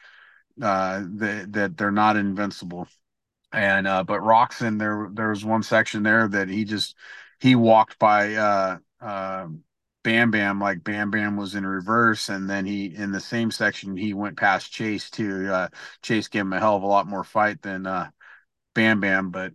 uh 0.62 1.02
that 1.16 1.48
that 1.52 1.76
they're 1.78 1.92
not 1.92 2.16
invincible. 2.16 2.88
And 3.52 3.86
uh 3.88 4.04
but 4.04 4.20
Roczen, 4.22 4.78
there 4.78 5.08
there 5.12 5.30
was 5.30 5.44
one 5.44 5.62
section 5.62 6.02
there 6.02 6.28
that 6.28 6.48
he 6.48 6.64
just 6.64 6.96
he 7.40 7.56
walked 7.56 7.98
by 7.98 8.34
uh 8.36 8.78
uh 9.00 9.48
Bam 10.04 10.30
Bam 10.30 10.60
like 10.60 10.84
Bam 10.84 11.10
Bam 11.10 11.36
was 11.36 11.54
in 11.54 11.66
reverse, 11.66 12.28
and 12.28 12.48
then 12.48 12.64
he 12.66 12.86
in 12.94 13.12
the 13.12 13.20
same 13.20 13.50
section 13.50 13.96
he 13.96 14.14
went 14.14 14.36
past 14.36 14.72
Chase 14.72 15.10
too. 15.10 15.48
Uh, 15.52 15.68
Chase 16.02 16.28
gave 16.28 16.42
him 16.42 16.52
a 16.52 16.60
hell 16.60 16.76
of 16.76 16.82
a 16.84 16.86
lot 16.86 17.08
more 17.08 17.24
fight 17.24 17.60
than 17.62 17.86
uh, 17.86 18.10
Bam 18.76 19.00
Bam, 19.00 19.30
but 19.32 19.54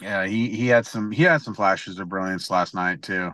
yeah, 0.00 0.26
he 0.26 0.50
he 0.50 0.66
had 0.68 0.86
some 0.86 1.10
he 1.12 1.22
had 1.24 1.42
some 1.42 1.54
flashes 1.54 1.98
of 1.98 2.08
brilliance 2.08 2.50
last 2.50 2.74
night 2.74 3.02
too. 3.02 3.32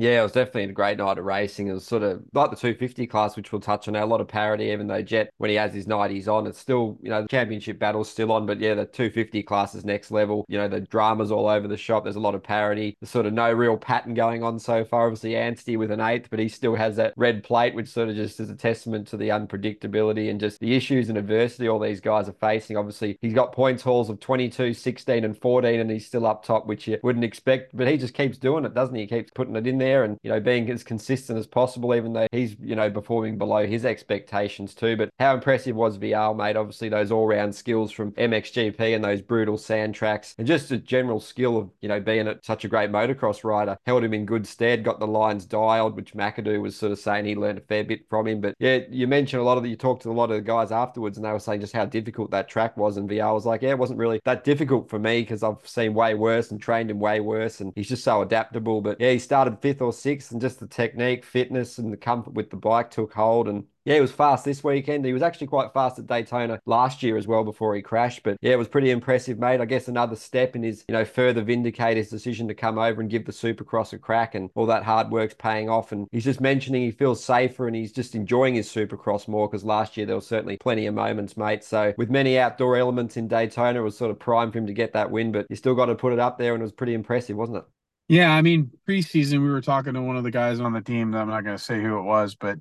Yeah, 0.00 0.20
it 0.20 0.22
was 0.22 0.32
definitely 0.32 0.64
a 0.64 0.72
great 0.72 0.96
night 0.96 1.18
of 1.18 1.26
racing. 1.26 1.66
It 1.66 1.74
was 1.74 1.84
sort 1.84 2.02
of 2.02 2.22
like 2.32 2.48
the 2.48 2.56
250 2.56 3.06
class, 3.06 3.36
which 3.36 3.52
we'll 3.52 3.60
touch 3.60 3.86
on. 3.86 3.94
A 3.94 4.06
lot 4.06 4.22
of 4.22 4.28
parity, 4.28 4.70
even 4.70 4.86
though 4.86 5.02
Jett, 5.02 5.30
when 5.36 5.50
he 5.50 5.56
has 5.56 5.74
his 5.74 5.86
night, 5.86 6.10
he's 6.10 6.26
on. 6.26 6.46
It's 6.46 6.58
still, 6.58 6.96
you 7.02 7.10
know, 7.10 7.20
the 7.20 7.28
championship 7.28 7.78
battle's 7.78 8.08
still 8.08 8.32
on. 8.32 8.46
But 8.46 8.60
yeah, 8.60 8.72
the 8.72 8.86
250 8.86 9.42
class 9.42 9.74
is 9.74 9.84
next 9.84 10.10
level. 10.10 10.46
You 10.48 10.56
know, 10.56 10.68
the 10.68 10.80
drama's 10.80 11.30
all 11.30 11.46
over 11.46 11.68
the 11.68 11.76
shop. 11.76 12.04
There's 12.04 12.16
a 12.16 12.20
lot 12.20 12.34
of 12.34 12.42
parity. 12.42 12.96
There's 12.98 13.10
sort 13.10 13.26
of 13.26 13.34
no 13.34 13.52
real 13.52 13.76
pattern 13.76 14.14
going 14.14 14.42
on 14.42 14.58
so 14.58 14.86
far. 14.86 15.04
Obviously, 15.04 15.32
Anstie 15.32 15.76
with 15.76 15.90
an 15.90 16.00
eighth, 16.00 16.30
but 16.30 16.38
he 16.38 16.48
still 16.48 16.76
has 16.76 16.96
that 16.96 17.12
red 17.18 17.44
plate, 17.44 17.74
which 17.74 17.88
sort 17.88 18.08
of 18.08 18.16
just 18.16 18.40
is 18.40 18.48
a 18.48 18.56
testament 18.56 19.06
to 19.08 19.18
the 19.18 19.28
unpredictability 19.28 20.30
and 20.30 20.40
just 20.40 20.60
the 20.60 20.74
issues 20.74 21.10
and 21.10 21.18
adversity 21.18 21.68
all 21.68 21.78
these 21.78 22.00
guys 22.00 22.26
are 22.26 22.32
facing. 22.32 22.78
Obviously, 22.78 23.18
he's 23.20 23.34
got 23.34 23.52
points 23.52 23.82
hauls 23.82 24.08
of 24.08 24.18
22, 24.18 24.72
16, 24.72 25.24
and 25.24 25.36
14, 25.36 25.78
and 25.78 25.90
he's 25.90 26.06
still 26.06 26.24
up 26.24 26.42
top, 26.42 26.66
which 26.66 26.88
you 26.88 26.98
wouldn't 27.02 27.22
expect. 27.26 27.76
But 27.76 27.86
he 27.86 27.98
just 27.98 28.14
keeps 28.14 28.38
doing 28.38 28.64
it, 28.64 28.72
doesn't 28.72 28.94
he? 28.94 29.02
He 29.02 29.06
keeps 29.06 29.30
putting 29.34 29.56
it 29.56 29.66
in 29.66 29.76
there 29.76 29.89
and, 30.04 30.18
you 30.22 30.30
know, 30.30 30.40
being 30.40 30.70
as 30.70 30.82
consistent 30.82 31.38
as 31.38 31.46
possible, 31.46 31.94
even 31.94 32.12
though 32.12 32.26
he's, 32.32 32.56
you 32.60 32.76
know, 32.76 32.90
performing 32.90 33.38
below 33.38 33.66
his 33.66 33.84
expectations 33.84 34.74
too. 34.74 34.96
But 34.96 35.10
how 35.18 35.34
impressive 35.34 35.76
was 35.76 35.98
Vialle, 35.98 36.36
mate? 36.36 36.56
Obviously, 36.56 36.88
those 36.88 37.10
all 37.10 37.26
round 37.26 37.54
skills 37.54 37.92
from 37.92 38.12
MXGP 38.12 38.94
and 38.94 39.04
those 39.04 39.22
brutal 39.22 39.58
sand 39.58 39.94
tracks, 39.94 40.34
and 40.38 40.46
just 40.46 40.70
a 40.70 40.78
general 40.78 41.20
skill 41.20 41.56
of, 41.56 41.70
you 41.80 41.88
know, 41.88 42.00
being 42.00 42.32
such 42.42 42.64
a 42.64 42.68
great 42.68 42.90
motocross 42.90 43.44
rider 43.44 43.76
held 43.86 44.04
him 44.04 44.14
in 44.14 44.26
good 44.26 44.46
stead, 44.46 44.84
got 44.84 45.00
the 45.00 45.06
lines 45.06 45.44
dialed, 45.44 45.96
which 45.96 46.14
McAdoo 46.14 46.60
was 46.60 46.76
sort 46.76 46.92
of 46.92 46.98
saying 46.98 47.24
he 47.24 47.34
learned 47.34 47.58
a 47.58 47.62
fair 47.62 47.84
bit 47.84 48.08
from 48.08 48.26
him. 48.26 48.40
But 48.40 48.54
yeah, 48.58 48.80
you 48.90 49.06
mentioned 49.06 49.40
a 49.40 49.44
lot 49.44 49.56
of 49.56 49.62
the, 49.62 49.70
you 49.70 49.76
talked 49.76 50.02
to 50.02 50.10
a 50.10 50.12
lot 50.12 50.30
of 50.30 50.36
the 50.36 50.42
guys 50.42 50.72
afterwards, 50.72 51.16
and 51.16 51.24
they 51.24 51.32
were 51.32 51.38
saying 51.38 51.60
just 51.60 51.72
how 51.72 51.84
difficult 51.84 52.30
that 52.30 52.48
track 52.48 52.76
was. 52.76 52.96
And 52.96 53.08
Vialle 53.08 53.34
was 53.34 53.46
like, 53.46 53.62
yeah, 53.62 53.70
it 53.70 53.78
wasn't 53.78 53.98
really 53.98 54.20
that 54.24 54.44
difficult 54.44 54.88
for 54.88 54.98
me 54.98 55.22
because 55.22 55.42
I've 55.42 55.66
seen 55.66 55.94
way 55.94 56.14
worse 56.14 56.50
and 56.50 56.60
trained 56.60 56.90
him 56.90 57.00
way 57.00 57.20
worse, 57.20 57.60
and 57.60 57.72
he's 57.74 57.88
just 57.88 58.04
so 58.04 58.22
adaptable. 58.22 58.80
But 58.80 59.00
yeah, 59.00 59.12
he 59.12 59.18
started 59.18 59.58
fifth 59.60 59.79
or 59.80 59.92
sixth, 59.92 60.32
and 60.32 60.40
just 60.40 60.60
the 60.60 60.66
technique, 60.66 61.24
fitness, 61.24 61.78
and 61.78 61.92
the 61.92 61.96
comfort 61.96 62.34
with 62.34 62.50
the 62.50 62.56
bike 62.56 62.90
took 62.90 63.12
hold. 63.12 63.48
And 63.48 63.64
yeah, 63.84 63.94
he 63.94 64.00
was 64.00 64.12
fast 64.12 64.44
this 64.44 64.62
weekend. 64.62 65.04
He 65.04 65.12
was 65.12 65.22
actually 65.22 65.46
quite 65.46 65.72
fast 65.72 65.98
at 65.98 66.06
Daytona 66.06 66.60
last 66.66 67.02
year 67.02 67.16
as 67.16 67.26
well 67.26 67.44
before 67.44 67.74
he 67.74 67.80
crashed. 67.82 68.22
But 68.22 68.36
yeah, 68.42 68.52
it 68.52 68.58
was 68.58 68.68
pretty 68.68 68.90
impressive, 68.90 69.38
mate. 69.38 69.60
I 69.60 69.64
guess 69.64 69.88
another 69.88 70.16
step 70.16 70.54
in 70.54 70.62
his, 70.62 70.84
you 70.88 70.92
know, 70.92 71.04
further 71.04 71.42
vindicate 71.42 71.96
his 71.96 72.10
decision 72.10 72.46
to 72.48 72.54
come 72.54 72.78
over 72.78 73.00
and 73.00 73.10
give 73.10 73.24
the 73.24 73.32
Supercross 73.32 73.92
a 73.94 73.98
crack 73.98 74.34
and 74.34 74.50
all 74.54 74.66
that 74.66 74.84
hard 74.84 75.10
work's 75.10 75.34
paying 75.34 75.70
off. 75.70 75.92
And 75.92 76.06
he's 76.12 76.24
just 76.24 76.40
mentioning 76.40 76.82
he 76.82 76.90
feels 76.90 77.24
safer 77.24 77.66
and 77.66 77.74
he's 77.74 77.92
just 77.92 78.14
enjoying 78.14 78.54
his 78.54 78.68
Supercross 78.68 79.26
more 79.26 79.48
because 79.48 79.64
last 79.64 79.96
year 79.96 80.04
there 80.04 80.16
was 80.16 80.26
certainly 80.26 80.58
plenty 80.58 80.86
of 80.86 80.94
moments, 80.94 81.36
mate. 81.36 81.64
So 81.64 81.94
with 81.96 82.10
many 82.10 82.38
outdoor 82.38 82.76
elements 82.76 83.16
in 83.16 83.28
Daytona, 83.28 83.80
it 83.80 83.84
was 83.84 83.96
sort 83.96 84.10
of 84.10 84.18
prime 84.18 84.52
for 84.52 84.58
him 84.58 84.66
to 84.66 84.74
get 84.74 84.92
that 84.92 85.10
win, 85.10 85.32
but 85.32 85.46
he 85.48 85.56
still 85.56 85.74
got 85.74 85.86
to 85.86 85.94
put 85.94 86.12
it 86.12 86.18
up 86.18 86.38
there 86.38 86.52
and 86.52 86.60
it 86.60 86.64
was 86.64 86.72
pretty 86.72 86.94
impressive, 86.94 87.36
wasn't 87.36 87.58
it? 87.58 87.64
Yeah, 88.10 88.32
I 88.34 88.42
mean, 88.42 88.72
preseason 88.88 89.40
we 89.40 89.50
were 89.50 89.60
talking 89.60 89.94
to 89.94 90.02
one 90.02 90.16
of 90.16 90.24
the 90.24 90.32
guys 90.32 90.58
on 90.58 90.72
the 90.72 90.80
team. 90.80 91.14
I'm 91.14 91.28
not 91.28 91.44
going 91.44 91.56
to 91.56 91.62
say 91.62 91.80
who 91.80 91.96
it 91.96 92.02
was, 92.02 92.34
but 92.34 92.58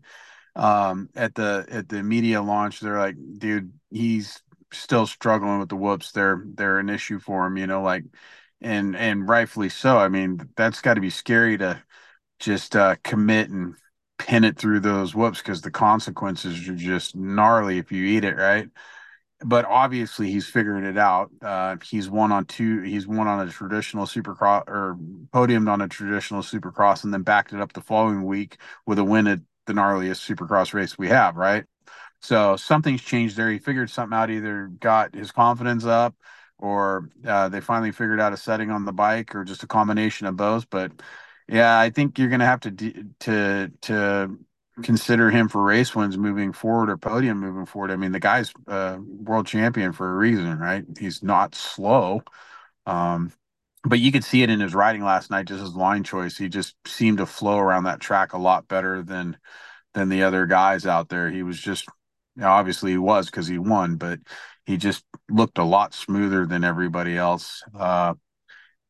um, 0.55 1.09
at 1.15 1.33
the 1.33 1.65
at 1.69 1.89
the 1.89 2.03
media 2.03 2.39
launch, 2.41 2.79
they're 2.79 2.99
like, 2.99 3.15
dude, 3.39 3.73
he's 3.89 4.43
still 4.71 5.07
struggling 5.07 5.57
with 5.59 5.69
the 5.69 5.75
whoops. 5.75 6.11
They're 6.11 6.43
they're 6.45 6.77
an 6.77 6.89
issue 6.89 7.17
for 7.17 7.47
him, 7.47 7.57
you 7.57 7.65
know, 7.65 7.81
like 7.81 8.03
and 8.61 8.95
and 8.95 9.27
rightfully 9.27 9.69
so. 9.69 9.97
I 9.97 10.07
mean, 10.07 10.39
that's 10.55 10.81
got 10.81 10.95
to 10.95 11.01
be 11.01 11.09
scary 11.09 11.57
to 11.57 11.81
just 12.39 12.75
uh, 12.75 12.97
commit 13.03 13.49
and 13.49 13.75
pin 14.19 14.43
it 14.43 14.57
through 14.57 14.81
those 14.81 15.15
whoops 15.15 15.39
because 15.39 15.61
the 15.61 15.71
consequences 15.71 16.69
are 16.69 16.75
just 16.75 17.15
gnarly 17.15 17.79
if 17.79 17.91
you 17.91 18.05
eat 18.05 18.25
it, 18.25 18.35
right? 18.37 18.69
But 19.45 19.63
obviously, 19.65 20.29
he's 20.31 20.47
figuring 20.49 20.83
it 20.83 20.97
out. 20.97 21.31
Uh, 21.41 21.77
he's 21.83 22.09
won 22.09 22.31
on 22.33 22.45
two. 22.45 22.81
He's 22.81 23.07
won 23.07 23.27
on 23.27 23.47
a 23.47 23.51
traditional 23.51 24.05
supercross 24.05 24.67
or 24.67 24.97
podiumed 25.33 25.69
on 25.71 25.79
a 25.81 25.87
traditional 25.87 26.41
supercross, 26.41 27.05
and 27.05 27.13
then 27.13 27.23
backed 27.23 27.53
it 27.53 27.61
up 27.61 27.71
the 27.71 27.81
following 27.81 28.25
week 28.25 28.57
with 28.85 28.99
a 28.99 29.03
win 29.03 29.27
at 29.27 29.39
the 29.65 29.73
gnarliest 29.73 30.27
supercross 30.35 30.73
race 30.73 30.97
we 30.97 31.07
have, 31.07 31.37
right? 31.37 31.63
So 32.21 32.55
something's 32.55 33.01
changed 33.01 33.37
there. 33.37 33.49
He 33.51 33.59
figured 33.59 33.89
something 33.89 34.17
out, 34.17 34.29
either 34.29 34.67
got 34.67 35.15
his 35.15 35.31
confidence 35.31 35.85
up 35.85 36.15
or 36.57 37.09
uh, 37.25 37.49
they 37.49 37.61
finally 37.61 37.91
figured 37.91 38.19
out 38.19 38.33
a 38.33 38.37
setting 38.37 38.71
on 38.71 38.85
the 38.85 38.91
bike 38.93 39.35
or 39.35 39.45
just 39.45 39.63
a 39.63 39.67
combination 39.67 40.27
of 40.27 40.35
both. 40.35 40.69
But 40.69 40.91
yeah, 41.47 41.79
I 41.79 41.89
think 41.89 42.19
you're 42.19 42.29
going 42.29 42.41
to 42.41 42.45
have 42.45 42.59
to, 42.61 42.71
to, 43.21 43.71
to 43.81 44.37
consider 44.83 45.29
him 45.29 45.47
for 45.47 45.63
race 45.63 45.95
wins 45.95 46.17
moving 46.17 46.53
forward 46.53 46.89
or 46.89 46.97
podium 46.97 47.39
moving 47.39 47.65
forward. 47.65 47.91
I 47.91 47.95
mean, 47.95 48.11
the 48.11 48.19
guy's 48.19 48.51
uh, 48.67 48.97
world 49.01 49.47
champion 49.47 49.93
for 49.93 50.09
a 50.09 50.17
reason, 50.17 50.57
right? 50.59 50.85
He's 50.99 51.23
not 51.23 51.55
slow. 51.55 52.21
Um, 52.85 53.31
but 53.83 53.99
you 53.99 54.11
could 54.11 54.23
see 54.23 54.43
it 54.43 54.49
in 54.49 54.59
his 54.59 54.75
riding 54.75 55.03
last 55.03 55.31
night, 55.31 55.47
just 55.47 55.61
his 55.61 55.75
line 55.75 56.03
choice. 56.03 56.37
He 56.37 56.49
just 56.49 56.75
seemed 56.85 57.19
to 57.19 57.25
flow 57.25 57.57
around 57.57 57.85
that 57.85 58.01
track 58.01 58.33
a 58.33 58.37
lot 58.37 58.67
better 58.67 59.01
than 59.01 59.37
than 59.93 60.09
the 60.09 60.23
other 60.23 60.45
guys 60.45 60.85
out 60.85 61.09
there. 61.09 61.29
He 61.31 61.43
was 61.43 61.59
just 61.59 61.87
you 62.35 62.43
know, 62.43 62.49
obviously 62.49 62.91
he 62.91 62.97
was 62.97 63.27
because 63.27 63.47
he 63.47 63.57
won, 63.57 63.95
but 63.95 64.19
he 64.65 64.77
just 64.77 65.03
looked 65.29 65.57
a 65.57 65.63
lot 65.63 65.93
smoother 65.93 66.45
than 66.45 66.63
everybody 66.63 67.17
else. 67.17 67.63
Uh, 67.77 68.13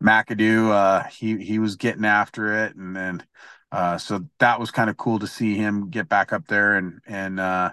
McAdoo, 0.03 0.71
uh, 0.71 1.03
he 1.09 1.37
he 1.37 1.59
was 1.59 1.75
getting 1.75 2.05
after 2.05 2.65
it, 2.65 2.75
and 2.75 2.95
then 2.95 3.23
uh, 3.71 3.97
so 3.97 4.25
that 4.39 4.59
was 4.59 4.71
kind 4.71 4.89
of 4.89 4.97
cool 4.97 5.19
to 5.19 5.27
see 5.27 5.55
him 5.55 5.89
get 5.89 6.09
back 6.09 6.33
up 6.33 6.47
there 6.47 6.75
and 6.75 7.01
and 7.05 7.39
uh, 7.39 7.71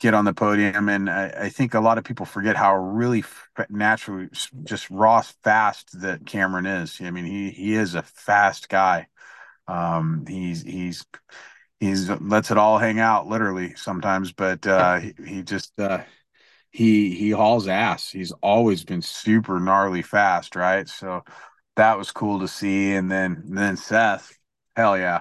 get 0.00 0.14
on 0.14 0.24
the 0.24 0.34
podium. 0.34 0.88
And 0.88 1.08
I, 1.08 1.28
I, 1.28 1.48
think 1.48 1.74
a 1.74 1.80
lot 1.80 1.98
of 1.98 2.04
people 2.04 2.26
forget 2.26 2.56
how 2.56 2.76
really 2.76 3.24
naturally, 3.68 4.28
just 4.64 4.90
raw 4.90 5.22
fast 5.42 6.00
that 6.00 6.26
Cameron 6.26 6.66
is. 6.66 7.00
I 7.00 7.10
mean, 7.10 7.24
he 7.24 7.50
he 7.50 7.74
is 7.74 7.94
a 7.94 8.02
fast 8.02 8.68
guy. 8.68 9.06
Um, 9.68 10.24
he's 10.26 10.62
he's 10.62 11.04
he's 11.78 12.08
lets 12.08 12.50
it 12.50 12.58
all 12.58 12.78
hang 12.78 12.98
out 12.98 13.28
literally 13.28 13.74
sometimes, 13.76 14.32
but 14.32 14.66
uh, 14.66 14.98
he, 14.98 15.14
he 15.24 15.42
just 15.42 15.78
uh, 15.78 16.02
he 16.70 17.14
he 17.14 17.30
hauls 17.30 17.68
ass. 17.68 18.10
He's 18.10 18.32
always 18.42 18.84
been 18.84 19.02
super 19.02 19.60
gnarly 19.60 20.02
fast, 20.02 20.56
right? 20.56 20.88
So 20.88 21.24
that 21.76 21.98
was 21.98 22.10
cool 22.10 22.40
to 22.40 22.48
see. 22.48 22.92
And 22.92 23.10
then 23.10 23.42
and 23.46 23.56
then 23.56 23.76
Seth, 23.76 24.36
hell 24.76 24.98
yeah. 24.98 25.20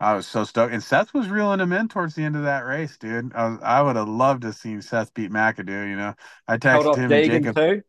I 0.00 0.14
was 0.14 0.26
so 0.26 0.44
stoked, 0.44 0.72
and 0.72 0.82
Seth 0.82 1.12
was 1.12 1.28
reeling 1.28 1.60
him 1.60 1.72
in 1.72 1.86
towards 1.86 2.14
the 2.14 2.22
end 2.24 2.34
of 2.34 2.44
that 2.44 2.64
race, 2.64 2.96
dude. 2.96 3.34
I, 3.34 3.48
was, 3.50 3.58
I 3.62 3.82
would 3.82 3.96
have 3.96 4.08
loved 4.08 4.42
to 4.42 4.48
have 4.48 4.56
seen 4.56 4.80
Seth 4.80 5.12
beat 5.12 5.30
McAdoo. 5.30 5.88
You 5.88 5.96
know, 5.96 6.14
I 6.48 6.56
texted 6.56 6.96
him 6.96 7.10
Deegan 7.10 7.22
and 7.22 7.44
Jacob. 7.44 7.56
Too? 7.56 7.82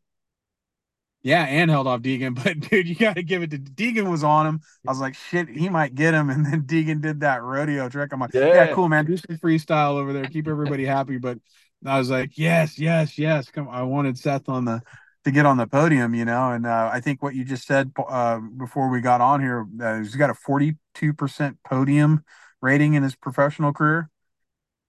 Yeah, 1.24 1.44
and 1.44 1.70
held 1.70 1.88
off 1.88 2.02
Deegan, 2.02 2.36
but 2.44 2.60
dude, 2.60 2.88
you 2.88 2.96
got 2.96 3.16
to 3.16 3.24
give 3.24 3.44
it 3.44 3.52
to 3.52 3.58
Deegan 3.58 4.10
was 4.10 4.26
on 4.26 4.46
him. 4.46 4.60
I 4.86 4.92
was 4.92 5.00
like, 5.00 5.16
shit, 5.16 5.48
he 5.48 5.70
might 5.70 5.96
get 5.96 6.14
him, 6.14 6.30
and 6.32 6.46
then 6.46 6.64
Deegan 6.64 7.02
did 7.02 7.22
that 7.22 7.44
rodeo 7.44 7.88
trick. 7.88 8.12
I'm 8.12 8.20
like, 8.20 8.34
yeah, 8.34 8.54
yeah 8.54 8.74
cool, 8.74 8.90
man, 8.90 9.06
do 9.06 9.16
some 9.16 9.38
freestyle 9.38 9.94
over 9.94 10.12
there, 10.12 10.26
keep 10.26 10.50
everybody 10.50 10.84
happy. 10.84 11.18
But 11.18 11.38
I 11.86 11.98
was 11.98 12.10
like, 12.10 12.38
yes, 12.38 12.78
yes, 12.78 13.18
yes. 13.18 13.50
Come, 13.50 13.70
I 13.70 13.84
wanted 13.84 14.18
Seth 14.18 14.50
on 14.50 14.66
the 14.66 14.82
to 15.24 15.32
get 15.32 15.46
on 15.46 15.58
the 15.58 15.68
podium, 15.68 16.14
you 16.14 16.26
know. 16.26 16.52
And 16.52 16.66
uh, 16.66 16.90
I 16.92 17.00
think 17.00 17.22
what 17.22 17.36
you 17.36 17.46
just 17.46 17.66
said 17.66 17.92
uh, 17.98 18.40
before 18.40 18.90
we 18.90 19.02
got 19.02 19.22
on 19.22 19.42
here, 19.42 19.68
uh, 19.82 20.00
he's 20.00 20.16
got 20.16 20.30
a 20.30 20.34
42% 20.34 21.58
podium 21.64 22.24
rating 22.62 22.94
in 22.94 23.04
his 23.04 23.16
professional 23.16 23.74
career. 23.74 24.10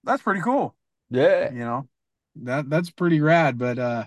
That's 0.04 0.22
pretty 0.22 0.40
cool. 0.40 0.74
Yeah. 1.10 1.52
You 1.52 1.60
know, 1.60 1.88
that 2.42 2.68
that's 2.70 2.90
pretty 2.90 3.20
rad. 3.20 3.58
But 3.58 3.78
uh, 3.78 4.04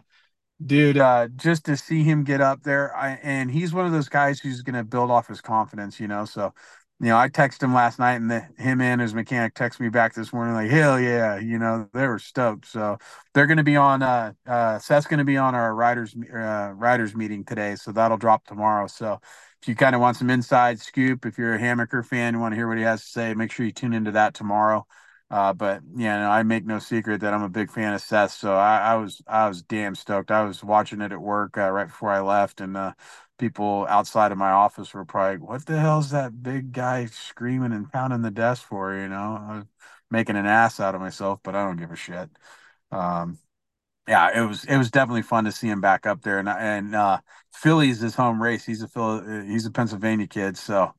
dude, 0.64 0.98
uh, 0.98 1.28
just 1.36 1.66
to 1.66 1.78
see 1.78 2.04
him 2.04 2.24
get 2.24 2.42
up 2.42 2.64
there, 2.64 2.96
I, 2.96 3.20
and 3.22 3.52
he's 3.52 3.74
one 3.74 3.86
of 3.86 3.92
those 3.92 4.10
guys 4.10 4.40
who's 4.40 4.62
going 4.62 4.76
to 4.76 4.84
build 4.84 5.12
off 5.12 5.28
his 5.28 5.42
confidence, 5.42 6.00
you 6.00 6.08
know. 6.08 6.26
So 6.26 6.54
you 7.02 7.08
know, 7.08 7.18
I 7.18 7.28
texted 7.28 7.64
him 7.64 7.74
last 7.74 8.00
night, 8.00 8.16
and 8.16 8.32
the, 8.32 8.48
him 8.58 8.80
and 8.80 9.02
his 9.02 9.14
mechanic 9.14 9.54
texted 9.54 9.82
me 9.82 9.90
back 9.90 10.14
this 10.14 10.32
morning, 10.32 10.54
like, 10.54 10.70
hell 10.70 11.00
yeah, 11.00 11.38
you 11.38 11.60
know, 11.60 11.90
they 11.94 12.08
were 12.08 12.20
stoked. 12.20 12.68
So 12.68 12.98
they're 13.34 13.48
going 13.48 13.58
to 13.58 13.64
be 13.64 13.76
on. 13.76 14.02
Uh, 14.02 14.32
uh, 14.48 14.80
Seth's 14.80 15.06
going 15.08 15.20
to 15.20 15.26
be 15.26 15.36
on 15.38 15.56
our 15.56 15.76
riders 15.76 16.16
uh, 16.34 16.72
riders 16.74 17.14
meeting 17.16 17.44
today, 17.44 17.76
so 17.76 17.92
that'll 17.92 18.18
drop 18.18 18.46
tomorrow. 18.46 18.88
So 18.88 19.20
if 19.62 19.68
you 19.68 19.76
kind 19.76 19.94
of 19.94 20.02
want 20.02 20.16
some 20.18 20.30
inside 20.30 20.80
scoop, 20.80 21.26
if 21.26 21.38
you're 21.38 21.56
a 21.56 21.60
Hammaker 21.60 22.06
fan, 22.06 22.34
you 22.34 22.40
want 22.40 22.54
to 22.54 22.56
hear 22.56 22.68
what 22.68 22.78
he 22.78 22.84
has 22.84 23.02
to 23.04 23.10
say, 23.10 23.34
make 23.34 23.52
sure 23.52 23.66
you 23.66 23.74
tune 23.74 23.94
into 23.94 24.12
that 24.12 24.34
tomorrow. 24.34 24.86
Uh, 25.32 25.54
but 25.54 25.82
yeah, 25.96 26.20
no, 26.20 26.30
I 26.30 26.44
make 26.44 26.66
no 26.66 26.78
secret 26.80 27.22
that 27.22 27.34
I'm 27.34 27.42
a 27.42 27.50
big 27.50 27.72
fan 27.72 27.94
of 27.94 28.02
Seth. 28.02 28.32
So 28.32 28.54
I, 28.54 28.78
I 28.78 28.96
was 28.96 29.22
I 29.28 29.48
was 29.48 29.64
damn 29.64 29.96
stoked. 29.96 30.30
I 30.32 30.44
was 30.44 30.64
watching 30.64 31.02
it 31.02 31.12
at 31.12 31.20
work 31.20 31.58
uh, 31.58 31.70
right 31.72 31.88
before 31.88 32.12
I 32.12 32.22
left, 32.22 32.62
and 32.62 32.78
uh, 32.78 32.94
people 33.38 33.86
outside 33.90 34.32
of 34.32 34.38
my 34.38 34.52
office 34.52 34.94
were 34.94 35.06
probably, 35.06 35.38
"What 35.40 35.66
the 35.66 35.80
hell's 35.80 36.12
that 36.12 36.42
big 36.44 36.72
guy 36.72 37.06
screaming 37.08 37.74
and 37.74 37.92
pounding 37.92 38.22
the 38.22 38.32
desk 38.32 38.64
for?" 38.68 38.96
You 38.96 39.08
know, 39.10 39.38
I 39.50 39.56
was 39.58 39.66
making 40.12 40.36
an 40.38 40.46
ass 40.46 40.80
out 40.80 40.96
of 40.96 41.02
myself, 41.02 41.40
but 41.44 41.56
I 41.56 41.66
don't 41.66 41.78
give 41.78 41.92
a 41.92 41.96
shit. 41.96 42.30
Um, 42.92 43.40
yeah, 44.08 44.40
it 44.44 44.48
was 44.48 44.66
it 44.66 44.78
was 44.78 44.92
definitely 44.92 45.24
fun 45.24 45.46
to 45.46 45.52
see 45.52 45.68
him 45.68 45.82
back 45.82 46.06
up 46.06 46.22
there, 46.22 46.38
and 46.40 46.48
and 46.50 46.96
uh, 46.96 47.20
Philly's 47.54 48.00
his 48.00 48.16
home 48.16 48.42
race. 48.42 48.66
He's 48.66 48.82
a 48.84 48.88
Phil, 48.88 49.44
he's 49.46 49.66
a 49.66 49.72
Pennsylvania 49.72 50.28
kid, 50.28 50.58
so 50.58 50.94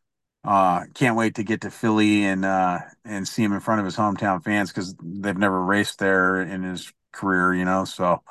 uh, 0.45 0.85
can't 0.95 1.17
wait 1.17 1.37
to 1.37 1.45
get 1.45 1.61
to 1.63 1.71
Philly 1.71 2.25
and 2.25 2.45
uh, 2.45 2.81
and 3.05 3.27
see 3.29 3.45
him 3.45 3.53
in 3.53 3.61
front 3.61 3.81
of 3.81 3.85
his 3.85 3.97
hometown 3.97 4.43
fans 4.43 4.71
because 4.73 4.95
they've 5.01 5.37
never 5.39 5.63
raced 5.65 5.99
there 6.01 6.41
in 6.43 6.63
his 6.65 6.93
career, 7.13 7.55
you 7.55 7.65
know. 7.65 7.85
So 7.85 8.23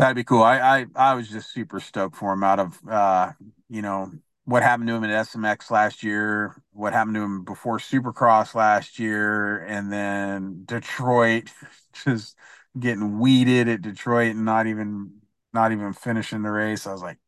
That'd 0.00 0.16
be 0.16 0.24
cool. 0.24 0.42
I, 0.42 0.58
I 0.80 0.86
I 0.94 1.14
was 1.14 1.28
just 1.28 1.52
super 1.52 1.78
stoked 1.78 2.16
for 2.16 2.32
him 2.32 2.42
out 2.42 2.58
of 2.58 2.78
uh, 2.88 3.32
you 3.68 3.82
know, 3.82 4.10
what 4.46 4.62
happened 4.62 4.88
to 4.88 4.94
him 4.94 5.04
at 5.04 5.10
SMX 5.10 5.70
last 5.70 6.02
year, 6.02 6.56
what 6.72 6.94
happened 6.94 7.16
to 7.16 7.22
him 7.22 7.44
before 7.44 7.76
Supercross 7.78 8.54
last 8.54 8.98
year, 8.98 9.58
and 9.66 9.92
then 9.92 10.62
Detroit 10.64 11.50
just 12.04 12.34
getting 12.78 13.18
weeded 13.18 13.68
at 13.68 13.82
Detroit 13.82 14.30
and 14.36 14.46
not 14.46 14.66
even 14.66 15.20
not 15.52 15.70
even 15.72 15.92
finishing 15.92 16.40
the 16.42 16.50
race. 16.50 16.86
I 16.86 16.92
was 16.92 17.02
like, 17.02 17.18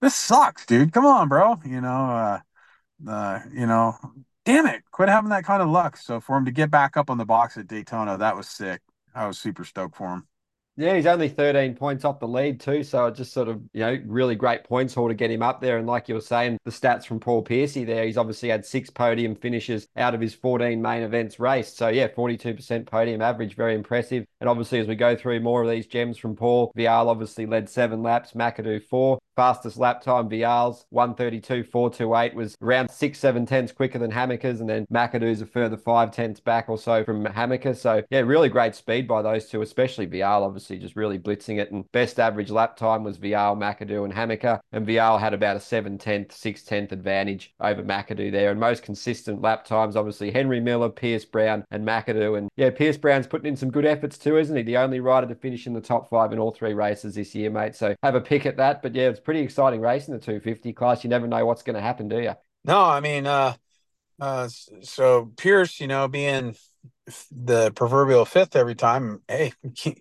this 0.00 0.14
sucks, 0.16 0.66
dude. 0.66 0.92
Come 0.92 1.06
on, 1.06 1.28
bro. 1.28 1.60
You 1.64 1.80
know, 1.80 1.88
uh, 1.88 2.40
uh, 3.08 3.40
you 3.52 3.66
know, 3.66 3.96
damn 4.44 4.66
it, 4.66 4.82
quit 4.92 5.08
having 5.10 5.30
that 5.30 5.44
kind 5.44 5.62
of 5.62 5.68
luck. 5.70 5.96
So 5.96 6.20
for 6.20 6.36
him 6.36 6.46
to 6.46 6.52
get 6.52 6.70
back 6.70 6.96
up 6.96 7.10
on 7.10 7.18
the 7.18 7.26
box 7.26 7.56
at 7.58 7.68
Daytona, 7.68 8.18
that 8.18 8.36
was 8.36 8.48
sick. 8.48 8.82
I 9.14 9.26
was 9.28 9.38
super 9.38 9.64
stoked 9.64 9.96
for 9.96 10.14
him. 10.14 10.28
Yeah, 10.76 10.96
he's 10.96 11.06
only 11.06 11.28
13 11.28 11.76
points 11.76 12.04
off 12.04 12.18
the 12.18 12.26
lead 12.26 12.58
too, 12.58 12.82
so 12.82 13.08
just 13.08 13.32
sort 13.32 13.46
of, 13.46 13.62
you 13.72 13.80
know, 13.80 13.96
really 14.06 14.34
great 14.34 14.64
points 14.64 14.92
haul 14.92 15.06
to 15.06 15.14
get 15.14 15.30
him 15.30 15.40
up 15.40 15.60
there. 15.60 15.78
And 15.78 15.86
like 15.86 16.08
you 16.08 16.16
were 16.16 16.20
saying, 16.20 16.58
the 16.64 16.72
stats 16.72 17.06
from 17.06 17.20
Paul 17.20 17.42
Piercy 17.42 17.84
there, 17.84 18.04
he's 18.04 18.16
obviously 18.16 18.48
had 18.48 18.66
six 18.66 18.90
podium 18.90 19.36
finishes 19.36 19.86
out 19.96 20.16
of 20.16 20.20
his 20.20 20.34
14 20.34 20.82
main 20.82 21.02
events 21.04 21.38
raced. 21.38 21.76
So 21.76 21.88
yeah, 21.88 22.08
42% 22.08 22.86
podium 22.86 23.22
average, 23.22 23.54
very 23.54 23.76
impressive. 23.76 24.26
And 24.40 24.50
obviously, 24.50 24.80
as 24.80 24.88
we 24.88 24.96
go 24.96 25.14
through 25.14 25.38
more 25.40 25.62
of 25.62 25.70
these 25.70 25.86
gems 25.86 26.18
from 26.18 26.34
Paul, 26.34 26.72
Vialle 26.76 27.06
obviously 27.06 27.46
led 27.46 27.70
seven 27.70 28.02
laps, 28.02 28.32
McAdoo 28.32 28.82
four. 28.82 29.20
Fastest 29.36 29.76
lap 29.76 30.00
time, 30.02 30.28
Vialle's 30.28 30.86
132, 30.90 31.64
428 31.64 32.34
was 32.34 32.56
around 32.62 32.90
six, 32.90 33.18
seven 33.18 33.46
tenths 33.46 33.72
quicker 33.72 33.98
than 33.98 34.12
Hammaker's, 34.12 34.60
and 34.60 34.68
then 34.68 34.86
McAdoo's 34.92 35.40
a 35.40 35.46
further 35.46 35.76
five 35.76 36.12
tenths 36.12 36.40
back 36.40 36.68
or 36.68 36.78
so 36.78 37.04
from 37.04 37.24
Hammaker. 37.24 37.76
So, 37.76 38.02
yeah, 38.10 38.20
really 38.20 38.48
great 38.48 38.74
speed 38.74 39.08
by 39.08 39.22
those 39.22 39.48
two, 39.48 39.62
especially 39.62 40.06
Vialle, 40.06 40.42
obviously 40.42 40.78
just 40.78 40.96
really 40.96 41.18
blitzing 41.18 41.58
it. 41.58 41.72
And 41.72 41.90
best 41.92 42.20
average 42.20 42.50
lap 42.50 42.76
time 42.76 43.02
was 43.02 43.18
Vialle, 43.18 43.56
McAdoo, 43.56 44.04
and 44.04 44.12
Hammaker. 44.12 44.60
And 44.72 44.86
Vialle 44.86 45.20
had 45.20 45.34
about 45.34 45.56
a 45.56 45.60
seven 45.60 45.98
tenth, 45.98 46.32
six 46.32 46.62
tenth 46.62 46.92
advantage 46.92 47.54
over 47.60 47.82
McAdoo 47.82 48.30
there. 48.30 48.50
And 48.50 48.60
most 48.60 48.82
consistent 48.82 49.42
lap 49.42 49.64
times, 49.64 49.96
obviously, 49.96 50.30
Henry 50.30 50.60
Miller, 50.60 50.88
Pierce 50.88 51.24
Brown, 51.24 51.64
and 51.70 51.86
McAdoo. 51.86 52.38
And 52.38 52.48
yeah, 52.56 52.70
Pierce 52.70 52.96
Brown's 52.96 53.26
putting 53.26 53.48
in 53.48 53.56
some 53.56 53.70
good 53.70 53.86
efforts 53.86 54.18
too, 54.18 54.38
isn't 54.38 54.56
he? 54.56 54.62
The 54.62 54.76
only 54.76 55.00
rider 55.00 55.26
to 55.26 55.34
finish 55.34 55.66
in 55.66 55.74
the 55.74 55.80
top 55.80 56.08
five 56.08 56.32
in 56.32 56.38
all 56.38 56.52
three 56.52 56.74
races 56.74 57.14
this 57.14 57.34
year, 57.34 57.50
mate. 57.50 57.74
So 57.74 57.94
have 58.02 58.14
a 58.14 58.20
pick 58.20 58.46
at 58.46 58.56
that. 58.58 58.82
But 58.82 58.94
yeah, 58.94 59.08
it's 59.08 59.20
pretty 59.24 59.40
exciting 59.40 59.80
race 59.80 60.06
in 60.06 60.14
the 60.14 60.20
250 60.20 60.72
class. 60.72 61.04
You 61.04 61.10
never 61.10 61.26
know 61.26 61.44
what's 61.44 61.62
going 61.62 61.74
to 61.74 61.82
happen, 61.82 62.08
do 62.08 62.20
you? 62.20 62.34
No, 62.64 62.80
I 62.80 63.00
mean, 63.00 63.26
uh, 63.26 63.54
uh, 64.20 64.48
so 64.82 65.32
Pierce, 65.36 65.80
you 65.80 65.86
know, 65.86 66.08
being 66.08 66.56
the 67.30 67.72
proverbial 67.72 68.24
fifth 68.24 68.56
every 68.56 68.74
time, 68.74 69.22
hey, 69.28 69.52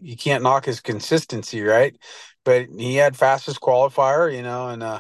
you 0.02 0.16
can't, 0.16 0.44
knock 0.44 0.66
his 0.66 0.80
consistency, 0.80 1.62
right? 1.62 1.96
But 2.46 2.68
he 2.78 2.96
had 2.96 3.18
fastest 3.18 3.60
qualifier, 3.60 4.34
you 4.34 4.44
know, 4.44 4.70
and 4.70 4.84
uh, 4.84 5.00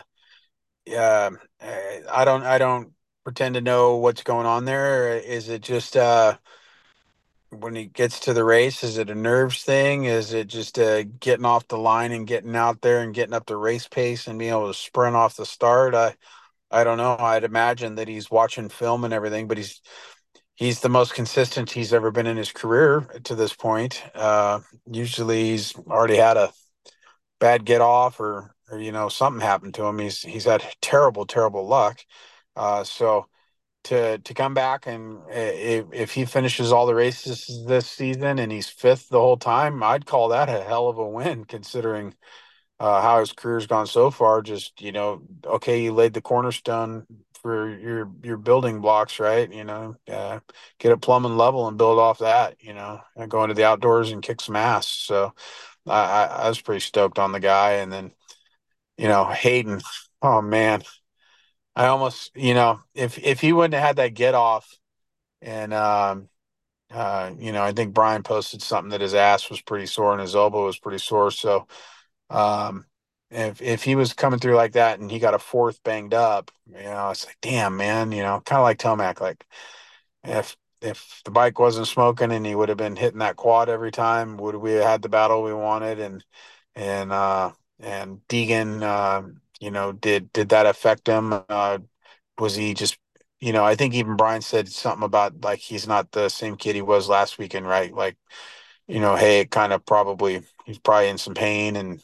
yeah, 0.85 1.29
I 2.11 2.25
don't, 2.25 2.43
I 2.43 2.57
don't 2.57 2.93
pretend 3.23 3.55
to 3.55 3.61
know 3.61 3.97
what's 3.97 4.23
going 4.23 4.45
on 4.45 4.65
there. 4.65 5.17
Is 5.17 5.49
it 5.49 5.61
just 5.61 5.95
uh 5.95 6.37
when 7.59 7.75
he 7.75 7.85
gets 7.85 8.19
to 8.21 8.33
the 8.33 8.43
race? 8.43 8.83
Is 8.83 8.97
it 8.97 9.09
a 9.09 9.15
nerves 9.15 9.63
thing? 9.63 10.05
Is 10.05 10.33
it 10.33 10.47
just 10.47 10.79
uh, 10.79 11.03
getting 11.03 11.45
off 11.45 11.67
the 11.67 11.77
line 11.77 12.11
and 12.11 12.27
getting 12.27 12.55
out 12.55 12.81
there 12.81 13.01
and 13.01 13.13
getting 13.13 13.33
up 13.33 13.45
to 13.47 13.57
race 13.57 13.87
pace 13.87 14.27
and 14.27 14.39
being 14.39 14.51
able 14.51 14.67
to 14.67 14.73
sprint 14.73 15.15
off 15.15 15.35
the 15.37 15.45
start? 15.45 15.95
I 15.95 16.15
I 16.71 16.83
don't 16.83 16.97
know. 16.97 17.17
I'd 17.19 17.43
imagine 17.45 17.95
that 17.95 18.07
he's 18.09 18.31
watching 18.31 18.69
film 18.69 19.03
and 19.05 19.13
everything, 19.13 19.47
but 19.47 19.57
he's 19.57 19.81
he's 20.55 20.81
the 20.81 20.89
most 20.89 21.13
consistent 21.15 21.71
he's 21.71 21.93
ever 21.93 22.11
been 22.11 22.27
in 22.27 22.37
his 22.37 22.51
career 22.51 23.01
to 23.25 23.35
this 23.35 23.53
point. 23.53 24.03
Uh, 24.15 24.61
usually, 24.91 25.51
he's 25.51 25.75
already 25.89 26.17
had 26.17 26.37
a 26.37 26.53
bad 27.39 27.65
get 27.65 27.81
off 27.81 28.19
or 28.19 28.55
or 28.71 28.79
you 28.79 28.91
know 28.91 29.09
something 29.09 29.41
happened 29.41 29.73
to 29.75 29.85
him. 29.85 29.99
He's 29.99 30.21
he's 30.21 30.45
had 30.45 30.63
terrible 30.81 31.25
terrible 31.25 31.67
luck. 31.67 31.99
Uh, 32.55 32.83
so 32.83 33.27
to 33.85 34.17
to 34.19 34.33
come 34.33 34.53
back 34.53 34.87
and 34.87 35.19
if, 35.29 35.85
if 35.91 36.11
he 36.13 36.25
finishes 36.25 36.71
all 36.71 36.85
the 36.85 36.95
races 36.95 37.63
this 37.67 37.87
season 37.89 38.39
and 38.39 38.51
he's 38.51 38.69
fifth 38.69 39.09
the 39.09 39.19
whole 39.19 39.37
time, 39.37 39.83
I'd 39.83 40.05
call 40.05 40.29
that 40.29 40.49
a 40.49 40.63
hell 40.63 40.87
of 40.87 40.97
a 40.97 41.07
win 41.07 41.45
considering 41.45 42.15
uh, 42.79 43.01
how 43.01 43.19
his 43.19 43.31
career's 43.31 43.67
gone 43.67 43.87
so 43.87 44.11
far. 44.11 44.41
Just 44.41 44.81
you 44.81 44.91
know, 44.91 45.21
okay, 45.45 45.81
you 45.83 45.93
laid 45.93 46.13
the 46.13 46.21
cornerstone 46.21 47.05
for 47.41 47.69
your 47.77 48.11
your 48.23 48.37
building 48.37 48.81
blocks, 48.81 49.19
right? 49.19 49.51
You 49.51 49.63
know, 49.63 49.95
uh, 50.11 50.39
get 50.79 50.91
it 50.91 51.01
plumb 51.01 51.23
level 51.37 51.67
and 51.67 51.77
build 51.77 51.99
off 51.99 52.19
that. 52.19 52.57
You 52.61 52.73
know, 52.73 53.01
and 53.15 53.31
go 53.31 53.43
into 53.43 53.55
the 53.55 53.65
outdoors 53.65 54.11
and 54.11 54.23
kick 54.23 54.41
some 54.41 54.55
ass. 54.55 54.87
So 54.87 55.33
I, 55.87 56.25
I 56.25 56.49
was 56.49 56.61
pretty 56.61 56.81
stoked 56.81 57.19
on 57.19 57.31
the 57.31 57.39
guy, 57.39 57.73
and 57.73 57.91
then 57.91 58.11
you 58.97 59.07
know 59.07 59.25
Haiden. 59.25 59.83
Oh 60.21 60.41
man, 60.41 60.83
I 61.75 61.87
almost, 61.87 62.31
you 62.35 62.53
know, 62.53 62.81
if 62.93 63.17
if 63.19 63.41
he 63.41 63.53
wouldn't 63.53 63.73
have 63.73 63.83
had 63.83 63.95
that 63.97 64.13
get 64.13 64.35
off, 64.35 64.77
and 65.41 65.73
um, 65.73 66.29
uh, 66.91 67.33
you 67.39 67.51
know, 67.53 67.63
I 67.63 67.73
think 67.73 67.93
Brian 67.93 68.23
posted 68.23 68.61
something 68.61 68.91
that 68.91 69.01
his 69.01 69.15
ass 69.15 69.49
was 69.49 69.61
pretty 69.61 69.87
sore 69.87 70.13
and 70.13 70.21
his 70.21 70.35
elbow 70.35 70.65
was 70.65 70.79
pretty 70.79 70.99
sore. 70.99 71.31
So, 71.31 71.67
um, 72.31 72.85
if 73.31 73.61
if 73.61 73.83
he 73.83 73.95
was 73.95 74.13
coming 74.13 74.39
through 74.39 74.55
like 74.55 74.73
that 74.73 74.99
and 74.99 75.11
he 75.11 75.19
got 75.19 75.35
a 75.35 75.39
fourth 75.39 75.83
banged 75.83 76.13
up, 76.15 76.51
you 76.67 76.83
know, 76.83 77.11
it's 77.11 77.25
like, 77.27 77.37
damn, 77.41 77.77
man, 77.77 78.11
you 78.13 78.23
know, 78.23 78.41
kind 78.45 78.59
of 78.59 78.63
like 78.63 78.79
Tomac, 78.79 79.21
like 79.21 79.45
if 80.23 80.57
if 80.81 81.21
the 81.25 81.31
bike 81.31 81.59
wasn't 81.59 81.87
smoking 81.87 82.31
and 82.31 82.45
he 82.45 82.55
would 82.55 82.69
have 82.69 82.77
been 82.77 82.95
hitting 82.97 83.19
that 83.19 83.35
quad 83.37 83.69
every 83.69 83.91
time, 83.91 84.37
would 84.37 84.55
we 84.55 84.73
have 84.73 84.83
had 84.83 85.01
the 85.01 85.09
battle 85.09 85.43
we 85.43 85.53
wanted? 85.53 85.99
And 85.99 86.25
and 86.75 87.11
uh 87.11 87.53
and 87.79 88.21
Deegan. 88.29 88.81
Uh, 88.83 89.29
you 89.63 89.71
know, 89.71 89.91
did 89.93 90.31
did 90.33 90.49
that 90.49 90.65
affect 90.65 91.07
him? 91.07 91.33
Uh, 91.49 91.79
was 92.39 92.55
he 92.55 92.73
just, 92.73 92.97
you 93.41 93.53
know, 93.53 93.65
I 93.65 93.75
think 93.75 93.93
even 93.95 94.17
Brian 94.17 94.41
said 94.41 94.69
something 94.69 95.03
about 95.05 95.41
like 95.43 95.59
he's 95.59 95.87
not 95.87 96.11
the 96.11 96.29
same 96.29 96.57
kid 96.57 96.75
he 96.75 96.81
was 96.83 97.09
last 97.09 97.37
weekend, 97.39 97.67
right? 97.67 97.93
Like, 97.93 98.17
you 98.87 98.99
know, 98.99 99.15
hey, 99.15 99.41
it 99.41 99.51
kind 99.51 99.73
of 99.73 99.85
probably 99.85 100.43
he's 100.65 100.79
probably 100.79 101.09
in 101.09 101.17
some 101.17 101.33
pain 101.35 101.75
and 101.77 102.03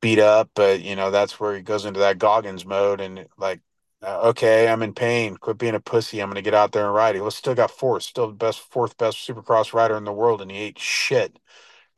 beat 0.00 0.18
up, 0.18 0.50
but 0.54 0.80
you 0.82 0.96
know 0.96 1.10
that's 1.10 1.40
where 1.40 1.54
he 1.56 1.62
goes 1.62 1.84
into 1.84 2.00
that 2.00 2.18
Goggins 2.18 2.64
mode 2.66 3.00
and 3.00 3.26
like, 3.36 3.60
uh, 4.02 4.28
okay, 4.30 4.68
I'm 4.68 4.82
in 4.82 4.94
pain. 4.94 5.36
Quit 5.36 5.58
being 5.58 5.74
a 5.74 5.80
pussy. 5.80 6.20
I'm 6.20 6.30
gonna 6.30 6.42
get 6.42 6.54
out 6.54 6.72
there 6.72 6.86
and 6.86 6.94
ride. 6.94 7.14
He 7.16 7.20
was 7.20 7.36
still 7.36 7.54
got 7.54 7.70
fourth, 7.70 8.04
still 8.04 8.28
the 8.28 8.32
best 8.34 8.60
fourth 8.60 8.96
best 8.96 9.18
Supercross 9.26 9.72
rider 9.72 9.96
in 9.96 10.04
the 10.04 10.12
world, 10.12 10.40
and 10.42 10.50
he 10.50 10.58
ate 10.58 10.78
shit 10.78 11.38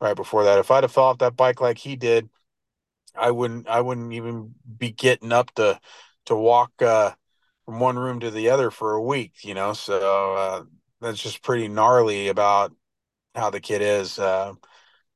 right 0.01 0.15
before 0.15 0.43
that. 0.45 0.59
If 0.59 0.71
I'd 0.71 0.83
have 0.83 0.91
fell 0.91 1.05
off 1.05 1.19
that 1.19 1.35
bike 1.37 1.61
like 1.61 1.77
he 1.79 1.95
did 1.95 2.29
I 3.15 3.31
wouldn't 3.31 3.67
I 3.67 3.81
wouldn't 3.81 4.13
even 4.13 4.55
be 4.77 4.91
getting 4.91 5.31
up 5.31 5.53
to 5.55 5.79
to 6.25 6.35
walk 6.35 6.71
uh, 6.81 7.11
from 7.65 7.79
one 7.79 7.97
room 7.99 8.19
to 8.21 8.31
the 8.31 8.49
other 8.49 8.71
for 8.71 8.93
a 8.93 9.01
week, 9.01 9.43
you 9.43 9.53
know. 9.53 9.73
So 9.73 10.35
uh, 10.35 10.63
that's 11.01 11.21
just 11.21 11.43
pretty 11.43 11.67
gnarly 11.67 12.27
about 12.27 12.73
how 13.35 13.49
the 13.49 13.59
kid 13.59 13.81
is. 13.81 14.19
Uh, 14.19 14.53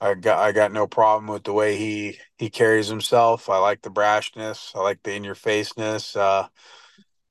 I 0.02 0.14
got 0.16 0.39
I 0.39 0.52
got 0.52 0.72
no 0.74 0.88
problem 0.88 1.28
with 1.28 1.43
the 1.43 1.54
way 1.54 1.78
he 1.78 2.20
he 2.38 2.50
carries 2.50 2.88
himself. 2.88 3.50
I 3.50 3.58
like 3.60 3.82
the 3.82 3.89
brashness. 3.89 4.76
I 4.76 4.82
like 4.82 5.02
the 5.04 5.14
in 5.14 5.24
your 5.24 5.36
faceness. 5.36 6.16
Uh, 6.16 6.48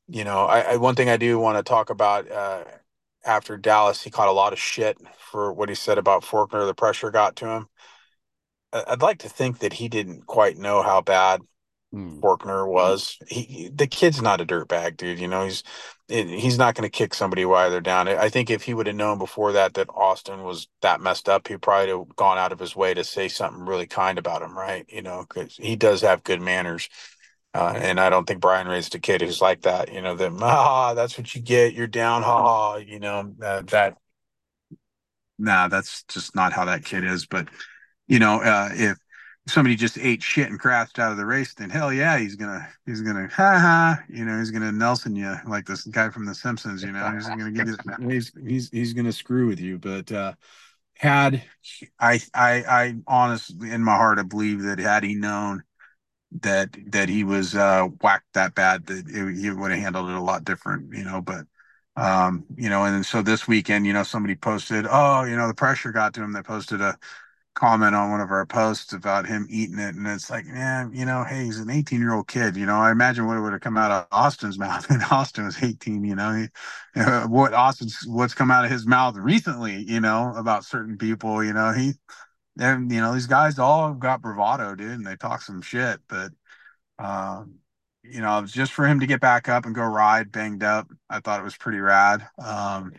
you 0.09 0.25
know, 0.25 0.45
I, 0.45 0.61
I, 0.61 0.77
one 0.77 0.95
thing 0.95 1.09
I 1.09 1.17
do 1.17 1.39
want 1.39 1.59
to 1.59 1.63
talk 1.63 1.91
about 1.91 2.31
uh, 2.31 2.65
after 3.25 3.57
Dallas, 3.57 4.03
he 4.03 4.11
caught 4.11 4.29
a 4.29 4.33
lot 4.33 4.53
of 4.53 4.59
shit 4.59 4.99
for 5.19 5.53
what 5.53 5.69
he 5.69 5.75
said 5.75 5.99
about 5.99 6.25
Forkner. 6.25 6.67
The 6.67 6.75
pressure 6.75 7.11
got 7.11 7.37
to 7.37 7.49
him. 7.49 7.69
I'd 8.75 9.03
like 9.03 9.19
to 9.19 9.29
think 9.29 9.61
that 9.61 9.75
he 9.75 9.89
didn't 9.89 10.27
quite 10.27 10.57
know 10.57 10.83
how 10.83 11.01
bad 11.01 11.41
mm. 11.95 12.21
Forkner 12.21 12.67
was. 12.67 13.19
He, 13.29 13.71
the 13.73 13.87
kid's 13.87 14.21
not 14.21 14.41
a 14.41 14.47
dirtbag, 14.47 14.97
dude. 14.97 15.19
You 15.19 15.29
know, 15.29 15.45
he's 15.45 15.63
he's 16.09 16.59
not 16.59 16.75
going 16.75 16.89
to 16.89 16.91
kick 16.91 17.15
somebody 17.15 17.45
while 17.45 17.71
they're 17.71 17.81
down. 17.81 18.09
I 18.09 18.29
think 18.29 18.51
if 18.51 18.63
he 18.63 18.75
would 18.75 18.87
have 18.87 18.97
known 18.97 19.19
before 19.19 19.53
that 19.53 19.75
that 19.75 19.89
Austin 19.95 20.43
was 20.43 20.69
that 20.83 21.01
messed 21.01 21.29
up, 21.29 21.49
he 21.49 21.57
probably 21.57 21.91
have 21.91 22.17
gone 22.17 22.37
out 22.37 22.53
of 22.53 22.59
his 22.59 22.77
way 22.77 22.95
to 22.95 23.05
say 23.05 23.29
something 23.29 23.65
really 23.65 23.87
kind 23.87 24.19
about 24.19 24.43
him, 24.43 24.57
right? 24.57 24.85
You 24.89 25.03
know, 25.03 25.25
because 25.29 25.57
he 25.57 25.77
does 25.77 26.03
have 26.03 26.25
good 26.25 26.43
manners. 26.43 26.89
Uh, 27.55 27.73
and 27.77 28.01
I 28.01 28.11
don't 28.11 28.27
think 28.27 28.41
Brian 28.41 28.67
raised 28.67 28.97
a 28.97 28.99
kid 28.99 29.23
who's 29.23 29.41
like 29.41 29.63
that. 29.63 29.93
You 29.93 30.03
know, 30.03 30.17
that 30.17 30.33
ah, 30.43 30.95
that's 30.95 31.17
what 31.17 31.33
you 31.37 31.41
get. 31.41 31.73
You're 31.73 31.87
down, 31.87 32.23
ha. 32.23 32.77
You 32.77 32.99
know 32.99 33.33
uh, 33.41 33.63
that. 33.67 33.97
Nah, 35.39 35.69
that's 35.69 36.03
just 36.05 36.35
not 36.35 36.53
how 36.53 36.65
that 36.65 36.85
kid 36.85 37.05
is. 37.05 37.27
But 37.27 37.49
you 38.07 38.19
know, 38.19 38.41
uh, 38.41 38.71
if 38.73 38.99
somebody 39.47 39.77
just 39.77 39.99
ate 39.99 40.23
shit 40.23 40.49
and 40.49 40.59
crashed 40.59 40.99
out 40.99 41.13
of 41.13 41.19
the 41.19 41.27
race, 41.27 41.55
then 41.55 41.71
hell 41.71 41.93
yeah, 41.93 42.19
he's 42.19 42.37
gonna 42.37 42.67
he's 42.87 43.03
gonna 43.03 43.29
ha 43.29 43.59
ha, 43.59 44.03
you 44.09 44.25
know, 44.25 44.39
he's 44.39 44.51
gonna 44.51 44.73
Nelson 44.73 45.15
you 45.15 45.35
like 45.47 45.67
this 45.67 45.85
guy 45.85 46.09
from 46.11 46.27
The 46.27 46.35
Simpsons, 46.35 46.83
you 46.83 46.93
know, 46.93 47.13
he's 47.13 47.29
gonna 47.29 47.51
get 47.51 47.67
his, 47.67 47.79
he's 48.09 48.33
he's 48.47 48.71
he's 48.71 48.93
gonna 48.93 49.13
screw 49.13 49.47
with 49.47 49.61
you. 49.61 49.79
But 49.79 50.11
uh, 50.11 50.35
had 50.97 51.43
I 51.99 52.21
I 52.33 52.55
I 52.63 52.95
honestly 53.07 53.71
in 53.71 53.85
my 53.85 53.97
heart 53.97 54.19
I 54.19 54.23
believe 54.23 54.63
that 54.63 54.79
had 54.79 55.05
he 55.05 55.15
known 55.15 55.63
that 56.41 56.77
that 56.93 57.09
he 57.09 57.25
was 57.25 57.55
uh, 57.55 57.85
whacked 58.01 58.33
that 58.35 58.55
bad 58.55 58.87
that 58.87 59.07
it, 59.09 59.37
he 59.37 59.51
would 59.51 59.71
have 59.71 59.81
handled 59.81 60.11
it 60.11 60.17
a 60.17 60.21
lot 60.21 60.45
different, 60.45 60.95
you 60.95 61.05
know. 61.05 61.21
But 61.21 61.47
um, 61.97 62.45
you 62.57 62.69
know, 62.69 62.85
and 62.85 63.07
so 63.07 63.23
this 63.23 63.47
weekend, 63.47 63.87
you 63.87 63.93
know, 63.93 64.03
somebody 64.03 64.35
posted, 64.35 64.87
oh, 64.91 65.23
you 65.25 65.37
know, 65.37 65.47
the 65.47 65.55
pressure 65.55 65.93
got 65.93 66.15
to 66.15 66.23
him. 66.23 66.33
They 66.33 66.43
posted 66.43 66.81
a 66.81 66.99
comment 67.55 67.95
on 67.95 68.11
one 68.11 68.21
of 68.21 68.31
our 68.31 68.47
posts 68.47 68.93
about 68.93 69.27
him 69.27 69.47
eating 69.49 69.79
it, 69.79 69.95
and 69.95 70.07
it's 70.07 70.31
like, 70.31 70.45
man, 70.47 70.91
you 70.93 71.05
know, 71.05 71.25
hey, 71.25 71.45
he's 71.45 71.59
an 71.59 71.71
18 71.71 72.01
year 72.01 72.15
old 72.15 72.29
kid. 72.29 72.57
You 72.57 72.67
know, 72.67 72.77
I 72.77 72.91
imagine 72.91 73.27
what 73.27 73.41
would 73.41 73.53
have 73.53 73.63
come 73.63 73.77
out 73.79 73.91
of 73.91 74.07
Austin's 74.11 74.59
mouth, 74.61 74.89
and 74.91 75.03
Austin 75.11 75.45
was 75.45 75.63
18. 75.63 76.05
You 76.05 76.17
know, 76.17 76.35
he, 76.35 76.49
uh, 77.01 77.27
what 77.27 77.55
Austin's 77.55 78.05
what's 78.07 78.35
come 78.35 78.51
out 78.51 78.65
of 78.65 78.71
his 78.71 78.87
mouth 78.87 79.17
recently, 79.17 79.77
you 79.77 80.01
know, 80.01 80.35
about 80.37 80.65
certain 80.65 80.99
people. 80.99 81.45
You 81.45 81.53
know, 81.53 81.73
he 81.73 81.95
and 82.59 82.91
you 82.91 83.01
know 83.01 83.15
these 83.15 83.27
guys 83.27 83.59
all 83.59 83.95
got 83.95 84.23
bravado, 84.23 84.75
dude, 84.75 84.91
and 84.91 85.07
they 85.07 85.17
talk 85.17 85.43
some 85.43 85.63
shit, 85.63 86.01
but. 86.09 86.33
Um, 86.99 87.57
you 88.05 88.21
know, 88.21 88.45
just 88.45 88.73
for 88.73 88.87
him 88.87 89.01
to 89.01 89.07
get 89.07 89.21
back 89.21 89.49
up 89.49 89.65
and 89.65 89.75
go 89.75 89.83
ride 89.83 90.31
banged 90.31 90.63
up, 90.63 90.87
I 91.09 91.21
thought 91.21 91.41
it 91.41 91.45
was 91.45 91.57
pretty 91.57 91.79
rad. 91.79 92.27
Um, 92.39 92.93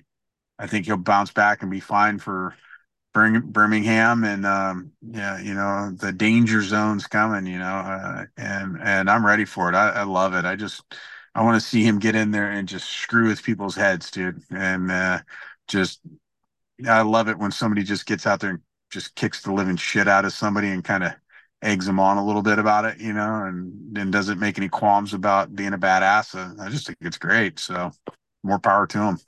I 0.58 0.68
think 0.68 0.86
he'll 0.86 0.98
bounce 0.98 1.32
back 1.32 1.62
and 1.62 1.70
be 1.70 1.80
fine 1.80 2.18
for 2.18 2.56
Birmingham. 3.16 4.24
And 4.24 4.46
um, 4.46 4.92
yeah, 5.02 5.40
you 5.40 5.54
know, 5.54 5.92
the 5.92 6.12
danger 6.12 6.62
zone's 6.62 7.08
coming. 7.08 7.46
You 7.52 7.60
know, 7.60 7.66
uh, 7.66 8.26
and 8.38 8.78
and 8.82 9.10
I'm 9.10 9.26
ready 9.26 9.46
for 9.46 9.70
it. 9.70 9.76
I, 9.76 9.90
I 9.90 10.04
love 10.04 10.34
it. 10.34 10.46
I 10.46 10.56
just 10.56 10.84
I 11.34 11.44
want 11.44 11.60
to 11.62 11.68
see 11.68 11.84
him 11.84 12.00
get 12.00 12.16
in 12.16 12.32
there 12.32 12.52
and 12.52 12.68
just 12.68 12.90
screw 12.90 13.28
with 13.28 13.44
people's 13.44 13.76
heads, 13.76 14.12
dude. 14.12 14.42
And 14.52 14.92
uh, 14.92 15.20
just 15.68 16.02
I 16.88 17.02
love 17.02 17.30
it 17.30 17.38
when 17.40 17.52
somebody 17.52 17.84
just 17.84 18.06
gets 18.06 18.28
out 18.28 18.40
there 18.40 18.52
and 18.52 18.62
just 18.92 19.16
kicks 19.16 19.42
the 19.42 19.54
living 19.54 19.78
shit 19.78 20.08
out 20.08 20.26
of 20.26 20.34
somebody 20.34 20.70
and 20.70 20.84
kind 20.84 21.04
of 21.04 21.14
eggs 21.62 21.86
them 21.86 22.00
on 22.00 22.18
a 22.18 22.26
little 22.26 22.42
bit 22.42 22.60
about 22.60 22.86
it, 22.86 23.00
you 23.00 23.14
know, 23.14 23.44
and 23.46 23.98
and 23.98 24.12
doesn't 24.12 24.40
make 24.40 24.58
any 24.58 24.70
qualms 24.70 25.14
about 25.14 25.56
being 25.56 25.74
a 25.74 25.78
badass. 25.78 26.36
Uh, 26.36 26.62
I 26.62 26.70
just 26.70 26.86
think 26.86 26.98
it's 27.02 27.18
great. 27.18 27.60
So 27.60 27.92
more 28.44 28.60
power 28.60 28.88
to 28.88 29.00
him. 29.00 29.20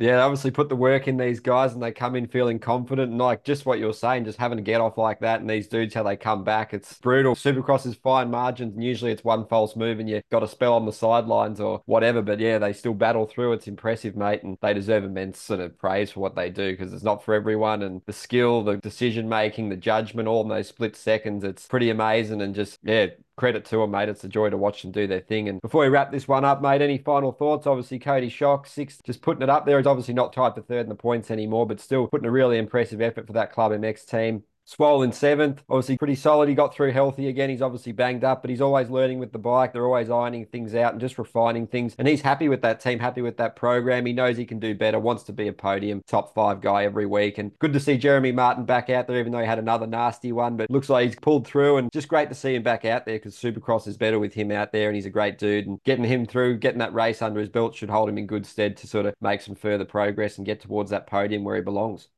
Yeah, 0.00 0.22
obviously 0.22 0.52
put 0.52 0.68
the 0.68 0.76
work 0.76 1.08
in 1.08 1.16
these 1.16 1.40
guys 1.40 1.72
and 1.72 1.82
they 1.82 1.90
come 1.90 2.14
in 2.14 2.28
feeling 2.28 2.60
confident 2.60 3.10
and 3.10 3.18
like 3.18 3.42
just 3.42 3.66
what 3.66 3.80
you're 3.80 3.92
saying, 3.92 4.26
just 4.26 4.38
having 4.38 4.56
to 4.56 4.62
get 4.62 4.80
off 4.80 4.96
like 4.96 5.18
that 5.20 5.40
and 5.40 5.50
these 5.50 5.66
dudes 5.66 5.92
how 5.92 6.04
they 6.04 6.16
come 6.16 6.44
back, 6.44 6.72
it's 6.72 6.96
brutal. 6.98 7.34
Supercross 7.34 7.84
is 7.84 7.96
fine 7.96 8.30
margins 8.30 8.74
and 8.74 8.84
usually 8.84 9.10
it's 9.10 9.24
one 9.24 9.44
false 9.48 9.74
move 9.74 9.98
and 9.98 10.08
you 10.08 10.20
got 10.30 10.44
a 10.44 10.48
spell 10.48 10.74
on 10.74 10.86
the 10.86 10.92
sidelines 10.92 11.58
or 11.58 11.82
whatever. 11.86 12.22
But 12.22 12.38
yeah, 12.38 12.58
they 12.58 12.72
still 12.72 12.94
battle 12.94 13.26
through. 13.26 13.54
It's 13.54 13.66
impressive, 13.66 14.14
mate, 14.14 14.44
and 14.44 14.56
they 14.62 14.72
deserve 14.72 15.02
immense 15.02 15.40
sort 15.40 15.58
of 15.58 15.76
praise 15.76 16.12
for 16.12 16.20
what 16.20 16.36
they 16.36 16.48
do 16.48 16.70
because 16.70 16.92
it's 16.92 17.02
not 17.02 17.24
for 17.24 17.34
everyone 17.34 17.82
and 17.82 18.00
the 18.06 18.12
skill, 18.12 18.62
the 18.62 18.76
decision 18.76 19.28
making, 19.28 19.68
the 19.68 19.76
judgment, 19.76 20.28
all 20.28 20.42
in 20.42 20.48
those 20.48 20.68
split 20.68 20.94
seconds, 20.94 21.42
it's 21.42 21.66
pretty 21.66 21.90
amazing 21.90 22.40
and 22.40 22.54
just 22.54 22.78
yeah, 22.84 23.06
credit 23.38 23.64
to 23.66 23.78
them, 23.78 23.92
mate. 23.92 24.08
It's 24.08 24.24
a 24.24 24.28
joy 24.28 24.50
to 24.50 24.56
watch 24.58 24.82
them 24.82 24.90
do 24.92 25.06
their 25.06 25.20
thing. 25.20 25.48
And 25.48 25.60
before 25.62 25.82
we 25.82 25.88
wrap 25.88 26.10
this 26.10 26.28
one 26.28 26.44
up, 26.44 26.60
mate, 26.60 26.82
any 26.82 26.98
final 26.98 27.32
thoughts? 27.32 27.66
Obviously, 27.66 27.98
Coty 27.98 28.26
Schock, 28.26 28.66
sixth, 28.66 29.02
just 29.04 29.22
putting 29.22 29.42
it 29.42 29.48
up 29.48 29.64
there. 29.64 29.78
He's 29.78 29.86
obviously 29.86 30.14
not 30.14 30.32
tied 30.32 30.54
for 30.54 30.60
third 30.60 30.82
in 30.82 30.88
the 30.88 30.94
points 30.94 31.30
anymore, 31.30 31.66
but 31.66 31.80
still 31.80 32.08
putting 32.08 32.26
a 32.26 32.30
really 32.30 32.58
impressive 32.58 33.00
effort 33.00 33.26
for 33.26 33.32
that 33.34 33.52
Club 33.52 33.72
MX 33.72 34.04
team. 34.06 34.42
Swollen 34.68 35.12
seventh, 35.12 35.64
obviously 35.70 35.96
pretty 35.96 36.14
solid. 36.14 36.46
He 36.46 36.54
got 36.54 36.74
through 36.74 36.92
healthy 36.92 37.28
again. 37.28 37.48
He's 37.48 37.62
obviously 37.62 37.92
banged 37.92 38.22
up, 38.22 38.42
but 38.42 38.50
he's 38.50 38.60
always 38.60 38.90
learning 38.90 39.18
with 39.18 39.32
the 39.32 39.38
bike. 39.38 39.72
They're 39.72 39.86
always 39.86 40.10
ironing 40.10 40.44
things 40.44 40.74
out 40.74 40.92
and 40.92 41.00
just 41.00 41.16
refining 41.16 41.66
things. 41.66 41.94
And 41.98 42.06
he's 42.06 42.20
happy 42.20 42.50
with 42.50 42.60
that 42.60 42.78
team, 42.78 42.98
happy 42.98 43.22
with 43.22 43.38
that 43.38 43.56
program. 43.56 44.04
He 44.04 44.12
knows 44.12 44.36
he 44.36 44.44
can 44.44 44.58
do 44.58 44.74
better, 44.74 45.00
wants 45.00 45.22
to 45.22 45.32
be 45.32 45.48
a 45.48 45.54
podium 45.54 46.02
top 46.06 46.34
five 46.34 46.60
guy 46.60 46.84
every 46.84 47.06
week. 47.06 47.38
And 47.38 47.58
good 47.60 47.72
to 47.72 47.80
see 47.80 47.96
Jeremy 47.96 48.30
Martin 48.30 48.66
back 48.66 48.90
out 48.90 49.06
there, 49.06 49.18
even 49.18 49.32
though 49.32 49.40
he 49.40 49.46
had 49.46 49.58
another 49.58 49.86
nasty 49.86 50.32
one. 50.32 50.58
But 50.58 50.70
looks 50.70 50.90
like 50.90 51.06
he's 51.06 51.16
pulled 51.18 51.46
through 51.46 51.78
and 51.78 51.90
just 51.90 52.08
great 52.08 52.28
to 52.28 52.34
see 52.34 52.54
him 52.54 52.62
back 52.62 52.84
out 52.84 53.06
there 53.06 53.16
because 53.16 53.36
Supercross 53.36 53.88
is 53.88 53.96
better 53.96 54.18
with 54.18 54.34
him 54.34 54.52
out 54.52 54.72
there 54.72 54.88
and 54.88 54.96
he's 54.96 55.06
a 55.06 55.10
great 55.10 55.38
dude. 55.38 55.66
And 55.66 55.82
getting 55.84 56.04
him 56.04 56.26
through, 56.26 56.58
getting 56.58 56.80
that 56.80 56.92
race 56.92 57.22
under 57.22 57.40
his 57.40 57.48
belt 57.48 57.74
should 57.74 57.88
hold 57.88 58.10
him 58.10 58.18
in 58.18 58.26
good 58.26 58.44
stead 58.44 58.76
to 58.76 58.86
sort 58.86 59.06
of 59.06 59.14
make 59.22 59.40
some 59.40 59.54
further 59.54 59.86
progress 59.86 60.36
and 60.36 60.44
get 60.44 60.60
towards 60.60 60.90
that 60.90 61.06
podium 61.06 61.42
where 61.42 61.56
he 61.56 61.62
belongs. 61.62 62.08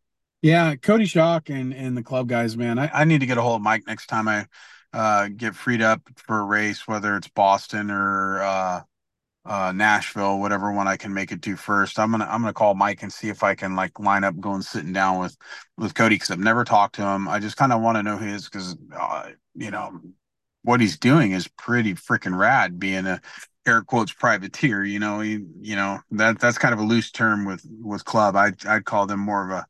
Yeah, 0.43 0.75
Coty 0.77 1.03
Schock 1.03 1.55
and 1.55 1.75
and 1.75 1.97
the 1.97 2.03
club 2.03 2.29
guys, 2.29 2.57
man. 2.57 2.79
I, 2.79 2.91
I 2.93 3.05
need 3.05 3.21
to 3.21 3.27
get 3.27 3.37
a 3.39 3.43
hold 3.43 3.57
of 3.57 3.63
Mike 3.63 3.83
next 3.87 4.07
time 4.07 4.27
I 4.27 4.47
uh, 4.93 5.29
get 5.29 5.55
freed 5.55 5.83
up 5.83 6.01
for 6.17 6.41
a 6.41 6.45
race, 6.45 6.89
whether 6.89 7.15
it's 7.17 7.29
Boston 7.29 7.91
or 7.91 8.41
uh, 8.43 8.81
uh, 9.47 9.73
Nashville, 9.75 10.41
whatever 10.41 10.73
one 10.73 10.89
I 10.89 10.97
can 10.97 11.15
make 11.15 11.33
it 11.33 11.43
to 11.43 11.57
first. 11.57 11.99
I'm 11.99 12.11
gonna 12.13 12.27
I'm 12.27 12.43
gonna 12.43 12.55
call 12.55 12.75
Mike 12.75 13.03
and 13.03 13.13
see 13.13 13.29
if 13.31 13.43
I 13.43 13.55
can 13.55 13.77
like 13.77 14.01
line 14.01 14.25
up 14.25 14.39
going 14.41 14.63
sitting 14.63 14.93
down 14.95 15.21
with 15.21 15.37
with 15.79 15.95
Coty 15.95 16.11
because 16.11 16.31
I've 16.31 16.41
never 16.41 16.65
talked 16.65 16.97
to 16.97 17.03
him. 17.07 17.29
I 17.29 17.41
just 17.41 17.57
kind 17.57 17.73
of 17.73 17.83
want 17.83 17.99
to 17.99 18.03
know 18.05 18.19
his 18.19 18.45
because 18.49 18.77
uh, 18.99 19.31
you 19.55 19.71
know 19.71 20.01
what 20.63 20.81
he's 20.81 20.99
doing 20.99 21.33
is 21.33 21.49
pretty 21.49 21.95
freaking 21.95 22.37
rad. 22.39 22.79
Being 22.79 23.07
a 23.07 23.21
air 23.67 23.83
quotes 23.83 24.13
privateer, 24.13 24.85
you 24.85 24.99
know, 24.99 25.21
he, 25.21 25.45
you 25.61 25.77
know 25.77 26.01
that 26.13 26.39
that's 26.41 26.59
kind 26.59 26.75
of 26.75 26.81
a 26.81 26.85
loose 26.85 27.11
term 27.11 27.45
with 27.45 27.67
with 27.83 28.05
club. 28.05 28.37
I 28.37 28.47
I'd, 28.49 28.67
I'd 28.67 28.85
call 28.85 29.07
them 29.07 29.21
more 29.21 29.45
of 29.45 29.51
a 29.51 29.67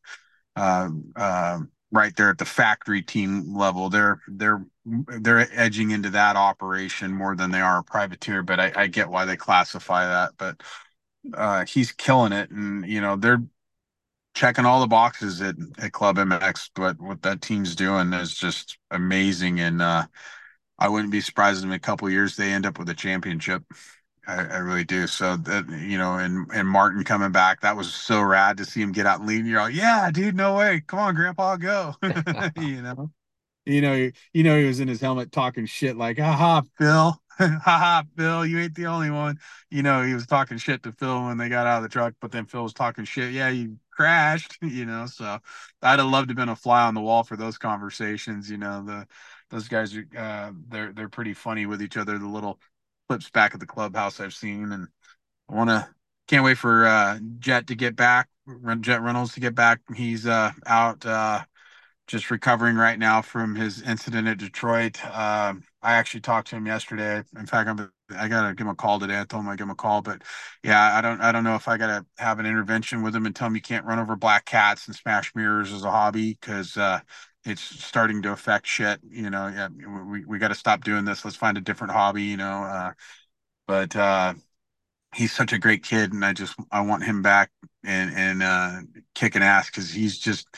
uh, 0.56 1.58
right 1.92 2.14
there 2.16 2.30
at 2.30 2.38
the 2.38 2.44
factory 2.44 3.02
team 3.02 3.54
level. 3.54 3.90
They're 3.90 4.20
they're 4.28 4.64
they're 4.84 5.48
edging 5.52 5.90
into 5.90 6.10
that 6.10 6.36
operation 6.36 7.12
more 7.12 7.36
than 7.36 7.50
they 7.50 7.60
are 7.60 7.78
a 7.78 7.84
privateer. 7.84 8.42
But 8.42 8.60
I, 8.60 8.72
I 8.76 8.86
get 8.86 9.08
why 9.08 9.24
they 9.24 9.36
classify 9.36 10.06
that. 10.06 10.32
But 10.36 10.62
uh, 11.34 11.64
he's 11.66 11.92
killing 11.92 12.32
it, 12.32 12.50
and 12.50 12.86
you 12.86 13.00
know 13.00 13.16
they're 13.16 13.42
checking 14.34 14.64
all 14.64 14.80
the 14.80 14.86
boxes 14.86 15.40
at, 15.42 15.56
at 15.78 15.92
Club 15.92 16.16
MX. 16.16 16.70
But 16.74 17.00
what 17.00 17.22
that 17.22 17.42
team's 17.42 17.74
doing 17.74 18.12
is 18.12 18.34
just 18.34 18.78
amazing, 18.90 19.60
and 19.60 19.82
uh, 19.82 20.06
I 20.78 20.88
wouldn't 20.88 21.12
be 21.12 21.20
surprised 21.20 21.64
in 21.64 21.72
a 21.72 21.78
couple 21.78 22.08
years 22.08 22.36
they 22.36 22.52
end 22.52 22.66
up 22.66 22.78
with 22.78 22.88
a 22.88 22.94
championship. 22.94 23.64
I, 24.30 24.44
I, 24.44 24.58
really 24.58 24.84
do. 24.84 25.06
So 25.06 25.36
that 25.36 25.68
you 25.68 25.98
know, 25.98 26.14
and 26.16 26.48
and 26.52 26.68
Martin 26.68 27.02
coming 27.04 27.32
back, 27.32 27.60
that 27.60 27.76
was 27.76 27.92
so 27.92 28.22
rad 28.22 28.56
to 28.58 28.64
see 28.64 28.80
him 28.80 28.92
get 28.92 29.06
out 29.06 29.20
and 29.20 29.28
lead. 29.28 29.46
You're 29.46 29.60
like, 29.60 29.74
yeah, 29.74 30.10
dude, 30.12 30.36
no 30.36 30.54
way. 30.56 30.82
Come 30.86 30.98
on, 31.00 31.14
Grandpa, 31.14 31.56
go. 31.56 31.94
you 32.56 32.82
know, 32.82 33.10
you 33.66 33.80
know, 33.80 34.10
you 34.32 34.42
know, 34.42 34.58
he 34.58 34.64
was 34.64 34.80
in 34.80 34.88
his 34.88 35.00
helmet 35.00 35.32
talking 35.32 35.66
shit 35.66 35.96
like, 35.96 36.18
haha, 36.18 36.62
Phil, 36.78 37.20
haha, 37.38 38.02
Phil, 38.16 38.46
you 38.46 38.60
ain't 38.60 38.74
the 38.74 38.86
only 38.86 39.10
one. 39.10 39.38
You 39.70 39.82
know, 39.82 40.02
he 40.02 40.14
was 40.14 40.26
talking 40.26 40.58
shit 40.58 40.82
to 40.84 40.92
Phil 40.92 41.24
when 41.24 41.38
they 41.38 41.48
got 41.48 41.66
out 41.66 41.78
of 41.78 41.82
the 41.82 41.88
truck, 41.88 42.14
but 42.20 42.32
then 42.32 42.46
Phil 42.46 42.62
was 42.62 42.72
talking 42.72 43.04
shit. 43.04 43.32
Yeah, 43.32 43.48
you 43.48 43.78
crashed. 43.90 44.58
You 44.62 44.86
know, 44.86 45.06
so 45.06 45.38
I'd 45.82 45.98
have 45.98 46.08
loved 46.08 46.28
to 46.28 46.32
have 46.32 46.36
been 46.36 46.48
a 46.48 46.56
fly 46.56 46.86
on 46.86 46.94
the 46.94 47.00
wall 47.00 47.24
for 47.24 47.36
those 47.36 47.58
conversations. 47.58 48.50
You 48.50 48.58
know, 48.58 48.82
the 48.84 49.06
those 49.50 49.68
guys 49.68 49.94
are 49.96 50.06
uh, 50.16 50.52
they're 50.68 50.92
they're 50.92 51.08
pretty 51.08 51.34
funny 51.34 51.66
with 51.66 51.82
each 51.82 51.96
other. 51.96 52.18
The 52.18 52.26
little 52.26 52.60
clips 53.10 53.28
back 53.28 53.54
at 53.54 53.58
the 53.58 53.66
clubhouse 53.66 54.20
I've 54.20 54.32
seen, 54.32 54.70
and 54.70 54.86
I 55.48 55.56
want 55.56 55.68
to 55.68 55.88
can't 56.28 56.44
wait 56.44 56.58
for 56.58 56.86
uh, 56.86 57.18
Jett 57.40 57.66
to 57.66 57.74
get 57.74 57.96
back. 57.96 58.28
Jett 58.82 59.02
Reynolds 59.02 59.34
to 59.34 59.40
get 59.40 59.52
back. 59.52 59.80
He's 59.96 60.28
uh, 60.28 60.52
out 60.64 61.04
uh, 61.04 61.40
just 62.06 62.30
recovering 62.30 62.76
right 62.76 62.96
now 62.96 63.20
from 63.20 63.56
his 63.56 63.82
incident 63.82 64.28
at 64.28 64.38
Detroit. 64.38 65.04
Uh, 65.04 65.54
I 65.82 65.94
actually 65.94 66.20
talked 66.20 66.50
to 66.50 66.56
him 66.56 66.66
yesterday. 66.66 67.24
In 67.36 67.46
fact, 67.46 67.68
I'm 67.68 67.90
I 68.16 68.28
gotta 68.28 68.54
give 68.54 68.64
him 68.64 68.70
a 68.70 68.76
call 68.76 69.00
today. 69.00 69.18
I 69.18 69.24
told 69.24 69.42
him 69.42 69.50
I 69.50 69.56
give 69.56 69.64
him 69.64 69.70
a 69.70 69.74
call, 69.74 70.02
but 70.02 70.22
yeah, 70.62 70.96
I 70.96 71.00
don't 71.00 71.20
I 71.20 71.32
don't 71.32 71.42
know 71.42 71.56
if 71.56 71.66
I 71.66 71.78
gotta 71.78 72.06
have 72.18 72.38
an 72.38 72.46
intervention 72.46 73.02
with 73.02 73.16
him 73.16 73.26
and 73.26 73.34
tell 73.34 73.48
him 73.48 73.56
you 73.56 73.60
can't 73.60 73.86
run 73.86 73.98
over 73.98 74.14
black 74.14 74.44
cats 74.44 74.86
and 74.86 74.94
smash 74.94 75.34
mirrors 75.34 75.72
as 75.72 75.82
a 75.82 75.90
hobby 75.90 76.38
because 76.40 76.76
uh, 76.76 77.00
it's 77.44 77.62
starting 77.62 78.22
to 78.22 78.32
affect 78.32 78.66
shit. 78.66 79.00
You 79.08 79.30
know, 79.30 79.48
yeah, 79.48 79.68
we 79.68 80.24
we 80.24 80.38
got 80.38 80.48
to 80.48 80.54
stop 80.54 80.84
doing 80.84 81.04
this. 81.04 81.24
Let's 81.24 81.36
find 81.36 81.56
a 81.56 81.60
different 81.60 81.92
hobby. 81.92 82.22
You 82.24 82.36
know, 82.36 82.64
uh, 82.64 82.92
but 83.66 83.94
uh, 83.96 84.34
he's 85.14 85.32
such 85.32 85.52
a 85.52 85.58
great 85.58 85.82
kid, 85.82 86.12
and 86.12 86.24
I 86.24 86.32
just 86.32 86.56
I 86.70 86.80
want 86.82 87.04
him 87.04 87.22
back 87.22 87.50
and 87.84 88.14
and 88.14 88.42
uh, 88.42 88.80
kicking 89.14 89.42
ass 89.42 89.66
because 89.66 89.90
he's 89.90 90.18
just 90.18 90.48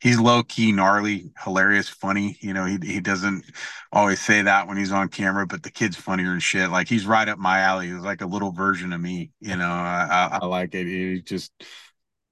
he's 0.00 0.18
low 0.18 0.42
key, 0.42 0.72
gnarly, 0.72 1.32
hilarious, 1.44 1.88
funny. 1.88 2.36
You 2.40 2.52
know, 2.54 2.64
he 2.64 2.78
he 2.82 3.00
doesn't 3.00 3.44
always 3.92 4.20
say 4.20 4.42
that 4.42 4.68
when 4.68 4.76
he's 4.76 4.92
on 4.92 5.08
camera, 5.08 5.46
but 5.46 5.62
the 5.62 5.70
kid's 5.70 5.96
funnier 5.96 6.32
and 6.32 6.42
shit. 6.42 6.70
Like 6.70 6.88
he's 6.88 7.06
right 7.06 7.28
up 7.28 7.38
my 7.38 7.60
alley. 7.60 7.88
He's 7.88 7.98
like 7.98 8.20
a 8.20 8.26
little 8.26 8.52
version 8.52 8.92
of 8.92 9.00
me. 9.00 9.30
You 9.40 9.56
know, 9.56 9.68
I, 9.70 10.28
I, 10.32 10.38
I 10.42 10.46
like 10.46 10.74
it. 10.74 10.86
He 10.86 11.22
just 11.22 11.52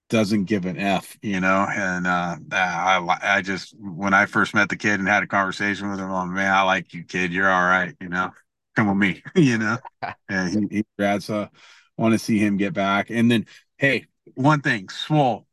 doesn't 0.09 0.45
give 0.45 0.67
an 0.67 0.79
F, 0.79 1.17
you 1.23 1.41
know. 1.41 1.67
And 1.69 2.07
uh, 2.07 2.37
I, 2.53 3.19
I 3.23 3.43
just 3.43 3.75
when 3.79 4.15
I 4.15 4.27
first 4.27 4.55
met 4.55 4.69
the 4.69 4.77
kid 4.77 5.01
and 5.01 5.09
had 5.09 5.23
a 5.23 5.27
conversation 5.27 5.91
with 5.91 5.99
him, 5.99 6.11
I'm 6.11 6.33
man, 6.33 6.53
I 6.53 6.63
like 6.63 6.95
you, 6.95 7.05
kid. 7.05 7.33
You're 7.33 7.51
all 7.51 7.65
right, 7.65 7.95
you 8.01 8.09
know. 8.09 8.31
Come 8.77 8.89
with 8.89 8.97
me, 8.97 9.23
you 9.35 9.59
know. 9.59 9.79
and 10.29 10.71
he, 10.71 10.79
he 10.79 10.85
grad, 10.99 11.23
so 11.23 11.49
want 11.97 12.13
to 12.13 12.19
see 12.19 12.39
him 12.39 12.57
get 12.57 12.75
back. 12.75 13.11
And 13.11 13.31
then, 13.31 13.47
hey, 13.79 14.07
one 14.35 14.61
thing, 14.61 14.89
Swole, 14.91 15.47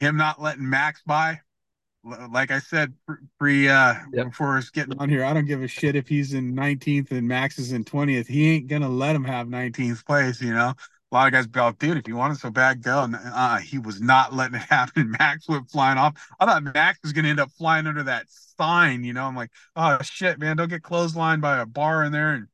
him 0.00 0.16
not 0.16 0.40
letting 0.40 0.68
Max 0.68 1.02
by. 1.04 1.40
Like 2.30 2.50
I 2.50 2.58
said, 2.58 2.92
pre 3.38 3.66
uh 3.66 3.94
yep. 4.12 4.26
before 4.26 4.58
us 4.58 4.68
getting 4.68 4.98
on 4.98 5.08
here, 5.08 5.24
I 5.24 5.32
don't 5.32 5.46
give 5.46 5.62
a 5.62 5.68
shit 5.68 5.96
if 5.96 6.06
he's 6.06 6.34
in 6.34 6.54
19th 6.54 7.10
and 7.12 7.26
Max 7.26 7.58
is 7.58 7.72
in 7.72 7.82
20th. 7.82 8.26
He 8.26 8.50
ain't 8.56 8.66
gonna 8.66 8.90
let 8.90 9.16
him 9.16 9.24
have 9.24 9.46
19th 9.46 10.04
place, 10.04 10.40
you 10.42 10.52
know 10.52 10.74
a 11.14 11.16
lot 11.16 11.26
of 11.28 11.32
guys 11.32 11.46
be 11.46 11.60
like, 11.60 11.78
dude, 11.78 11.96
if 11.96 12.08
you 12.08 12.16
want 12.16 12.34
it 12.34 12.40
so 12.40 12.50
bad, 12.50 12.82
go. 12.82 13.04
And 13.04 13.16
uh, 13.16 13.58
he 13.58 13.78
was 13.78 14.00
not 14.00 14.34
letting 14.34 14.56
it 14.56 14.62
happen. 14.68 15.12
Max 15.12 15.48
went 15.48 15.70
flying 15.70 15.96
off. 15.96 16.14
I 16.40 16.46
thought 16.46 16.64
Max 16.64 16.98
was 17.02 17.12
going 17.12 17.24
to 17.24 17.30
end 17.30 17.40
up 17.40 17.52
flying 17.52 17.86
under 17.86 18.02
that 18.02 18.26
sign. 18.28 19.04
You 19.04 19.12
know, 19.12 19.24
I'm 19.24 19.36
like, 19.36 19.50
oh 19.76 19.98
shit, 20.02 20.40
man, 20.40 20.56
don't 20.56 20.68
get 20.68 20.82
clotheslined 20.82 21.40
by 21.40 21.60
a 21.60 21.66
bar 21.66 22.02
in 22.02 22.10
there 22.10 22.34
and 22.34 22.48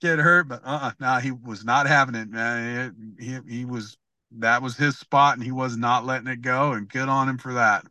get 0.00 0.20
hurt. 0.20 0.46
But 0.46 0.64
uh, 0.64 0.68
uh-uh, 0.68 0.92
no, 1.00 1.06
nah, 1.06 1.20
he 1.20 1.32
was 1.32 1.64
not 1.64 1.88
having 1.88 2.14
it, 2.14 2.30
man. 2.30 3.14
He, 3.18 3.24
he, 3.24 3.38
he 3.48 3.64
was 3.64 3.96
that 4.38 4.62
was 4.62 4.76
his 4.76 4.96
spot, 4.96 5.34
and 5.34 5.44
he 5.44 5.52
was 5.52 5.76
not 5.76 6.06
letting 6.06 6.28
it 6.28 6.40
go. 6.40 6.72
And 6.72 6.88
good 6.88 7.08
on 7.08 7.28
him 7.28 7.38
for 7.38 7.54
that. 7.54 7.84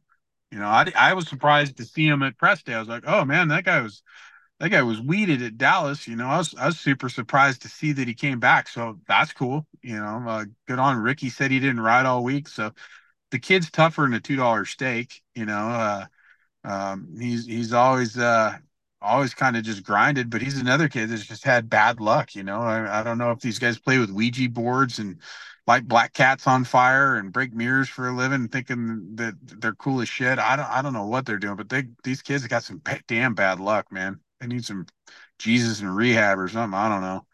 You 0.51 0.59
know, 0.59 0.67
I 0.67 0.89
I 0.95 1.13
was 1.15 1.27
surprised 1.27 1.77
to 1.77 1.85
see 1.85 2.07
him 2.07 2.23
at 2.23 2.37
press 2.37 2.63
day. 2.63 2.75
I 2.75 2.79
was 2.79 2.87
like, 2.87 3.03
oh 3.05 3.25
man, 3.25 3.49
that 3.49 3.65
guy 3.65 3.81
was 3.81 4.03
that 4.63 4.69
guy 4.69 4.81
was 4.81 5.01
weeded 5.01 5.41
at 5.41 5.57
Dallas. 5.57 6.07
You 6.07 6.15
know, 6.15 6.27
I 6.27 6.37
was 6.37 6.55
I 6.57 6.67
was 6.67 6.79
super 6.79 7.09
surprised 7.09 7.63
to 7.63 7.67
see 7.67 7.91
that 7.91 8.07
he 8.07 8.13
came 8.13 8.39
back. 8.39 8.69
So 8.69 8.97
that's 9.09 9.33
cool. 9.33 9.67
You 9.81 9.97
know, 9.97 10.23
uh, 10.25 10.45
good 10.69 10.79
on 10.79 10.95
Ricky. 10.99 11.29
Said 11.29 11.51
he 11.51 11.59
didn't 11.59 11.81
ride 11.81 12.05
all 12.05 12.23
week, 12.23 12.47
so 12.47 12.71
the 13.31 13.39
kid's 13.39 13.69
tougher 13.69 14.03
than 14.03 14.13
a 14.13 14.21
two 14.21 14.37
dollar 14.37 14.63
steak. 14.63 15.21
You 15.35 15.45
know, 15.45 15.67
uh, 15.67 16.05
um, 16.63 17.13
he's 17.19 17.45
he's 17.45 17.73
always 17.73 18.17
uh, 18.17 18.55
always 19.01 19.33
kind 19.33 19.57
of 19.57 19.63
just 19.63 19.83
grinded, 19.83 20.29
but 20.29 20.41
he's 20.41 20.57
another 20.57 20.87
kid 20.87 21.09
that's 21.09 21.25
just 21.25 21.43
had 21.43 21.69
bad 21.69 21.99
luck. 21.99 22.33
You 22.33 22.43
know, 22.43 22.61
I, 22.61 23.01
I 23.01 23.03
don't 23.03 23.17
know 23.17 23.31
if 23.31 23.41
these 23.41 23.59
guys 23.59 23.77
play 23.77 23.97
with 23.97 24.11
Ouija 24.11 24.47
boards 24.47 24.97
and 24.97 25.19
light 25.67 25.89
black 25.89 26.13
cats 26.13 26.47
on 26.47 26.63
fire 26.63 27.15
and 27.15 27.33
break 27.33 27.53
mirrors 27.53 27.89
for 27.89 28.07
a 28.07 28.15
living, 28.15 28.47
thinking 28.47 29.15
that 29.15 29.33
they're 29.43 29.75
cool 29.75 29.99
as 29.99 30.07
shit. 30.07 30.39
I 30.39 30.55
don't 30.55 30.69
I 30.69 30.81
don't 30.81 30.93
know 30.93 31.07
what 31.07 31.25
they're 31.25 31.37
doing, 31.37 31.57
but 31.57 31.67
they 31.67 31.83
these 32.05 32.21
kids 32.21 32.47
got 32.47 32.63
some 32.63 32.81
damn 33.07 33.33
bad 33.33 33.59
luck, 33.59 33.91
man. 33.91 34.21
They 34.43 34.55
need 34.55 34.65
some 34.65 34.85
Jesus 35.39 35.79
and 35.79 35.95
rehab 35.95 36.37
or 36.37 36.49
something. 36.49 36.77
I 36.77 36.89
don't 36.89 37.01
know. 37.01 37.25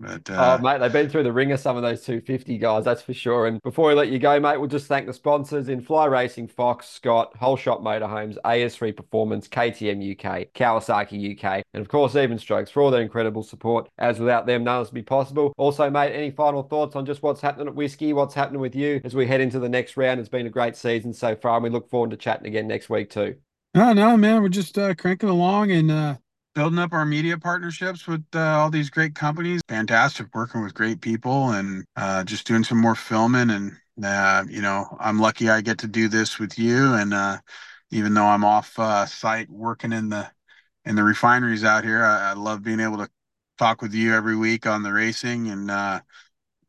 But, 0.00 0.30
uh, 0.30 0.56
oh, 0.58 0.62
mate, 0.62 0.78
they've 0.80 0.90
been 0.90 1.10
through 1.10 1.24
the 1.24 1.32
ringer, 1.32 1.58
some 1.58 1.76
of 1.76 1.82
those 1.82 2.00
250 2.00 2.56
guys, 2.56 2.86
that's 2.86 3.02
for 3.02 3.12
sure. 3.12 3.46
And 3.46 3.60
before 3.60 3.88
we 3.88 3.94
let 3.94 4.08
you 4.08 4.18
go, 4.18 4.40
mate, 4.40 4.56
we'll 4.56 4.70
just 4.70 4.86
thank 4.86 5.06
the 5.06 5.12
sponsors 5.12 5.68
in 5.68 5.82
Fly 5.82 6.06
Racing, 6.06 6.48
Fox, 6.48 6.88
Scott, 6.88 7.36
Whole 7.36 7.58
Shot 7.58 7.82
Motorhomes, 7.82 8.38
AS3 8.42 8.96
Performance, 8.96 9.46
KTM 9.46 10.12
UK, 10.12 10.54
Kawasaki 10.54 11.36
UK, 11.36 11.62
and 11.74 11.82
of 11.82 11.88
course, 11.88 12.14
Evenstrokes 12.14 12.70
for 12.70 12.82
all 12.82 12.90
their 12.90 13.02
incredible 13.02 13.42
support. 13.42 13.90
As 13.98 14.18
without 14.18 14.46
them, 14.46 14.64
none 14.64 14.80
of 14.80 14.86
this 14.86 14.92
would 14.92 15.00
be 15.00 15.02
possible. 15.02 15.52
Also, 15.58 15.90
mate, 15.90 16.14
any 16.14 16.30
final 16.30 16.62
thoughts 16.62 16.96
on 16.96 17.04
just 17.04 17.22
what's 17.22 17.42
happening 17.42 17.68
at 17.68 17.74
Whiskey, 17.74 18.14
what's 18.14 18.32
happening 18.32 18.62
with 18.62 18.74
you 18.74 19.02
as 19.04 19.14
we 19.14 19.26
head 19.26 19.42
into 19.42 19.58
the 19.58 19.68
next 19.68 19.98
round? 19.98 20.18
It's 20.18 20.30
been 20.30 20.46
a 20.46 20.50
great 20.50 20.76
season 20.76 21.12
so 21.12 21.36
far, 21.36 21.56
and 21.56 21.64
we 21.64 21.68
look 21.68 21.90
forward 21.90 22.12
to 22.12 22.16
chatting 22.16 22.46
again 22.46 22.66
next 22.66 22.88
week, 22.88 23.10
too. 23.10 23.36
No, 23.74 23.92
no, 23.92 24.16
man, 24.16 24.42
we're 24.42 24.48
just 24.48 24.78
uh, 24.78 24.94
cranking 24.94 25.28
along 25.28 25.70
and, 25.70 25.90
uh, 25.90 26.16
building 26.54 26.78
up 26.78 26.92
our 26.92 27.04
media 27.04 27.38
partnerships 27.38 28.06
with 28.06 28.24
uh, 28.34 28.40
all 28.40 28.70
these 28.70 28.90
great 28.90 29.14
companies. 29.14 29.60
Fantastic 29.68 30.34
working 30.34 30.62
with 30.62 30.74
great 30.74 31.00
people 31.00 31.50
and 31.50 31.84
uh, 31.96 32.24
just 32.24 32.46
doing 32.46 32.64
some 32.64 32.78
more 32.78 32.94
filming. 32.94 33.50
And, 33.50 33.76
uh, 34.02 34.44
you 34.48 34.62
know, 34.62 34.96
I'm 34.98 35.18
lucky 35.18 35.48
I 35.48 35.60
get 35.60 35.78
to 35.78 35.86
do 35.86 36.08
this 36.08 36.38
with 36.38 36.58
you. 36.58 36.94
And 36.94 37.14
uh, 37.14 37.38
even 37.90 38.14
though 38.14 38.26
I'm 38.26 38.44
off 38.44 38.78
uh, 38.78 39.06
site 39.06 39.48
working 39.50 39.92
in 39.92 40.08
the 40.08 40.30
in 40.86 40.96
the 40.96 41.04
refineries 41.04 41.62
out 41.62 41.84
here, 41.84 42.02
I, 42.02 42.30
I, 42.30 42.32
love 42.32 42.62
being 42.62 42.80
able 42.80 42.96
to 42.96 43.08
talk 43.58 43.82
with 43.82 43.92
you 43.92 44.14
every 44.14 44.34
week 44.34 44.66
on 44.66 44.82
the 44.82 44.92
racing 44.92 45.48
and 45.48 45.70
uh, 45.70 46.00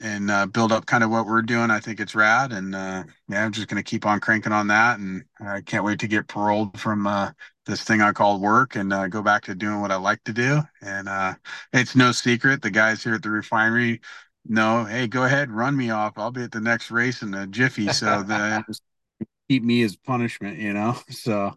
and 0.02 0.32
uh, 0.32 0.46
build 0.48 0.72
up 0.72 0.86
kind 0.86 1.04
of 1.04 1.12
what 1.12 1.28
we're 1.28 1.42
doing. 1.42 1.70
I 1.72 1.80
think 1.80 2.00
it's 2.00 2.16
rad, 2.16 2.52
and 2.52 2.76
uh, 2.76 3.04
yeah, 3.30 3.46
I'm 3.46 3.52
just 3.52 3.70
to 3.70 3.90
keep 3.90 4.06
on 4.06 4.20
cranking 4.20 4.52
on 4.52 4.68
that, 4.68 5.00
and 5.00 5.24
I 5.40 5.62
can't 5.62 5.86
wait 5.86 6.00
to 6.00 6.08
get 6.08 6.28
paroled 6.28 6.80
from 6.80 7.08
uh, 7.08 7.32
this 7.66 7.84
thing 7.84 8.02
I 8.02 8.12
call 8.12 8.40
work 8.40 8.76
and 8.76 8.92
uh, 8.92 9.08
go 9.08 9.22
back 9.22 9.44
to 9.46 9.56
doing 9.56 9.82
what 9.82 9.92
I 9.92 9.96
like 9.98 10.24
to 10.26 10.34
do. 10.34 10.62
And 10.82 11.08
uh, 11.08 11.36
it's 11.74 11.96
no 11.96 12.12
secret 12.12 12.62
the 12.62 12.72
guys 12.72 13.04
here 13.04 13.16
at 13.16 13.24
the 13.24 13.30
refinery 13.30 14.02
know, 14.44 14.86
hey, 14.86 15.08
go 15.08 15.24
ahead, 15.24 15.52
run 15.52 15.78
me 15.78 15.92
off. 15.92 16.14
I'll 16.18 16.32
be 16.32 16.42
at 16.42 16.52
the 16.52 16.62
next 16.62 16.90
race 16.90 17.22
in 17.22 17.34
a 17.34 17.46
jiffy. 17.46 17.90
So 17.90 18.24
that 18.24 18.66
keep 19.50 19.64
me 19.64 19.84
as 19.84 19.96
punishment, 19.96 20.58
you 20.58 20.74
know. 20.74 20.98
So 21.12 21.54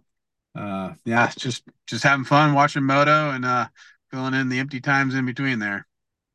uh, 0.55 0.95
yeah, 1.05 1.33
just 1.37 1.65
just 1.87 2.05
having 2.05 2.25
fun 2.25 2.55
watching 2.55 2.85
moto 2.85 3.31
and 3.31 3.69
filling 4.11 4.35
in 4.35 4.49
the 4.49 4.59
empty 4.59 4.81
times 4.81 5.15
in 5.15 5.27
between 5.27 5.59
there. 5.59 5.87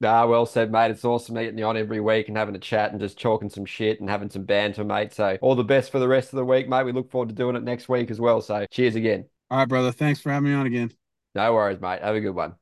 Nah, 0.02 0.26
well 0.28 0.46
said, 0.46 0.72
mate. 0.72 0.92
It's 0.92 1.04
awesome 1.04 1.36
meeting 1.36 1.58
you 1.58 1.66
on 1.66 1.76
every 1.76 2.00
week 2.00 2.30
and 2.30 2.38
having 2.38 2.56
a 2.56 2.60
chat 2.60 2.92
and 2.92 3.02
just 3.02 3.20
talking 3.20 3.50
some 3.50 3.66
shit 3.66 4.00
and 4.00 4.10
having 4.10 4.30
some 4.30 4.44
banter, 4.44 4.86
mate. 4.86 5.14
So 5.14 5.38
all 5.42 5.56
the 5.56 5.64
best 5.64 5.92
for 5.92 6.00
the 6.00 6.08
rest 6.08 6.32
of 6.32 6.38
the 6.38 6.46
week, 6.46 6.70
mate. 6.70 6.84
We 6.86 6.94
look 6.94 7.12
forward 7.12 7.30
to 7.30 7.36
doing 7.36 7.58
it 7.58 7.64
next 7.64 7.90
week 7.90 8.10
as 8.10 8.20
well. 8.20 8.42
So 8.42 8.66
cheers 8.72 8.96
again. 8.96 9.26
All 9.52 9.58
right, 9.58 9.68
brother. 9.68 9.92
Thanks 9.92 10.22
for 10.22 10.32
having 10.32 10.50
me 10.50 10.56
on 10.56 10.68
again. 10.68 10.92
No 11.36 11.54
worries, 11.54 11.80
mate. 11.82 12.02
Have 12.02 12.16
a 12.16 12.22
good 12.22 12.36
one. 12.36 12.56